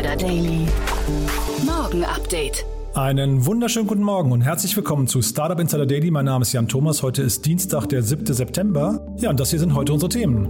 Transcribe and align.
Insider 0.00 0.16
Daily. 0.16 0.66
Morgen 1.66 2.04
Update. 2.04 2.64
Einen 2.94 3.44
wunderschönen 3.44 3.86
guten 3.86 4.02
Morgen 4.02 4.32
und 4.32 4.40
herzlich 4.40 4.74
willkommen 4.74 5.06
zu 5.06 5.20
Startup 5.20 5.60
Insider 5.60 5.84
Daily. 5.84 6.10
Mein 6.10 6.24
Name 6.24 6.40
ist 6.40 6.54
Jan 6.54 6.68
Thomas. 6.68 7.02
Heute 7.02 7.20
ist 7.22 7.44
Dienstag, 7.44 7.86
der 7.88 8.02
7. 8.02 8.24
September. 8.32 9.06
Ja, 9.18 9.28
und 9.28 9.38
das 9.38 9.50
hier 9.50 9.58
sind 9.58 9.74
heute 9.74 9.92
unsere 9.92 10.08
Themen. 10.08 10.48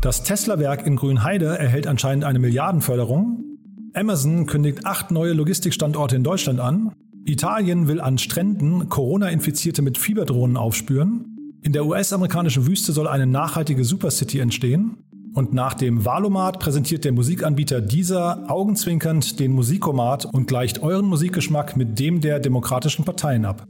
Das 0.00 0.22
Tesla-Werk 0.22 0.86
in 0.86 0.96
Grünheide 0.96 1.58
erhält 1.58 1.86
anscheinend 1.86 2.24
eine 2.24 2.38
Milliardenförderung. 2.38 3.44
Amazon 3.92 4.46
kündigt 4.46 4.86
acht 4.86 5.10
neue 5.10 5.34
Logistikstandorte 5.34 6.16
in 6.16 6.24
Deutschland 6.24 6.60
an. 6.60 6.94
Italien 7.26 7.88
will 7.88 8.00
an 8.00 8.16
Stränden 8.16 8.88
Corona-Infizierte 8.88 9.82
mit 9.82 9.98
Fieberdrohnen 9.98 10.56
aufspüren. 10.56 11.36
In 11.60 11.72
der 11.72 11.84
US-amerikanischen 11.84 12.66
Wüste 12.66 12.92
soll 12.92 13.06
eine 13.06 13.26
nachhaltige 13.26 13.84
Supercity 13.84 14.38
entstehen. 14.38 14.96
Und 15.36 15.52
nach 15.52 15.74
dem 15.74 16.06
Valomat 16.06 16.60
präsentiert 16.60 17.04
der 17.04 17.12
Musikanbieter 17.12 17.82
dieser 17.82 18.50
augenzwinkernd 18.50 19.38
den 19.38 19.52
Musikomat 19.52 20.24
und 20.24 20.46
gleicht 20.46 20.82
euren 20.82 21.04
Musikgeschmack 21.04 21.76
mit 21.76 21.98
dem 21.98 22.22
der 22.22 22.40
demokratischen 22.40 23.04
Parteien 23.04 23.44
ab. 23.44 23.66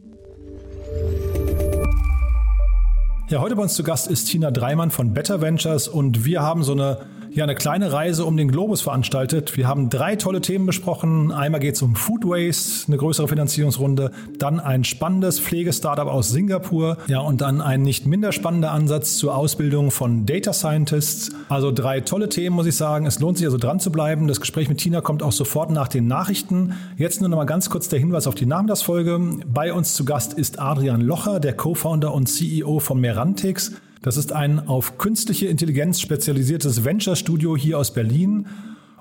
Ja, 3.28 3.40
heute 3.40 3.56
bei 3.56 3.62
uns 3.62 3.74
zu 3.74 3.82
Gast 3.82 4.06
ist 4.06 4.26
Tina 4.26 4.52
Dreimann 4.52 4.92
von 4.92 5.12
Better 5.12 5.40
Ventures 5.40 5.88
und 5.88 6.24
wir 6.24 6.40
haben 6.40 6.62
so 6.62 6.70
eine 6.70 6.98
ja 7.36 7.44
eine 7.44 7.54
kleine 7.54 7.92
Reise 7.92 8.24
um 8.24 8.36
den 8.36 8.50
Globus 8.50 8.80
veranstaltet. 8.80 9.56
Wir 9.56 9.68
haben 9.68 9.90
drei 9.90 10.16
tolle 10.16 10.40
Themen 10.40 10.64
besprochen. 10.64 11.30
Einmal 11.30 11.60
geht 11.60 11.74
es 11.74 11.82
um 11.82 11.94
Food 11.94 12.24
Waste, 12.24 12.86
eine 12.88 12.96
größere 12.96 13.28
Finanzierungsrunde, 13.28 14.10
dann 14.38 14.58
ein 14.58 14.84
spannendes 14.84 15.38
Pflegestartup 15.38 16.08
aus 16.08 16.30
Singapur, 16.30 16.96
ja 17.08 17.20
und 17.20 17.42
dann 17.42 17.60
ein 17.60 17.82
nicht 17.82 18.06
minder 18.06 18.32
spannender 18.32 18.72
Ansatz 18.72 19.18
zur 19.18 19.36
Ausbildung 19.36 19.90
von 19.90 20.24
Data 20.24 20.54
Scientists. 20.54 21.30
Also 21.50 21.72
drei 21.72 22.00
tolle 22.00 22.30
Themen, 22.30 22.56
muss 22.56 22.66
ich 22.66 22.76
sagen. 22.76 23.06
Es 23.06 23.20
lohnt 23.20 23.36
sich 23.36 23.46
also 23.46 23.58
dran 23.58 23.80
zu 23.80 23.92
bleiben. 23.92 24.28
Das 24.28 24.40
Gespräch 24.40 24.70
mit 24.70 24.78
Tina 24.78 25.02
kommt 25.02 25.22
auch 25.22 25.32
sofort 25.32 25.70
nach 25.70 25.88
den 25.88 26.06
Nachrichten. 26.06 26.72
Jetzt 26.96 27.20
nur 27.20 27.28
noch 27.28 27.36
mal 27.36 27.44
ganz 27.44 27.68
kurz 27.68 27.88
der 27.88 27.98
Hinweis 27.98 28.26
auf 28.26 28.34
die 28.34 28.46
Nachmittagsfolge. 28.46 29.20
Bei 29.46 29.74
uns 29.74 29.92
zu 29.92 30.06
Gast 30.06 30.32
ist 30.32 30.58
Adrian 30.58 31.02
Locher, 31.02 31.38
der 31.38 31.54
Co-Founder 31.54 32.14
und 32.14 32.28
CEO 32.28 32.78
von 32.78 32.98
Merantix. 32.98 33.72
Das 34.06 34.16
ist 34.16 34.32
ein 34.32 34.68
auf 34.68 34.98
künstliche 34.98 35.46
Intelligenz 35.48 36.00
spezialisiertes 36.00 36.84
Venture-Studio 36.84 37.56
hier 37.56 37.76
aus 37.76 37.92
Berlin. 37.92 38.46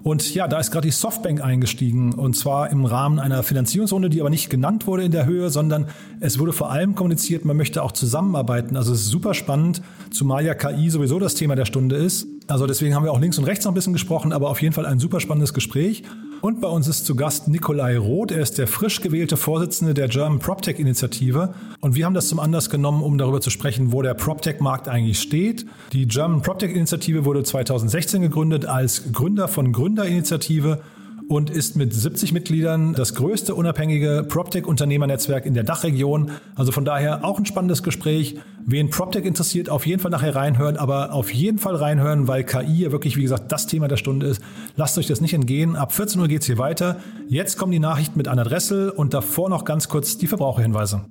Und 0.01 0.33
ja, 0.33 0.47
da 0.47 0.59
ist 0.59 0.71
gerade 0.71 0.87
die 0.87 0.91
Softbank 0.91 1.43
eingestiegen 1.43 2.11
und 2.13 2.35
zwar 2.35 2.71
im 2.71 2.85
Rahmen 2.85 3.19
einer 3.19 3.43
Finanzierungsrunde, 3.43 4.09
die 4.09 4.19
aber 4.19 4.31
nicht 4.31 4.49
genannt 4.49 4.87
wurde 4.87 5.03
in 5.03 5.11
der 5.11 5.27
Höhe, 5.27 5.51
sondern 5.51 5.89
es 6.21 6.39
wurde 6.39 6.53
vor 6.53 6.71
allem 6.71 6.95
kommuniziert, 6.95 7.45
man 7.45 7.55
möchte 7.55 7.83
auch 7.83 7.91
zusammenarbeiten. 7.91 8.75
Also 8.77 8.93
es 8.93 9.01
ist 9.01 9.09
super 9.09 9.35
spannend, 9.35 9.83
zumal 10.09 10.43
ja 10.43 10.55
KI 10.55 10.89
sowieso 10.89 11.19
das 11.19 11.35
Thema 11.35 11.55
der 11.55 11.65
Stunde 11.65 11.97
ist. 11.97 12.27
Also 12.47 12.65
deswegen 12.65 12.95
haben 12.95 13.03
wir 13.03 13.11
auch 13.11 13.21
links 13.21 13.37
und 13.37 13.43
rechts 13.43 13.63
noch 13.63 13.73
ein 13.73 13.75
bisschen 13.75 13.93
gesprochen, 13.93 14.33
aber 14.33 14.49
auf 14.49 14.59
jeden 14.59 14.73
Fall 14.73 14.87
ein 14.87 14.97
super 14.97 15.19
spannendes 15.19 15.53
Gespräch. 15.53 16.01
Und 16.45 16.61
bei 16.61 16.67
uns 16.67 16.87
ist 16.87 17.07
zu 17.07 17.15
Gast 17.15 17.47
Nikolai 17.47 17.97
Roth. 17.97 18.29
Er 18.29 18.39
ist 18.39 18.59
der 18.59 18.67
frisch 18.67 19.01
gewählte 19.01 19.35
Vorsitzende 19.35 19.95
der 19.95 20.07
German 20.07 20.37
PropTech-Initiative. 20.37 21.55
Und 21.81 21.95
wir 21.95 22.05
haben 22.05 22.13
das 22.13 22.27
zum 22.27 22.39
Anlass 22.39 22.69
genommen, 22.69 23.01
um 23.01 23.17
darüber 23.17 23.41
zu 23.41 23.49
sprechen, 23.49 23.91
wo 23.91 24.03
der 24.03 24.13
PropTech-Markt 24.13 24.87
eigentlich 24.87 25.19
steht. 25.19 25.65
Die 25.91 26.07
German 26.07 26.43
PropTech-Initiative 26.43 27.25
wurde 27.25 27.43
2016 27.43 28.21
gegründet 28.21 28.67
als 28.67 29.11
Gründer 29.11 29.47
von 29.47 29.73
Gründerinitiative 29.73 30.81
und 31.27 31.49
ist 31.49 31.75
mit 31.75 31.93
70 31.93 32.31
Mitgliedern 32.31 32.93
das 32.93 33.15
größte 33.15 33.55
unabhängige 33.55 34.25
PropTech-Unternehmernetzwerk 34.27 35.45
in 35.45 35.53
der 35.53 35.63
Dachregion. 35.63 36.31
Also 36.55 36.71
von 36.71 36.85
daher 36.85 37.25
auch 37.25 37.39
ein 37.39 37.45
spannendes 37.45 37.83
Gespräch. 37.83 38.37
Wen 38.65 38.89
PropTech 38.89 39.25
interessiert, 39.25 39.69
auf 39.69 39.85
jeden 39.85 40.01
Fall 40.01 40.11
nachher 40.11 40.35
reinhören, 40.35 40.77
aber 40.77 41.13
auf 41.13 41.33
jeden 41.33 41.59
Fall 41.59 41.75
reinhören, 41.75 42.27
weil 42.27 42.43
KI 42.43 42.83
ja 42.83 42.91
wirklich, 42.91 43.17
wie 43.17 43.23
gesagt, 43.23 43.51
das 43.51 43.67
Thema 43.67 43.87
der 43.87 43.97
Stunde 43.97 44.27
ist. 44.27 44.41
Lasst 44.75 44.97
euch 44.97 45.07
das 45.07 45.21
nicht 45.21 45.33
entgehen. 45.33 45.75
Ab 45.75 45.91
14 45.91 46.19
Uhr 46.21 46.27
geht's 46.27 46.45
hier 46.45 46.57
weiter. 46.57 46.99
Jetzt 47.27 47.57
kommen 47.57 47.71
die 47.71 47.79
Nachrichten 47.79 48.17
mit 48.17 48.27
Anna 48.27 48.43
Dressel 48.43 48.89
und 48.89 49.13
davor 49.13 49.49
noch 49.49 49.65
ganz 49.65 49.89
kurz 49.89 50.17
die 50.17 50.27
Verbraucherhinweise. 50.27 51.05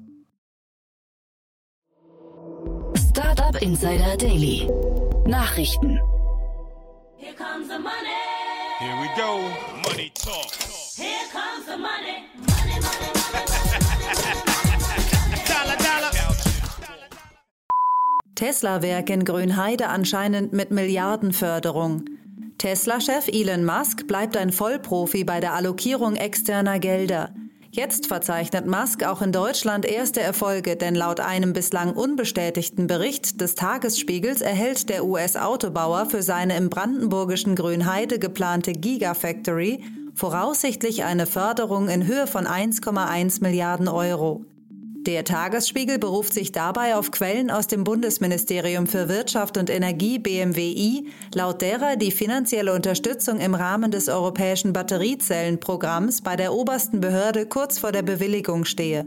Startup 3.10 3.60
Insider 3.60 4.16
Daily. 4.16 4.68
Nachrichten. 5.26 5.98
Here 7.16 7.34
comes 7.36 7.68
the 7.68 7.78
money. 7.78 8.03
Here 8.80 9.00
we 9.00 9.08
go. 9.16 9.38
Money 9.84 10.10
talk. 10.14 10.50
Here 10.96 11.28
comes 11.30 11.64
the 11.66 11.76
money. 11.76 12.26
Money, 12.36 12.80
money, 12.80 13.10
money. 13.32 13.54
Dollar, 15.46 15.76
dollar. 15.76 16.10
Tesla-Werk 18.34 19.10
in 19.10 19.24
Grünheide 19.24 19.86
anscheinend 19.88 20.52
mit 20.52 20.72
Milliardenförderung. 20.72 22.04
Tesla-Chef 22.58 23.28
Elon 23.28 23.64
Musk 23.64 24.08
bleibt 24.08 24.36
ein 24.36 24.50
Vollprofi 24.50 25.22
bei 25.22 25.38
der 25.38 25.54
Allokierung 25.54 26.16
externer 26.16 26.80
Gelder. 26.80 27.32
Jetzt 27.76 28.06
verzeichnet 28.06 28.68
Musk 28.68 29.02
auch 29.02 29.20
in 29.20 29.32
Deutschland 29.32 29.84
erste 29.84 30.20
Erfolge, 30.20 30.76
denn 30.76 30.94
laut 30.94 31.18
einem 31.18 31.52
bislang 31.52 31.92
unbestätigten 31.92 32.86
Bericht 32.86 33.40
des 33.40 33.56
Tagesspiegels 33.56 34.42
erhält 34.42 34.88
der 34.90 35.04
US-Autobauer 35.04 36.06
für 36.06 36.22
seine 36.22 36.56
im 36.56 36.70
brandenburgischen 36.70 37.56
Grünheide 37.56 38.20
geplante 38.20 38.74
Gigafactory 38.74 39.82
voraussichtlich 40.14 41.02
eine 41.02 41.26
Förderung 41.26 41.88
in 41.88 42.06
Höhe 42.06 42.28
von 42.28 42.46
1,1 42.46 43.42
Milliarden 43.42 43.88
Euro. 43.88 44.44
Der 45.06 45.22
Tagesspiegel 45.22 45.98
beruft 45.98 46.32
sich 46.32 46.50
dabei 46.50 46.96
auf 46.96 47.10
Quellen 47.10 47.50
aus 47.50 47.66
dem 47.66 47.84
Bundesministerium 47.84 48.86
für 48.86 49.10
Wirtschaft 49.10 49.58
und 49.58 49.68
Energie 49.68 50.18
BMWI, 50.18 51.08
laut 51.34 51.60
derer 51.60 51.96
die 51.96 52.10
finanzielle 52.10 52.72
Unterstützung 52.72 53.38
im 53.38 53.54
Rahmen 53.54 53.90
des 53.90 54.08
europäischen 54.08 54.72
Batteriezellenprogramms 54.72 56.22
bei 56.22 56.36
der 56.36 56.54
obersten 56.54 57.00
Behörde 57.00 57.44
kurz 57.44 57.78
vor 57.78 57.92
der 57.92 58.00
Bewilligung 58.00 58.64
stehe. 58.64 59.04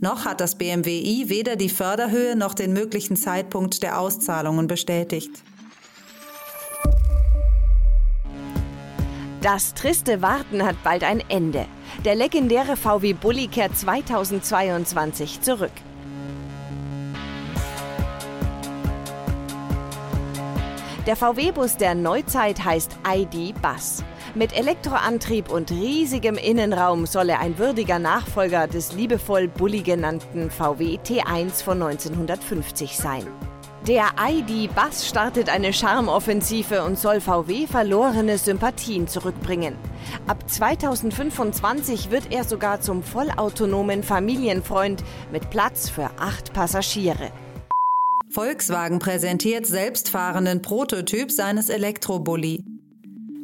Noch 0.00 0.26
hat 0.26 0.42
das 0.42 0.56
BMWI 0.56 1.24
weder 1.28 1.56
die 1.56 1.70
Förderhöhe 1.70 2.36
noch 2.36 2.52
den 2.52 2.74
möglichen 2.74 3.16
Zeitpunkt 3.16 3.82
der 3.82 3.98
Auszahlungen 3.98 4.66
bestätigt. 4.66 5.30
Das 9.40 9.72
triste 9.72 10.20
Warten 10.20 10.62
hat 10.62 10.76
bald 10.84 11.04
ein 11.04 11.22
Ende. 11.30 11.64
Der 12.04 12.16
legendäre 12.16 12.76
VW 12.76 13.12
Bulli 13.12 13.46
kehrt 13.46 13.76
2022 13.76 15.40
zurück. 15.40 15.70
Der 21.06 21.16
VW-Bus 21.16 21.76
der 21.76 21.94
Neuzeit 21.94 22.64
heißt 22.64 22.96
ID 23.06 23.60
Bus. 23.60 24.04
Mit 24.34 24.52
Elektroantrieb 24.56 25.50
und 25.50 25.70
riesigem 25.70 26.36
Innenraum 26.36 27.06
soll 27.06 27.28
er 27.28 27.40
ein 27.40 27.58
würdiger 27.58 27.98
Nachfolger 27.98 28.66
des 28.66 28.92
liebevoll 28.92 29.46
Bulli 29.46 29.82
genannten 29.82 30.50
VW 30.50 30.98
T1 31.04 31.62
von 31.62 31.82
1950 31.82 32.96
sein. 32.96 33.26
Der 33.88 34.10
ID-Bus 34.16 35.08
startet 35.08 35.48
eine 35.48 35.72
Charmoffensive 35.72 36.84
und 36.84 36.96
soll 36.96 37.20
VW 37.20 37.66
verlorene 37.66 38.38
Sympathien 38.38 39.08
zurückbringen. 39.08 39.74
Ab 40.28 40.48
2025 40.48 42.12
wird 42.12 42.30
er 42.30 42.44
sogar 42.44 42.80
zum 42.80 43.02
vollautonomen 43.02 44.04
Familienfreund 44.04 45.02
mit 45.32 45.50
Platz 45.50 45.88
für 45.88 46.10
acht 46.16 46.52
Passagiere. 46.52 47.32
Volkswagen 48.30 49.00
präsentiert 49.00 49.66
selbstfahrenden 49.66 50.62
Prototyp 50.62 51.32
seines 51.32 51.68
Elektrobully. 51.68 52.62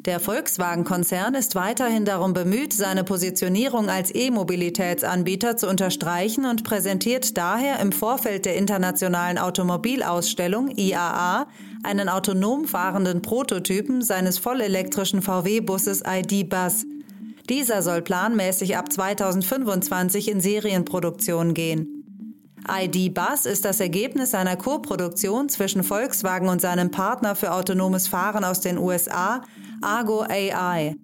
Der 0.09 0.21
Volkswagen-Konzern 0.21 1.35
ist 1.35 1.55
weiterhin 1.55 2.07
darum 2.07 2.33
bemüht, 2.33 2.73
seine 2.73 3.05
Positionierung 3.05 3.91
als 3.91 4.11
E-Mobilitätsanbieter 4.15 5.59
zu 5.59 5.69
unterstreichen 5.69 6.47
und 6.47 6.65
präsentiert 6.65 7.37
daher 7.37 7.79
im 7.81 7.93
Vorfeld 7.93 8.47
der 8.47 8.57
internationalen 8.57 9.37
Automobilausstellung 9.37 10.71
IAA 10.75 11.47
einen 11.83 12.09
autonom 12.09 12.65
fahrenden 12.65 13.21
Prototypen 13.21 14.01
seines 14.01 14.39
vollelektrischen 14.39 15.21
VW-Busses 15.21 16.03
ID-Bus. 16.07 16.87
Dieser 17.51 17.83
soll 17.83 18.01
planmäßig 18.01 18.79
ab 18.79 18.91
2025 18.91 20.31
in 20.31 20.41
Serienproduktion 20.41 21.53
gehen. 21.53 21.99
ID 22.67 23.13
Bus 23.13 23.45
ist 23.45 23.67
das 23.67 23.79
Ergebnis 23.79 24.35
einer 24.35 24.57
Koproduktion 24.57 25.51
zwischen 25.51 25.83
Volkswagen 25.83 26.49
und 26.49 26.63
seinem 26.63 26.91
Partner 26.91 27.35
für 27.35 27.53
autonomes 27.53 28.09
Fahren 28.09 28.45
aus 28.45 28.61
den 28.63 28.79
USA, 28.79 29.43
Argo 29.83 30.23
AI. 30.23 30.97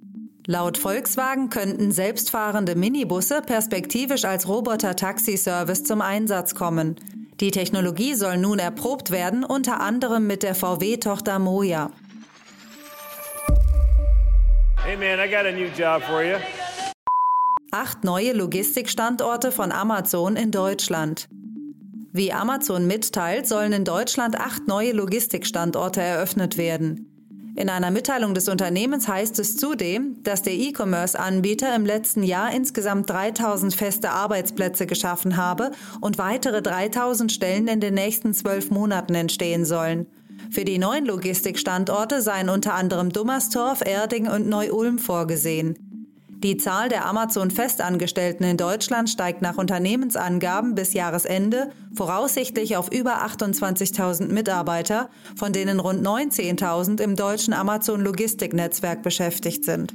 Laut 0.46 0.76
Volkswagen 0.76 1.48
könnten 1.48 1.90
selbstfahrende 1.90 2.74
Minibusse 2.74 3.40
perspektivisch 3.40 4.24
als 4.24 4.46
Roboter-Taxi-Service 4.46 5.84
zum 5.84 6.00
Einsatz 6.02 6.54
kommen. 6.54 6.96
Die 7.40 7.50
Technologie 7.50 8.14
soll 8.14 8.36
nun 8.36 8.58
erprobt 8.58 9.10
werden, 9.10 9.44
unter 9.44 9.80
anderem 9.80 10.26
mit 10.26 10.42
der 10.42 10.54
VW-Tochter 10.54 11.38
Moja. 11.38 11.90
Hey 14.84 14.96
man, 14.96 15.18
I 15.18 15.30
got 15.30 15.46
a 15.46 15.52
new 15.52 15.68
job 15.76 16.02
for 16.02 16.22
you. 16.22 16.36
Acht 17.70 18.04
neue 18.04 18.32
Logistikstandorte 18.32 19.50
von 19.50 19.72
Amazon 19.72 20.36
in 20.36 20.50
Deutschland. 20.50 21.28
Wie 22.12 22.32
Amazon 22.32 22.86
mitteilt, 22.86 23.48
sollen 23.48 23.72
in 23.72 23.84
Deutschland 23.84 24.38
acht 24.38 24.68
neue 24.68 24.92
Logistikstandorte 24.92 26.00
eröffnet 26.00 26.56
werden. 26.56 27.13
In 27.56 27.68
einer 27.68 27.92
Mitteilung 27.92 28.34
des 28.34 28.48
Unternehmens 28.48 29.06
heißt 29.06 29.38
es 29.38 29.56
zudem, 29.56 30.20
dass 30.24 30.42
der 30.42 30.54
E-Commerce-Anbieter 30.54 31.74
im 31.76 31.86
letzten 31.86 32.24
Jahr 32.24 32.52
insgesamt 32.52 33.08
3000 33.08 33.72
feste 33.76 34.10
Arbeitsplätze 34.10 34.86
geschaffen 34.86 35.36
habe 35.36 35.70
und 36.00 36.18
weitere 36.18 36.62
3000 36.62 37.30
Stellen 37.30 37.68
in 37.68 37.78
den 37.78 37.94
nächsten 37.94 38.34
zwölf 38.34 38.70
Monaten 38.70 39.14
entstehen 39.14 39.64
sollen. 39.64 40.06
Für 40.50 40.64
die 40.64 40.78
neuen 40.78 41.06
Logistikstandorte 41.06 42.22
seien 42.22 42.48
unter 42.48 42.74
anderem 42.74 43.10
Dummerstorf, 43.10 43.82
Erding 43.86 44.28
und 44.28 44.48
Neu-Ulm 44.48 44.98
vorgesehen. 44.98 45.83
Die 46.44 46.58
Zahl 46.58 46.90
der 46.90 47.06
Amazon-Festangestellten 47.06 48.44
in 48.44 48.58
Deutschland 48.58 49.08
steigt 49.08 49.40
nach 49.40 49.56
Unternehmensangaben 49.56 50.74
bis 50.74 50.92
Jahresende 50.92 51.70
voraussichtlich 51.94 52.76
auf 52.76 52.92
über 52.92 53.24
28.000 53.24 54.30
Mitarbeiter, 54.30 55.08
von 55.36 55.54
denen 55.54 55.80
rund 55.80 56.06
19.000 56.06 57.00
im 57.00 57.16
deutschen 57.16 57.54
Amazon-Logistiknetzwerk 57.54 59.02
beschäftigt 59.02 59.64
sind. 59.64 59.94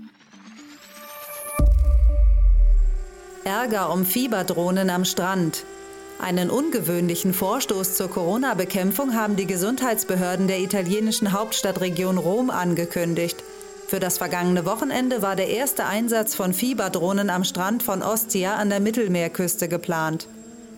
Ärger 3.44 3.94
um 3.94 4.04
Fieberdrohnen 4.04 4.90
am 4.90 5.06
Strand. 5.06 5.66
Einen 6.20 6.50
ungewöhnlichen 6.50 7.36
Vorstoß 7.36 7.96
zur 7.96 8.10
Corona-Bekämpfung 8.10 9.14
haben 9.14 9.36
die 9.36 9.46
Gesundheitsbehörden 9.46 10.48
der 10.48 10.62
italienischen 10.62 11.32
Hauptstadtregion 11.32 12.18
Rom 12.18 12.50
angekündigt. 12.50 13.44
Für 13.90 14.00
das 14.00 14.20
vergangene 14.20 14.66
Wochenende 14.66 15.24
war 15.24 15.36
der 15.36 15.48
erste 15.48 15.88
Einsatz 15.88 16.36
von 16.36 16.54
Fieberdrohnen 16.54 17.32
am 17.32 17.44
Strand 17.44 17.82
von 17.82 18.04
Ostia 18.04 18.54
an 18.54 18.70
der 18.70 18.80
Mittelmeerküste 18.80 19.68
geplant. 19.68 20.28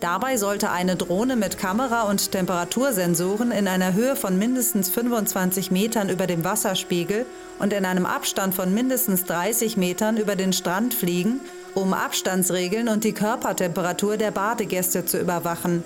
Dabei 0.00 0.38
sollte 0.38 0.70
eine 0.70 0.96
Drohne 0.96 1.36
mit 1.36 1.58
Kamera 1.58 2.04
und 2.04 2.32
Temperatursensoren 2.32 3.52
in 3.52 3.68
einer 3.68 3.92
Höhe 3.92 4.16
von 4.16 4.38
mindestens 4.38 4.88
25 4.88 5.70
Metern 5.70 6.08
über 6.08 6.26
dem 6.26 6.42
Wasserspiegel 6.42 7.26
und 7.58 7.74
in 7.74 7.84
einem 7.84 8.06
Abstand 8.06 8.54
von 8.54 8.72
mindestens 8.72 9.26
30 9.26 9.76
Metern 9.76 10.16
über 10.16 10.34
den 10.34 10.54
Strand 10.54 10.94
fliegen, 10.94 11.38
um 11.74 11.92
Abstandsregeln 11.92 12.88
und 12.88 13.04
die 13.04 13.12
Körpertemperatur 13.12 14.16
der 14.16 14.30
Badegäste 14.30 15.04
zu 15.04 15.18
überwachen. 15.18 15.84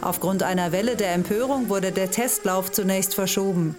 Aufgrund 0.00 0.42
einer 0.42 0.72
Welle 0.72 0.96
der 0.96 1.12
Empörung 1.14 1.68
wurde 1.68 1.92
der 1.92 2.10
Testlauf 2.10 2.72
zunächst 2.72 3.14
verschoben. 3.14 3.78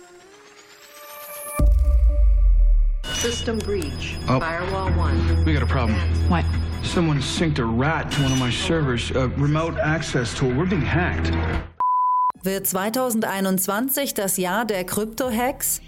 System 3.18 3.58
breach. 3.58 4.16
Oh. 4.28 4.40
Firewall 4.40 4.92
1. 4.92 5.44
We 5.44 5.54
got 5.54 5.64
a 5.64 5.66
problem. 5.66 5.98
What? 6.30 6.46
Someone 6.84 7.20
synced 7.20 7.58
a 7.58 7.66
rat 7.66 8.12
to 8.12 8.22
one 8.22 8.32
of 8.32 8.38
my 8.38 8.52
servers. 8.52 9.10
A 9.12 9.28
remote 9.40 9.76
access 9.80 10.36
tool. 10.36 10.50
We're 10.50 10.70
being 10.70 10.86
hacked. 10.86 11.32
Wird 12.44 12.68
2021 12.68 14.14
das 14.14 14.38
Jahr 14.38 14.66
der 14.66 14.84
Krypto-Hacks? 14.86 15.82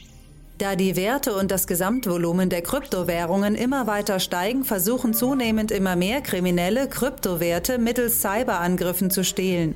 Da 0.57 0.75
die 0.75 0.95
Werte 0.95 1.35
und 1.35 1.51
das 1.51 1.67
Gesamtvolumen 1.67 2.49
der 2.49 2.63
Kryptowährungen 2.63 3.53
immer 3.53 3.85
weiter 3.85 4.19
steigen, 4.19 4.63
versuchen 4.63 5.13
zunehmend 5.13 5.71
immer 5.71 5.95
mehr 5.95 6.21
Kriminelle 6.21 6.89
Kryptowerte 6.89 7.77
mittels 7.77 8.21
Cyberangriffen 8.21 9.11
zu 9.11 9.23
stehlen. 9.23 9.75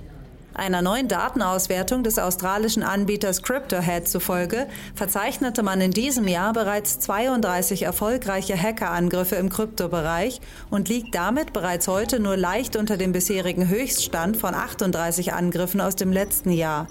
Einer 0.56 0.84
neuen 0.84 1.08
Datenauswertung 1.08 2.04
des 2.04 2.20
australischen 2.20 2.84
Anbieters 2.84 3.42
CryptoHead 3.42 4.08
zufolge 4.08 4.68
verzeichnete 4.94 5.64
man 5.64 5.82
in 5.82 5.90
diesem 5.90 6.28
Jahr 6.28 6.54
bereits 6.54 7.00
32 7.00 7.84
erfolgreiche 7.84 8.56
Hackerangriffe 8.56 9.36
im 9.36 9.50
Kryptobereich 9.50 10.42
und 10.70 10.90
liegt 10.90 11.16
damit 11.16 11.54
bereits 11.54 11.88
heute 11.88 12.20
nur 12.20 12.38
leicht 12.38 12.76
unter 12.76 12.98
dem 12.98 13.14
bisherigen 13.14 13.68
Höchststand 13.68 14.38
von 14.38 14.54
38 14.54 15.34
Angriffen 15.34 15.82
aus 15.82 15.96
dem 15.96 16.12
letzten 16.12 16.52
Jahr. 16.52 16.88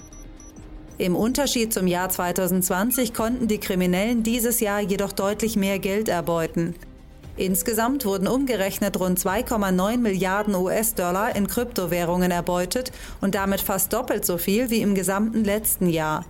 Im 0.99 1.15
Unterschied 1.15 1.73
zum 1.73 1.87
Jahr 1.87 2.09
2020 2.09 3.15
konnten 3.15 3.47
die 3.47 3.59
Kriminellen 3.59 4.25
dieses 4.25 4.59
Jahr 4.59 4.81
jedoch 4.81 5.13
deutlich 5.13 5.57
mehr 5.57 5.79
Geld 5.79 6.09
erbeuten. 6.09 6.75
Insgesamt 7.43 8.05
wurden 8.05 8.29
umgerechnet 8.29 9.01
rund 9.01 9.19
2,9 9.19 9.97
Milliarden 9.97 10.55
US-Dollar 10.55 11.35
in 11.35 11.49
Kryptowährungen 11.49 12.31
erbeutet 12.31 12.93
und 13.21 13.35
damit 13.35 13.61
fast 13.61 13.93
doppelt 13.93 14.25
so 14.25 14.39
viel 14.39 14.71
wie 14.71 14.81
im 14.81 14.95
gesamten 14.95 15.43
letzten 15.43 15.89
Jahr. 15.89 16.25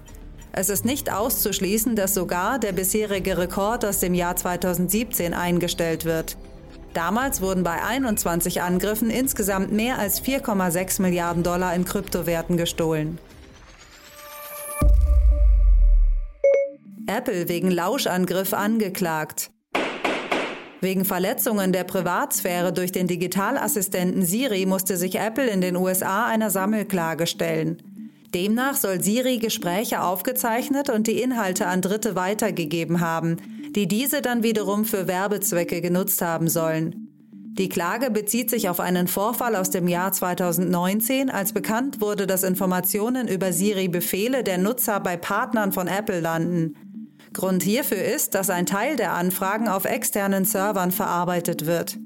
Es 0.52 0.70
ist 0.70 0.86
nicht 0.86 1.12
auszuschließen, 1.12 1.96
dass 1.96 2.14
sogar 2.14 2.58
der 2.58 2.72
bisherige 2.72 3.36
Rekord 3.36 3.84
aus 3.84 3.98
dem 3.98 4.14
Jahr 4.14 4.36
2017 4.36 5.34
eingestellt 5.34 6.06
wird. 6.06 6.38
Damals 6.94 7.42
wurden 7.42 7.62
bei 7.62 7.82
21 7.82 8.62
Angriffen 8.62 9.10
insgesamt 9.10 9.70
mehr 9.70 9.98
als 9.98 10.22
4,6 10.22 11.02
Milliarden 11.02 11.42
Dollar 11.42 11.74
in 11.74 11.84
Kryptowerten 11.84 12.56
gestohlen. 12.56 13.18
Apple 17.06 17.50
wegen 17.50 17.70
Lauschangriff 17.70 18.54
angeklagt. 18.54 19.50
Wegen 20.82 21.04
Verletzungen 21.04 21.72
der 21.72 21.84
Privatsphäre 21.84 22.72
durch 22.72 22.90
den 22.90 23.06
Digitalassistenten 23.06 24.24
Siri 24.24 24.66
musste 24.66 24.96
sich 24.96 25.14
Apple 25.14 25.46
in 25.46 25.60
den 25.60 25.76
USA 25.76 26.26
einer 26.26 26.50
Sammelklage 26.50 27.28
stellen. 27.28 27.76
Demnach 28.34 28.74
soll 28.74 29.00
Siri 29.00 29.38
Gespräche 29.38 30.02
aufgezeichnet 30.02 30.90
und 30.90 31.06
die 31.06 31.22
Inhalte 31.22 31.68
an 31.68 31.82
Dritte 31.82 32.16
weitergegeben 32.16 32.98
haben, 33.00 33.36
die 33.76 33.86
diese 33.86 34.22
dann 34.22 34.42
wiederum 34.42 34.84
für 34.84 35.06
Werbezwecke 35.06 35.80
genutzt 35.82 36.20
haben 36.20 36.48
sollen. 36.48 37.06
Die 37.30 37.68
Klage 37.68 38.10
bezieht 38.10 38.50
sich 38.50 38.68
auf 38.68 38.80
einen 38.80 39.06
Vorfall 39.06 39.54
aus 39.54 39.70
dem 39.70 39.86
Jahr 39.86 40.10
2019, 40.10 41.30
als 41.30 41.52
bekannt 41.52 42.00
wurde, 42.00 42.26
dass 42.26 42.42
Informationen 42.42 43.28
über 43.28 43.52
Siri-Befehle 43.52 44.42
der 44.42 44.58
Nutzer 44.58 44.98
bei 44.98 45.16
Partnern 45.16 45.70
von 45.70 45.86
Apple 45.86 46.18
landen. 46.18 46.74
Grund 47.32 47.62
hierfür 47.62 48.02
ist, 48.02 48.34
dass 48.34 48.50
ein 48.50 48.66
Teil 48.66 48.96
der 48.96 49.12
Anfragen 49.12 49.68
auf 49.68 49.84
externen 49.84 50.44
Servern 50.44 50.90
verarbeitet 50.90 51.66
wird. 51.66 51.98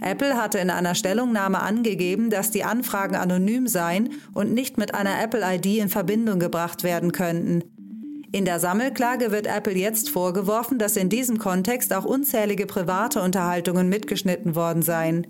Apple 0.00 0.36
hatte 0.36 0.58
in 0.58 0.70
einer 0.70 0.94
Stellungnahme 0.94 1.60
angegeben, 1.60 2.30
dass 2.30 2.50
die 2.50 2.64
Anfragen 2.64 3.16
anonym 3.16 3.66
seien 3.66 4.10
und 4.32 4.52
nicht 4.54 4.78
mit 4.78 4.94
einer 4.94 5.22
Apple-ID 5.22 5.78
in 5.78 5.88
Verbindung 5.88 6.38
gebracht 6.38 6.84
werden 6.84 7.12
könnten. 7.12 7.62
In 8.32 8.44
der 8.44 8.60
Sammelklage 8.60 9.32
wird 9.32 9.46
Apple 9.46 9.74
jetzt 9.74 10.08
vorgeworfen, 10.08 10.78
dass 10.78 10.96
in 10.96 11.08
diesem 11.08 11.38
Kontext 11.38 11.92
auch 11.92 12.04
unzählige 12.04 12.66
private 12.66 13.20
Unterhaltungen 13.20 13.88
mitgeschnitten 13.88 14.54
worden 14.54 14.82
seien. 14.82 15.26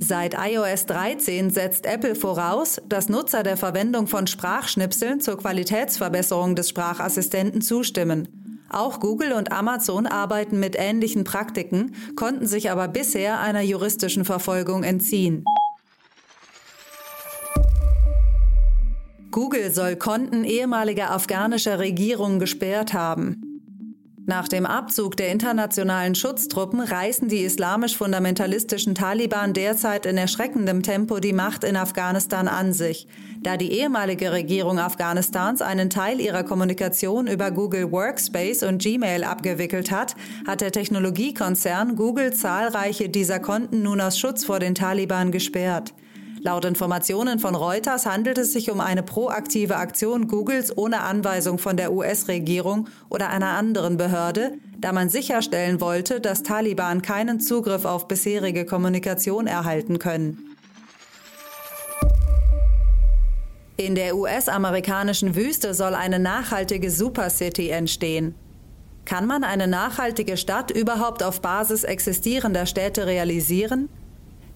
Seit 0.00 0.36
iOS 0.38 0.86
13 0.86 1.50
setzt 1.50 1.84
Apple 1.84 2.14
voraus, 2.14 2.80
dass 2.88 3.08
Nutzer 3.08 3.42
der 3.42 3.56
Verwendung 3.56 4.06
von 4.06 4.28
Sprachschnipseln 4.28 5.20
zur 5.20 5.36
Qualitätsverbesserung 5.38 6.54
des 6.54 6.68
Sprachassistenten 6.68 7.60
zustimmen. 7.60 8.28
Auch 8.70 9.00
Google 9.00 9.32
und 9.32 9.50
Amazon 9.50 10.06
arbeiten 10.06 10.60
mit 10.60 10.76
ähnlichen 10.78 11.24
Praktiken, 11.24 11.94
konnten 12.16 12.46
sich 12.46 12.70
aber 12.70 12.88
bisher 12.88 13.40
einer 13.40 13.62
juristischen 13.62 14.24
Verfolgung 14.24 14.82
entziehen. 14.84 15.44
Google 19.30 19.72
soll 19.72 19.96
Konten 19.96 20.44
ehemaliger 20.44 21.10
afghanischer 21.10 21.78
Regierungen 21.78 22.38
gesperrt 22.38 22.92
haben. 22.92 23.47
Nach 24.28 24.46
dem 24.46 24.66
Abzug 24.66 25.16
der 25.16 25.30
internationalen 25.30 26.14
Schutztruppen 26.14 26.80
reißen 26.80 27.28
die 27.28 27.44
islamisch-fundamentalistischen 27.44 28.94
Taliban 28.94 29.54
derzeit 29.54 30.04
in 30.04 30.18
erschreckendem 30.18 30.82
Tempo 30.82 31.18
die 31.18 31.32
Macht 31.32 31.64
in 31.64 31.76
Afghanistan 31.76 32.46
an 32.46 32.74
sich. 32.74 33.08
Da 33.40 33.56
die 33.56 33.72
ehemalige 33.72 34.30
Regierung 34.30 34.78
Afghanistans 34.78 35.62
einen 35.62 35.88
Teil 35.88 36.20
ihrer 36.20 36.42
Kommunikation 36.42 37.26
über 37.26 37.50
Google 37.50 37.90
Workspace 37.90 38.64
und 38.64 38.82
Gmail 38.82 39.24
abgewickelt 39.24 39.90
hat, 39.90 40.14
hat 40.46 40.60
der 40.60 40.72
Technologiekonzern 40.72 41.96
Google 41.96 42.34
zahlreiche 42.34 43.08
dieser 43.08 43.40
Konten 43.40 43.82
nun 43.82 43.98
aus 43.98 44.18
Schutz 44.18 44.44
vor 44.44 44.58
den 44.58 44.74
Taliban 44.74 45.32
gesperrt. 45.32 45.94
Laut 46.42 46.64
Informationen 46.64 47.40
von 47.40 47.54
Reuters 47.54 48.06
handelt 48.06 48.38
es 48.38 48.52
sich 48.52 48.70
um 48.70 48.80
eine 48.80 49.02
proaktive 49.02 49.76
Aktion 49.76 50.28
Googles 50.28 50.76
ohne 50.76 51.00
Anweisung 51.00 51.58
von 51.58 51.76
der 51.76 51.92
US-Regierung 51.92 52.88
oder 53.08 53.30
einer 53.30 53.50
anderen 53.50 53.96
Behörde, 53.96 54.52
da 54.78 54.92
man 54.92 55.08
sicherstellen 55.08 55.80
wollte, 55.80 56.20
dass 56.20 56.44
Taliban 56.44 57.02
keinen 57.02 57.40
Zugriff 57.40 57.84
auf 57.84 58.06
bisherige 58.06 58.64
Kommunikation 58.66 59.46
erhalten 59.48 59.98
können. 59.98 60.56
In 63.76 63.94
der 63.94 64.16
US-amerikanischen 64.16 65.34
Wüste 65.34 65.74
soll 65.74 65.94
eine 65.94 66.18
nachhaltige 66.18 66.90
Supercity 66.90 67.70
entstehen. 67.70 68.34
Kann 69.04 69.26
man 69.26 69.42
eine 69.42 69.66
nachhaltige 69.66 70.36
Stadt 70.36 70.70
überhaupt 70.70 71.22
auf 71.22 71.40
Basis 71.40 71.84
existierender 71.84 72.66
Städte 72.66 73.06
realisieren? 73.06 73.88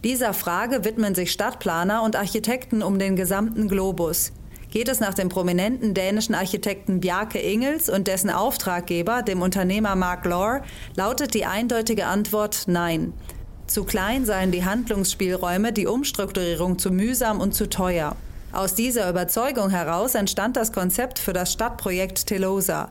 Dieser 0.04 0.34
Frage 0.34 0.84
widmen 0.84 1.14
sich 1.14 1.30
Stadtplaner 1.30 2.02
und 2.02 2.16
Architekten 2.16 2.82
um 2.82 2.98
den 2.98 3.14
gesamten 3.14 3.68
Globus. 3.68 4.32
Geht 4.72 4.88
es 4.88 4.98
nach 4.98 5.14
dem 5.14 5.28
prominenten 5.28 5.94
dänischen 5.94 6.34
Architekten 6.34 6.98
Bjarke 6.98 7.38
Ingels 7.38 7.88
und 7.88 8.08
dessen 8.08 8.30
Auftraggeber, 8.30 9.22
dem 9.22 9.42
Unternehmer 9.42 9.94
Mark 9.94 10.24
Lore, 10.24 10.62
lautet 10.96 11.34
die 11.34 11.44
eindeutige 11.44 12.06
Antwort 12.06 12.64
Nein. 12.66 13.12
Zu 13.68 13.84
klein 13.84 14.24
seien 14.24 14.50
die 14.50 14.64
Handlungsspielräume, 14.64 15.72
die 15.72 15.86
Umstrukturierung 15.86 16.80
zu 16.80 16.90
mühsam 16.90 17.40
und 17.40 17.54
zu 17.54 17.68
teuer. 17.68 18.16
Aus 18.50 18.74
dieser 18.74 19.08
Überzeugung 19.08 19.70
heraus 19.70 20.16
entstand 20.16 20.56
das 20.56 20.72
Konzept 20.72 21.20
für 21.20 21.32
das 21.32 21.52
Stadtprojekt 21.52 22.26
Telosa. 22.26 22.90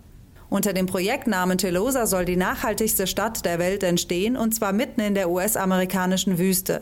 Unter 0.49 0.71
dem 0.71 0.85
Projektnamen 0.85 1.57
Telosa 1.57 2.05
soll 2.05 2.23
die 2.23 2.37
nachhaltigste 2.37 3.05
Stadt 3.05 3.43
der 3.43 3.59
Welt 3.59 3.83
entstehen, 3.83 4.37
und 4.37 4.53
zwar 4.53 4.71
mitten 4.71 5.01
in 5.01 5.13
der 5.13 5.29
US-amerikanischen 5.29 6.37
Wüste. 6.37 6.79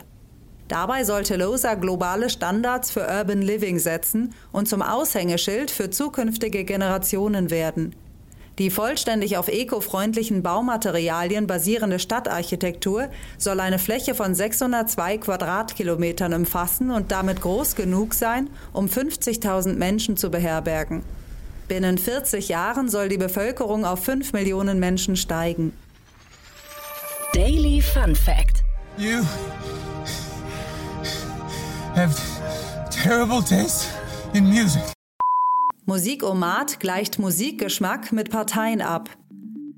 Dabei 0.69 1.03
soll 1.03 1.23
Telosa 1.23 1.73
globale 1.73 2.29
Standards 2.29 2.91
für 2.91 3.01
Urban 3.01 3.41
Living 3.41 3.79
setzen 3.79 4.35
und 4.51 4.69
zum 4.69 4.83
Aushängeschild 4.83 5.71
für 5.71 5.89
zukünftige 5.89 6.63
Generationen 6.63 7.49
werden. 7.49 7.95
Die 8.59 8.69
vollständig 8.69 9.37
auf 9.37 9.47
ekofreundlichen 9.47 10.43
Baumaterialien 10.43 11.47
basierende 11.47 11.97
Stadtarchitektur 11.97 13.07
soll 13.37 13.61
eine 13.61 13.79
Fläche 13.79 14.13
von 14.13 14.35
602 14.35 15.17
Quadratkilometern 15.17 16.33
umfassen 16.33 16.91
und 16.91 17.11
damit 17.11 17.41
groß 17.41 17.75
genug 17.75 18.13
sein, 18.13 18.49
um 18.71 18.85
50.000 18.85 19.73
Menschen 19.73 20.17
zu 20.17 20.29
beherbergen. 20.29 21.03
Binnen 21.67 21.97
40 21.97 22.49
Jahren 22.49 22.89
soll 22.89 23.09
die 23.09 23.17
Bevölkerung 23.17 23.85
auf 23.85 24.03
5 24.03 24.33
Millionen 24.33 24.79
Menschen 24.79 25.15
steigen. 25.15 25.73
Daily 27.33 27.81
Fun 27.81 28.15
Fact. 28.15 28.63
You 28.97 29.23
have 31.99 32.15
terrible 32.89 33.41
taste 33.41 33.87
in 34.33 34.45
music. 34.45 34.81
Musikomat 35.85 36.79
gleicht 36.79 37.19
Musikgeschmack 37.19 38.13
mit 38.13 38.29
Parteien 38.29 38.81
ab. 38.81 39.09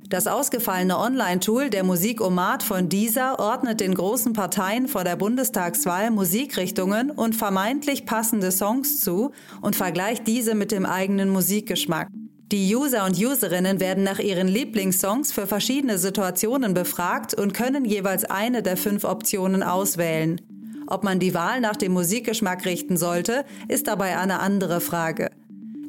Das 0.10 0.28
ausgefallene 0.28 0.98
Online-Tool 1.00 1.70
der 1.70 1.84
Musikomat 1.84 2.64
von 2.64 2.90
dieser 2.90 3.40
ordnet 3.40 3.80
den 3.80 3.96
großen 3.96 4.34
Parteien 4.34 4.88
vor 4.88 5.04
der 5.04 5.16
Bundestagswahl 5.16 6.12
Musikrichtungen 6.12 7.10
und 7.10 7.34
vermeintlich 7.36 8.06
passende 8.06 8.52
Songs 8.52 9.00
zu 9.00 9.32
und 9.62 9.76
vergleicht 9.76 10.28
diese 10.28 10.54
mit 10.54 10.72
dem 10.72 10.86
eigenen 10.86 11.30
Musikgeschmack. 11.30 12.10
Die 12.52 12.76
User 12.76 13.06
und 13.06 13.18
Userinnen 13.18 13.80
werden 13.80 14.04
nach 14.04 14.20
ihren 14.20 14.50
Lieblingssongs 14.50 15.32
für 15.32 15.48
verschiedene 15.48 15.98
Situationen 15.98 16.74
befragt 16.74 17.34
und 17.34 17.54
können 17.54 17.86
jeweils 17.86 18.26
eine 18.26 18.62
der 18.62 18.76
fünf 18.76 19.06
Optionen 19.06 19.64
auswählen. 19.64 20.42
Ob 20.92 21.06
man 21.06 21.20
die 21.20 21.34
Wahl 21.34 21.62
nach 21.62 21.78
dem 21.78 21.94
Musikgeschmack 21.94 22.66
richten 22.66 22.98
sollte, 22.98 23.46
ist 23.70 23.88
dabei 23.88 24.18
eine 24.18 24.42
andere 24.42 24.82
Frage. 24.82 25.32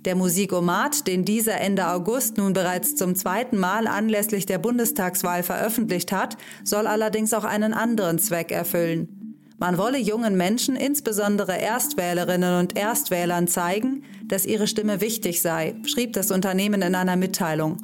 Der 0.04 0.14
Musikomat, 0.14 1.08
den 1.08 1.24
dieser 1.24 1.60
Ende 1.60 1.88
August 1.88 2.38
nun 2.38 2.52
bereits 2.52 2.94
zum 2.94 3.16
zweiten 3.16 3.58
Mal 3.58 3.88
anlässlich 3.88 4.46
der 4.46 4.58
Bundestagswahl 4.58 5.42
veröffentlicht 5.42 6.12
hat, 6.12 6.36
soll 6.62 6.86
allerdings 6.86 7.34
auch 7.34 7.42
einen 7.42 7.74
anderen 7.74 8.20
Zweck 8.20 8.52
erfüllen. 8.52 9.34
Man 9.58 9.76
wolle 9.76 9.98
jungen 9.98 10.36
Menschen, 10.36 10.76
insbesondere 10.76 11.58
Erstwählerinnen 11.58 12.60
und 12.60 12.78
Erstwählern, 12.78 13.48
zeigen, 13.48 14.04
dass 14.26 14.46
ihre 14.46 14.68
Stimme 14.68 15.00
wichtig 15.00 15.42
sei, 15.42 15.74
schrieb 15.84 16.12
das 16.12 16.30
Unternehmen 16.30 16.80
in 16.80 16.94
einer 16.94 17.16
Mitteilung. 17.16 17.78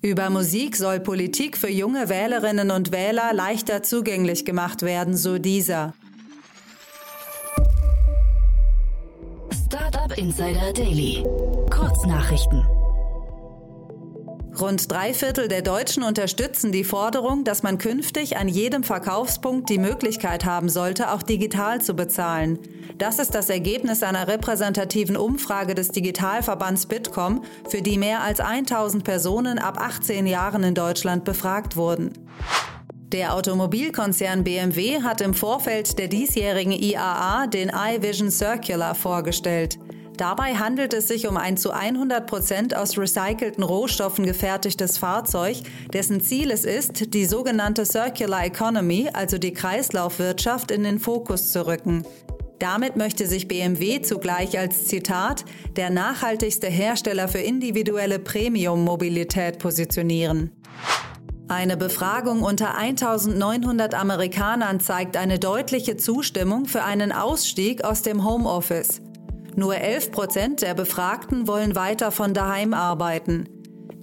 Über 0.00 0.30
Musik 0.30 0.76
soll 0.76 1.00
Politik 1.00 1.58
für 1.58 1.70
junge 1.70 2.08
Wählerinnen 2.08 2.70
und 2.70 2.90
Wähler 2.90 3.34
leichter 3.34 3.82
zugänglich 3.82 4.46
gemacht 4.46 4.80
werden, 4.80 5.14
so 5.14 5.36
dieser. 5.36 5.92
Startup 10.08 10.18
Insider 10.18 10.72
Daily. 10.72 11.24
Kurznachrichten. 11.70 12.64
Rund 14.58 14.90
drei 14.90 15.12
Viertel 15.12 15.48
der 15.48 15.62
Deutschen 15.62 16.02
unterstützen 16.02 16.72
die 16.72 16.84
Forderung, 16.84 17.44
dass 17.44 17.62
man 17.62 17.78
künftig 17.78 18.36
an 18.36 18.48
jedem 18.48 18.82
Verkaufspunkt 18.82 19.68
die 19.68 19.78
Möglichkeit 19.78 20.44
haben 20.44 20.68
sollte, 20.68 21.12
auch 21.12 21.22
digital 21.22 21.80
zu 21.80 21.94
bezahlen. 21.94 22.58
Das 22.96 23.18
ist 23.18 23.34
das 23.34 23.50
Ergebnis 23.50 24.02
einer 24.02 24.26
repräsentativen 24.28 25.16
Umfrage 25.16 25.74
des 25.74 25.90
Digitalverbands 25.90 26.86
Bitkom, 26.86 27.44
für 27.68 27.82
die 27.82 27.98
mehr 27.98 28.22
als 28.22 28.40
1000 28.40 29.04
Personen 29.04 29.58
ab 29.58 29.78
18 29.78 30.26
Jahren 30.26 30.64
in 30.64 30.74
Deutschland 30.74 31.24
befragt 31.24 31.76
wurden. 31.76 32.12
Der 33.12 33.34
Automobilkonzern 33.34 34.44
BMW 34.44 35.02
hat 35.02 35.20
im 35.20 35.34
Vorfeld 35.34 35.98
der 35.98 36.08
diesjährigen 36.08 36.72
IAA 36.72 37.46
den 37.46 37.70
iVision 37.70 38.30
Circular 38.30 38.94
vorgestellt. 38.94 39.78
Dabei 40.18 40.56
handelt 40.56 40.94
es 40.94 41.06
sich 41.06 41.28
um 41.28 41.36
ein 41.36 41.56
zu 41.56 41.70
100 41.70 42.26
Prozent 42.26 42.76
aus 42.76 42.98
recycelten 42.98 43.62
Rohstoffen 43.62 44.26
gefertigtes 44.26 44.98
Fahrzeug, 44.98 45.58
dessen 45.92 46.20
Ziel 46.20 46.50
es 46.50 46.64
ist, 46.64 47.14
die 47.14 47.24
sogenannte 47.24 47.86
Circular 47.86 48.44
Economy, 48.44 49.08
also 49.12 49.38
die 49.38 49.52
Kreislaufwirtschaft, 49.52 50.72
in 50.72 50.82
den 50.82 50.98
Fokus 50.98 51.52
zu 51.52 51.68
rücken. 51.68 52.04
Damit 52.58 52.96
möchte 52.96 53.28
sich 53.28 53.46
BMW 53.46 54.02
zugleich 54.02 54.58
als 54.58 54.86
Zitat 54.86 55.44
der 55.76 55.90
nachhaltigste 55.90 56.66
Hersteller 56.66 57.28
für 57.28 57.38
individuelle 57.38 58.18
Premium-Mobilität 58.18 59.60
positionieren. 59.60 60.50
Eine 61.46 61.76
Befragung 61.76 62.42
unter 62.42 62.76
1900 62.76 63.94
Amerikanern 63.94 64.80
zeigt 64.80 65.16
eine 65.16 65.38
deutliche 65.38 65.96
Zustimmung 65.96 66.66
für 66.66 66.82
einen 66.82 67.12
Ausstieg 67.12 67.84
aus 67.84 68.02
dem 68.02 68.24
Homeoffice. 68.24 69.00
Nur 69.58 69.74
11 69.74 70.12
Prozent 70.12 70.62
der 70.62 70.74
Befragten 70.74 71.48
wollen 71.48 71.74
weiter 71.74 72.12
von 72.12 72.32
daheim 72.32 72.72
arbeiten. 72.72 73.48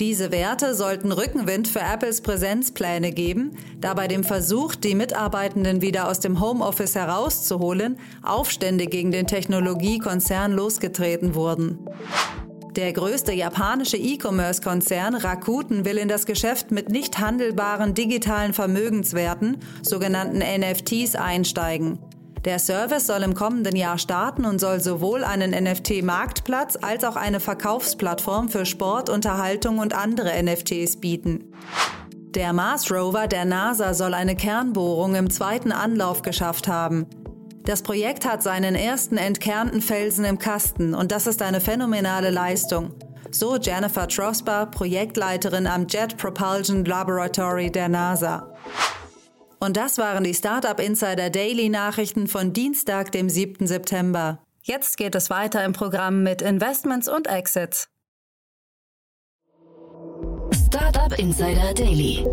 Diese 0.01 0.29
Werte 0.29 0.75
sollten 0.75 1.13
Rückenwind 1.13 1.69
für 1.69 1.79
Apples 1.79 2.19
Präsenzpläne 2.19 3.13
geben, 3.13 3.55
da 3.79 3.93
bei 3.93 4.09
dem 4.09 4.25
Versuch, 4.25 4.75
die 4.75 4.95
Mitarbeitenden 4.95 5.81
wieder 5.81 6.09
aus 6.09 6.19
dem 6.19 6.41
Homeoffice 6.41 6.95
herauszuholen, 6.95 7.97
Aufstände 8.21 8.88
gegen 8.88 9.12
den 9.12 9.27
Technologiekonzern 9.27 10.51
losgetreten 10.51 11.35
wurden. 11.35 11.79
Der 12.75 12.91
größte 12.91 13.31
japanische 13.31 13.95
E-Commerce-Konzern 13.95 15.15
Rakuten 15.15 15.85
will 15.85 15.97
in 15.97 16.09
das 16.09 16.25
Geschäft 16.25 16.71
mit 16.71 16.89
nicht 16.89 17.19
handelbaren 17.19 17.93
digitalen 17.93 18.51
Vermögenswerten, 18.51 19.59
sogenannten 19.81 20.39
NFTs, 20.39 21.15
einsteigen. 21.15 22.00
Der 22.45 22.59
Service 22.59 23.07
soll 23.07 23.23
im 23.23 23.33
kommenden 23.33 23.75
Jahr 23.75 23.97
starten 23.97 24.45
und 24.45 24.59
soll 24.59 24.79
sowohl 24.79 25.23
einen 25.23 25.51
NFT-Marktplatz 25.51 26.77
als 26.79 27.03
auch 27.03 27.15
eine 27.15 27.39
Verkaufsplattform 27.39 28.49
für 28.49 28.67
Sport, 28.67 29.09
Unterhaltung 29.09 29.79
und 29.79 29.95
andere 29.95 30.31
NFTs 30.43 30.97
bieten. 30.97 31.51
Der 32.35 32.53
Mars 32.53 32.91
Rover 32.91 33.25
der 33.25 33.45
NASA 33.45 33.95
soll 33.95 34.13
eine 34.13 34.35
Kernbohrung 34.35 35.15
im 35.15 35.31
zweiten 35.31 35.71
Anlauf 35.71 36.21
geschafft 36.21 36.67
haben. 36.67 37.07
Das 37.63 37.81
Projekt 37.81 38.27
hat 38.27 38.43
seinen 38.43 38.75
ersten 38.75 39.17
entkernten 39.17 39.81
Felsen 39.81 40.23
im 40.23 40.37
Kasten 40.37 40.93
und 40.93 41.11
das 41.11 41.25
ist 41.25 41.41
eine 41.41 41.59
phänomenale 41.59 42.29
Leistung. 42.29 42.93
So 43.31 43.57
Jennifer 43.57 44.07
Trosper, 44.07 44.67
Projektleiterin 44.67 45.65
am 45.65 45.87
Jet 45.87 46.15
Propulsion 46.17 46.85
Laboratory 46.85 47.71
der 47.71 47.89
NASA. 47.89 48.53
Und 49.65 49.77
das 49.77 49.98
waren 49.98 50.24
die 50.24 50.36
Startup 50.36 50.79
Insider 50.79 51.31
Daily 51.31 51.69
Nachrichten 51.69 52.27
von 52.27 52.53
Dienstag, 52.53 53.12
dem 53.12 53.29
7. 53.29 53.65
September. 53.65 54.38
Jetzt 54.62 54.95
geht 54.95 55.15
es 55.15 55.31
weiter 55.31 55.65
im 55.65 55.74
Programm 55.74 56.22
mit 56.22 56.43
Investments 56.43 57.07
und 57.07 57.25
Exits. 57.25 57.89
Startup 60.67 61.17
Insider 61.17 61.74
Daily. 61.74 62.24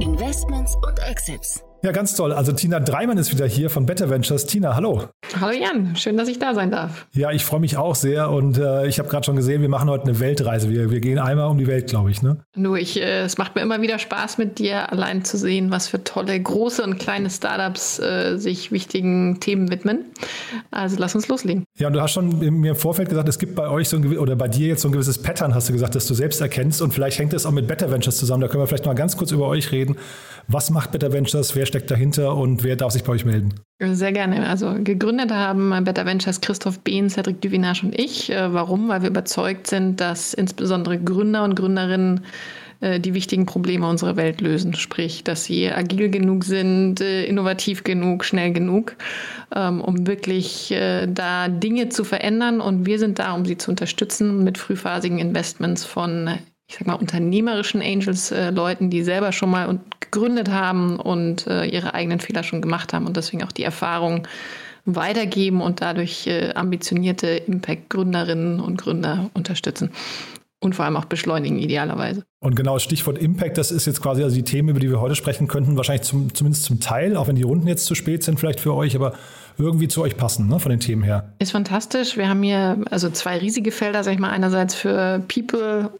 Investments 0.00 0.74
und 0.84 0.98
Exits. 1.08 1.62
Ja, 1.84 1.90
ganz 1.90 2.14
toll. 2.14 2.32
Also 2.32 2.52
Tina 2.52 2.78
Dreimann 2.78 3.18
ist 3.18 3.32
wieder 3.32 3.44
hier 3.44 3.68
von 3.68 3.86
Better 3.86 4.08
Ventures. 4.08 4.46
Tina, 4.46 4.76
hallo. 4.76 5.08
Hallo 5.40 5.52
Jan, 5.52 5.96
schön, 5.96 6.16
dass 6.16 6.28
ich 6.28 6.38
da 6.38 6.54
sein 6.54 6.70
darf. 6.70 7.08
Ja, 7.12 7.32
ich 7.32 7.44
freue 7.44 7.58
mich 7.58 7.76
auch 7.76 7.96
sehr 7.96 8.30
und 8.30 8.56
äh, 8.56 8.86
ich 8.86 9.00
habe 9.00 9.08
gerade 9.08 9.24
schon 9.24 9.34
gesehen, 9.34 9.62
wir 9.62 9.68
machen 9.68 9.90
heute 9.90 10.04
eine 10.04 10.20
Weltreise. 10.20 10.70
Wir, 10.70 10.92
wir 10.92 11.00
gehen 11.00 11.18
einmal 11.18 11.48
um 11.48 11.58
die 11.58 11.66
Welt, 11.66 11.88
glaube 11.88 12.12
ich. 12.12 12.22
Ne? 12.22 12.36
Nur 12.54 12.78
ich, 12.78 13.00
äh, 13.00 13.22
es 13.22 13.36
macht 13.36 13.56
mir 13.56 13.62
immer 13.62 13.82
wieder 13.82 13.98
Spaß 13.98 14.38
mit 14.38 14.60
dir 14.60 14.92
allein 14.92 15.24
zu 15.24 15.36
sehen, 15.36 15.72
was 15.72 15.88
für 15.88 16.04
tolle 16.04 16.40
große 16.40 16.84
und 16.84 17.00
kleine 17.00 17.30
Startups 17.30 17.98
äh, 17.98 18.36
sich 18.36 18.70
wichtigen 18.70 19.40
Themen 19.40 19.68
widmen. 19.68 20.04
Also 20.70 20.94
lass 21.00 21.16
uns 21.16 21.26
loslegen. 21.26 21.64
Ja, 21.78 21.88
und 21.88 21.94
du 21.94 22.00
hast 22.00 22.12
schon 22.12 22.38
mir 22.60 22.70
im 22.70 22.76
Vorfeld 22.76 23.08
gesagt, 23.08 23.28
es 23.28 23.40
gibt 23.40 23.56
bei 23.56 23.68
euch 23.68 23.88
so 23.88 23.96
ein 23.96 24.18
oder 24.18 24.36
bei 24.36 24.46
dir 24.46 24.68
jetzt 24.68 24.82
so 24.82 24.88
ein 24.88 24.92
gewisses 24.92 25.20
Pattern, 25.20 25.52
hast 25.52 25.68
du 25.68 25.72
gesagt, 25.72 25.96
dass 25.96 26.06
du 26.06 26.14
selbst 26.14 26.40
erkennst 26.40 26.80
und 26.80 26.94
vielleicht 26.94 27.18
hängt 27.18 27.32
es 27.32 27.44
auch 27.44 27.50
mit 27.50 27.66
Better 27.66 27.90
Ventures 27.90 28.18
zusammen. 28.18 28.42
Da 28.42 28.46
können 28.46 28.62
wir 28.62 28.68
vielleicht 28.68 28.86
mal 28.86 28.94
ganz 28.94 29.16
kurz 29.16 29.32
über 29.32 29.48
euch 29.48 29.72
reden. 29.72 29.96
Was 30.46 30.70
macht 30.70 30.92
Better 30.92 31.12
Ventures? 31.12 31.56
Wer 31.56 31.66
steckt 31.72 31.90
dahinter 31.90 32.36
und 32.36 32.64
wer 32.64 32.76
darf 32.76 32.92
sich 32.92 33.02
bei 33.02 33.12
euch 33.12 33.24
melden? 33.24 33.54
Sehr 33.80 34.12
gerne. 34.12 34.46
Also 34.46 34.74
gegründet 34.78 35.30
haben 35.32 35.70
Better 35.84 36.04
Ventures 36.04 36.42
Christoph 36.42 36.80
Behn, 36.80 37.08
Cedric 37.08 37.40
Duvinage 37.40 37.82
und 37.82 37.98
ich. 37.98 38.30
Äh, 38.30 38.52
warum? 38.52 38.88
Weil 38.88 39.00
wir 39.00 39.08
überzeugt 39.08 39.66
sind, 39.66 40.00
dass 40.00 40.34
insbesondere 40.34 40.98
Gründer 40.98 41.44
und 41.44 41.56
Gründerinnen 41.56 42.20
äh, 42.80 43.00
die 43.00 43.14
wichtigen 43.14 43.46
Probleme 43.46 43.88
unserer 43.88 44.16
Welt 44.16 44.42
lösen. 44.42 44.74
Sprich, 44.74 45.24
dass 45.24 45.44
sie 45.44 45.72
agil 45.72 46.10
genug 46.10 46.44
sind, 46.44 47.00
äh, 47.00 47.24
innovativ 47.24 47.84
genug, 47.84 48.26
schnell 48.26 48.52
genug, 48.52 48.94
ähm, 49.56 49.80
um 49.80 50.06
wirklich 50.06 50.74
da 51.08 51.48
Dinge 51.48 51.88
zu 51.88 52.04
verändern. 52.04 52.60
Und 52.60 52.84
wir 52.84 52.98
sind 52.98 53.18
da, 53.18 53.32
um 53.32 53.46
sie 53.46 53.56
zu 53.56 53.70
unterstützen 53.70 54.44
mit 54.44 54.58
frühphasigen 54.58 55.18
Investments 55.18 55.84
von 55.86 56.38
ich 56.72 56.78
sag 56.78 56.86
mal, 56.86 56.94
unternehmerischen 56.94 57.82
Angels, 57.82 58.30
äh, 58.30 58.50
Leuten, 58.50 58.88
die 58.88 59.02
selber 59.02 59.32
schon 59.32 59.50
mal 59.50 59.78
gegründet 60.00 60.48
haben 60.48 60.98
und 60.98 61.46
äh, 61.46 61.66
ihre 61.66 61.92
eigenen 61.92 62.18
Fehler 62.18 62.42
schon 62.42 62.62
gemacht 62.62 62.94
haben 62.94 63.06
und 63.06 63.16
deswegen 63.16 63.44
auch 63.44 63.52
die 63.52 63.62
Erfahrung 63.62 64.26
weitergeben 64.86 65.60
und 65.60 65.82
dadurch 65.82 66.26
äh, 66.26 66.54
ambitionierte 66.54 67.28
Impact-Gründerinnen 67.28 68.58
und 68.58 68.78
Gründer 68.80 69.30
unterstützen. 69.34 69.90
und 70.60 70.74
vor 70.76 70.84
allem 70.84 70.96
auch 70.96 71.04
beschleunigen 71.04 71.58
idealerweise. 71.58 72.24
Und 72.40 72.56
genau, 72.56 72.78
Stichwort 72.78 73.18
Impact, 73.18 73.58
das 73.58 73.70
ist 73.70 73.86
jetzt 73.86 74.00
quasi 74.00 74.22
also 74.22 74.34
die 74.36 74.44
Themen, 74.44 74.68
über 74.70 74.80
die 74.80 74.88
wir 74.88 75.00
heute 75.00 75.16
sprechen 75.16 75.48
könnten, 75.48 75.76
wahrscheinlich 75.76 76.02
zum, 76.02 76.32
zumindest 76.34 76.64
zum 76.64 76.80
Teil, 76.80 77.16
auch 77.16 77.28
wenn 77.28 77.36
die 77.36 77.42
Runden 77.42 77.66
jetzt 77.66 77.84
zu 77.84 77.94
spät 77.94 78.22
sind 78.22 78.38
vielleicht 78.38 78.60
für 78.60 78.74
euch, 78.74 78.94
aber 78.96 79.12
irgendwie 79.58 79.88
zu 79.88 80.00
euch 80.02 80.16
passen, 80.16 80.48
ne, 80.48 80.58
von 80.58 80.70
den 80.70 80.80
Themen 80.80 81.02
her. 81.02 81.34
Ist 81.38 81.52
fantastisch. 81.52 82.16
Wir 82.16 82.28
haben 82.28 82.42
hier 82.42 82.78
also 82.90 83.10
zwei 83.10 83.38
riesige 83.38 83.72
Felder, 83.72 84.04
sag 84.04 84.14
ich 84.14 84.20
mal, 84.20 84.30
einerseits 84.30 84.74
für 84.74 85.20
People, 85.28 85.90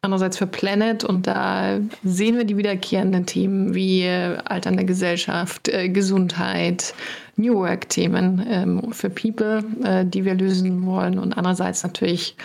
andererseits 0.00 0.38
für 0.38 0.46
Planet 0.46 1.04
und 1.04 1.26
da 1.26 1.78
sehen 2.04 2.36
wir 2.36 2.44
die 2.44 2.56
wiederkehrenden 2.56 3.26
Themen 3.26 3.74
wie 3.74 4.02
äh, 4.02 4.38
alternde 4.44 4.84
Gesellschaft, 4.84 5.68
äh, 5.68 5.88
Gesundheit, 5.88 6.94
New 7.36 7.54
Work-Themen 7.54 8.46
ähm, 8.48 8.92
für 8.92 9.10
People, 9.10 9.64
äh, 9.84 10.04
die 10.04 10.24
wir 10.24 10.34
lösen 10.34 10.86
wollen 10.86 11.18
und 11.18 11.36
andererseits 11.36 11.82
natürlich 11.82 12.36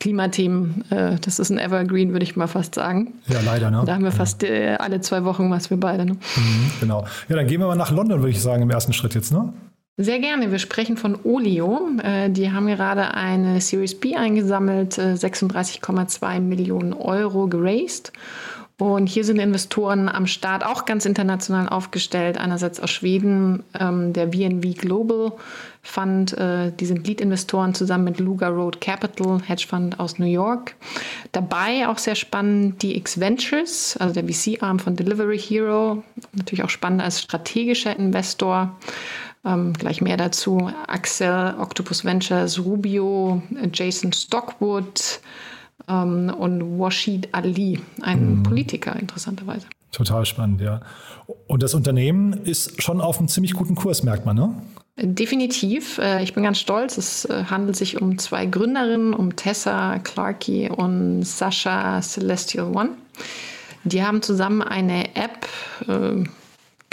Klimathemen, 0.00 0.84
das 0.90 1.38
ist 1.38 1.50
ein 1.50 1.58
Evergreen, 1.58 2.10
würde 2.10 2.24
ich 2.24 2.34
mal 2.34 2.48
fast 2.48 2.74
sagen. 2.74 3.14
Ja, 3.28 3.40
leider, 3.42 3.70
ne? 3.70 3.84
Da 3.86 3.94
haben 3.94 4.02
wir 4.02 4.10
fast 4.10 4.44
alle 4.44 5.00
zwei 5.00 5.24
Wochen 5.24 5.50
was 5.50 5.70
wir 5.70 5.78
beide. 5.78 6.04
Ne? 6.04 6.14
Mhm, 6.14 6.70
genau. 6.80 7.06
Ja, 7.28 7.36
dann 7.36 7.46
gehen 7.46 7.60
wir 7.60 7.68
mal 7.68 7.76
nach 7.76 7.92
London, 7.92 8.18
würde 8.18 8.30
ich 8.30 8.42
sagen, 8.42 8.62
im 8.64 8.70
ersten 8.70 8.92
Schritt 8.92 9.14
jetzt, 9.14 9.32
ne? 9.32 9.54
Sehr 9.96 10.18
gerne. 10.18 10.50
Wir 10.50 10.58
sprechen 10.58 10.96
von 10.96 11.16
Olio. 11.22 11.88
Äh, 12.02 12.28
die 12.28 12.50
haben 12.50 12.66
gerade 12.66 13.14
eine 13.14 13.60
Series 13.60 13.94
B 13.94 14.16
eingesammelt, 14.16 14.98
äh, 14.98 15.14
36,2 15.14 16.40
Millionen 16.40 16.92
Euro 16.92 17.46
geraced. 17.46 18.12
Und 18.76 19.06
hier 19.06 19.22
sind 19.22 19.38
Investoren 19.38 20.08
am 20.08 20.26
Start 20.26 20.66
auch 20.66 20.84
ganz 20.84 21.06
international 21.06 21.68
aufgestellt. 21.68 22.38
Einerseits 22.38 22.80
aus 22.80 22.90
Schweden, 22.90 23.62
ähm, 23.78 24.12
der 24.12 24.32
VNV 24.32 24.76
Global 24.76 25.32
Fund, 25.80 26.36
äh, 26.36 26.72
die 26.72 26.86
sind 26.86 27.06
Lead-Investoren 27.06 27.74
zusammen 27.74 28.04
mit 28.04 28.18
Luga 28.18 28.48
Road 28.48 28.80
Capital, 28.80 29.40
Hedgefund 29.46 30.00
aus 30.00 30.18
New 30.18 30.26
York. 30.26 30.74
Dabei 31.30 31.86
auch 31.86 31.98
sehr 31.98 32.16
spannend 32.16 32.82
die 32.82 32.96
X 32.96 33.20
Ventures, 33.20 33.96
also 34.00 34.12
der 34.12 34.24
VC-Arm 34.24 34.80
von 34.80 34.96
Delivery 34.96 35.38
Hero, 35.38 36.02
natürlich 36.32 36.64
auch 36.64 36.70
spannend 36.70 37.02
als 37.02 37.22
strategischer 37.22 37.96
Investor. 37.96 38.76
Ähm, 39.44 39.72
gleich 39.74 40.00
mehr 40.00 40.16
dazu. 40.16 40.70
Axel, 40.86 41.54
Octopus 41.58 42.04
Ventures, 42.04 42.58
Rubio, 42.64 43.42
Jason 43.72 44.12
Stockwood 44.12 45.20
ähm, 45.88 46.32
und 46.38 46.78
Washid 46.78 47.28
Ali, 47.32 47.80
ein 48.00 48.36
Mhm. 48.38 48.42
Politiker 48.42 48.96
interessanterweise. 48.98 49.66
Total 49.92 50.24
spannend, 50.24 50.60
ja. 50.60 50.80
Und 51.46 51.62
das 51.62 51.74
Unternehmen 51.74 52.32
ist 52.44 52.82
schon 52.82 53.00
auf 53.00 53.18
einem 53.18 53.28
ziemlich 53.28 53.52
guten 53.54 53.74
Kurs, 53.74 54.02
merkt 54.02 54.26
man, 54.26 54.36
ne? 54.36 54.54
Definitiv. 54.96 55.98
Äh, 55.98 56.22
Ich 56.22 56.34
bin 56.34 56.42
ganz 56.44 56.58
stolz. 56.58 56.96
Es 56.98 57.24
äh, 57.26 57.44
handelt 57.50 57.76
sich 57.76 58.00
um 58.00 58.16
zwei 58.18 58.46
Gründerinnen, 58.46 59.12
um 59.12 59.36
Tessa 59.36 59.98
Clarkey 59.98 60.70
und 60.70 61.22
Sascha 61.24 62.00
Celestial 62.00 62.66
One. 62.74 62.90
Die 63.84 64.02
haben 64.02 64.22
zusammen 64.22 64.62
eine 64.62 65.14
App 65.16 65.46
äh, 65.88 66.24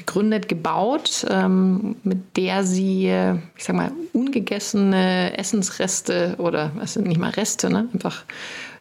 gegründet, 0.05 0.47
gebaut, 0.47 1.25
ähm, 1.29 1.95
mit 2.03 2.37
der 2.37 2.63
sie, 2.63 3.11
ich 3.55 3.63
sag 3.63 3.75
mal, 3.75 3.91
ungegessene 4.13 5.37
Essensreste 5.37 6.35
oder 6.37 6.71
es 6.81 6.93
sind 6.93 7.07
nicht 7.07 7.19
mal 7.19 7.31
Reste, 7.31 7.69
ne? 7.69 7.87
einfach 7.93 8.23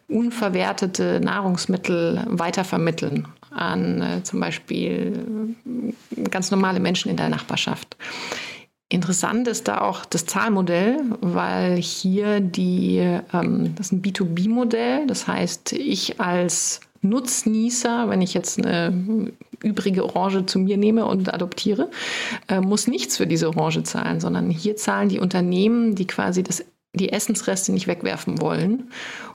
unverwertete 0.07 1.21
Nahrungsmittel 1.21 2.23
weitervermitteln 2.27 3.27
an 3.51 4.01
äh, 4.01 4.23
zum 4.23 4.39
Beispiel 4.39 5.55
äh, 5.65 6.21
ganz 6.29 6.51
normale 6.51 6.79
Menschen 6.79 7.09
in 7.09 7.17
der 7.17 7.29
Nachbarschaft. 7.29 7.97
Interessant 8.89 9.47
ist 9.47 9.67
da 9.67 9.81
auch 9.81 10.03
das 10.05 10.25
Zahlmodell, 10.25 10.99
weil 11.21 11.77
hier 11.77 12.41
die, 12.41 12.97
ähm, 13.33 13.73
das 13.75 13.87
ist 13.87 13.91
ein 13.93 14.01
B2B-Modell, 14.01 15.07
das 15.07 15.27
heißt, 15.27 15.73
ich 15.73 16.19
als 16.19 16.81
Nutznießer, 17.01 18.09
wenn 18.09 18.21
ich 18.21 18.33
jetzt 18.33 18.59
eine 18.59 19.31
übrige 19.63 20.03
Orange 20.03 20.45
zu 20.45 20.59
mir 20.59 20.77
nehme 20.77 21.05
und 21.05 21.33
adoptiere, 21.33 21.89
äh, 22.47 22.61
muss 22.61 22.87
nichts 22.87 23.17
für 23.17 23.27
diese 23.27 23.47
Orange 23.47 23.83
zahlen, 23.83 24.19
sondern 24.19 24.49
hier 24.49 24.75
zahlen 24.75 25.09
die 25.09 25.19
Unternehmen, 25.19 25.95
die 25.95 26.07
quasi 26.07 26.43
das, 26.43 26.63
die 26.93 27.11
Essensreste 27.11 27.71
nicht 27.71 27.87
wegwerfen 27.87 28.41
wollen 28.41 28.91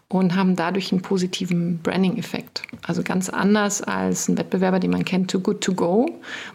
und 0.09 0.37
haben 0.37 0.55
dadurch 0.55 0.93
einen 0.93 1.03
positiven 1.03 1.79
Branding-Effekt. 1.83 2.63
Also 2.87 3.03
ganz 3.03 3.29
anders 3.29 3.83
als 3.83 4.29
ein 4.29 4.39
Wettbewerber, 4.39 4.79
den 4.79 4.93
man 4.93 5.05
kennt, 5.05 5.31
Too 5.31 5.41
Good 5.41 5.63
To 5.63 5.75
Go, 5.75 6.07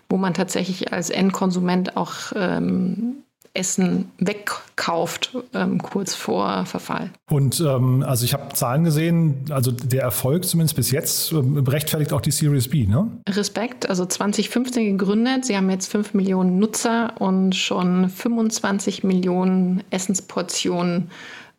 wo 0.09 0.17
man 0.17 0.33
tatsächlich 0.33 0.93
als 0.93 1.09
Endkonsument 1.09 1.97
auch 1.97 2.31
ähm, 2.35 3.23
Essen 3.53 4.11
wegkauft, 4.17 5.35
ähm, 5.53 5.81
kurz 5.81 6.15
vor 6.15 6.65
Verfall. 6.65 7.09
Und 7.29 7.59
ähm, 7.59 8.03
also 8.03 8.23
ich 8.23 8.33
habe 8.33 8.53
Zahlen 8.53 8.83
gesehen, 8.83 9.45
also 9.49 9.71
der 9.71 10.03
Erfolg 10.03 10.45
zumindest 10.45 10.75
bis 10.75 10.91
jetzt 10.91 11.31
ähm, 11.31 11.57
rechtfertigt 11.67 12.13
auch 12.13 12.21
die 12.21 12.31
Series 12.31 12.69
B, 12.69 12.87
ne? 12.87 13.11
Respekt, 13.27 13.89
also 13.89 14.05
2015 14.05 14.97
gegründet. 14.97 15.45
Sie 15.45 15.57
haben 15.57 15.69
jetzt 15.69 15.91
5 15.91 16.13
Millionen 16.13 16.59
Nutzer 16.59 17.13
und 17.19 17.55
schon 17.55 18.09
25 18.09 19.03
Millionen 19.03 19.83
Essensportionen 19.89 21.09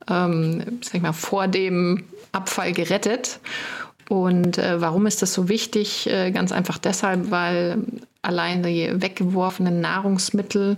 ähm, 0.08 0.80
sag 0.82 0.94
ich 0.94 1.02
mal, 1.02 1.12
vor 1.12 1.48
dem 1.48 2.04
Abfall 2.32 2.72
gerettet. 2.72 3.40
Und 4.08 4.58
äh, 4.58 4.80
warum 4.80 5.06
ist 5.06 5.22
das 5.22 5.32
so 5.32 5.48
wichtig? 5.48 6.06
Äh, 6.06 6.32
ganz 6.32 6.52
einfach 6.52 6.78
deshalb, 6.78 7.30
weil 7.30 7.78
allein 8.22 8.62
die 8.62 8.90
weggeworfenen 8.94 9.80
Nahrungsmittel, 9.80 10.76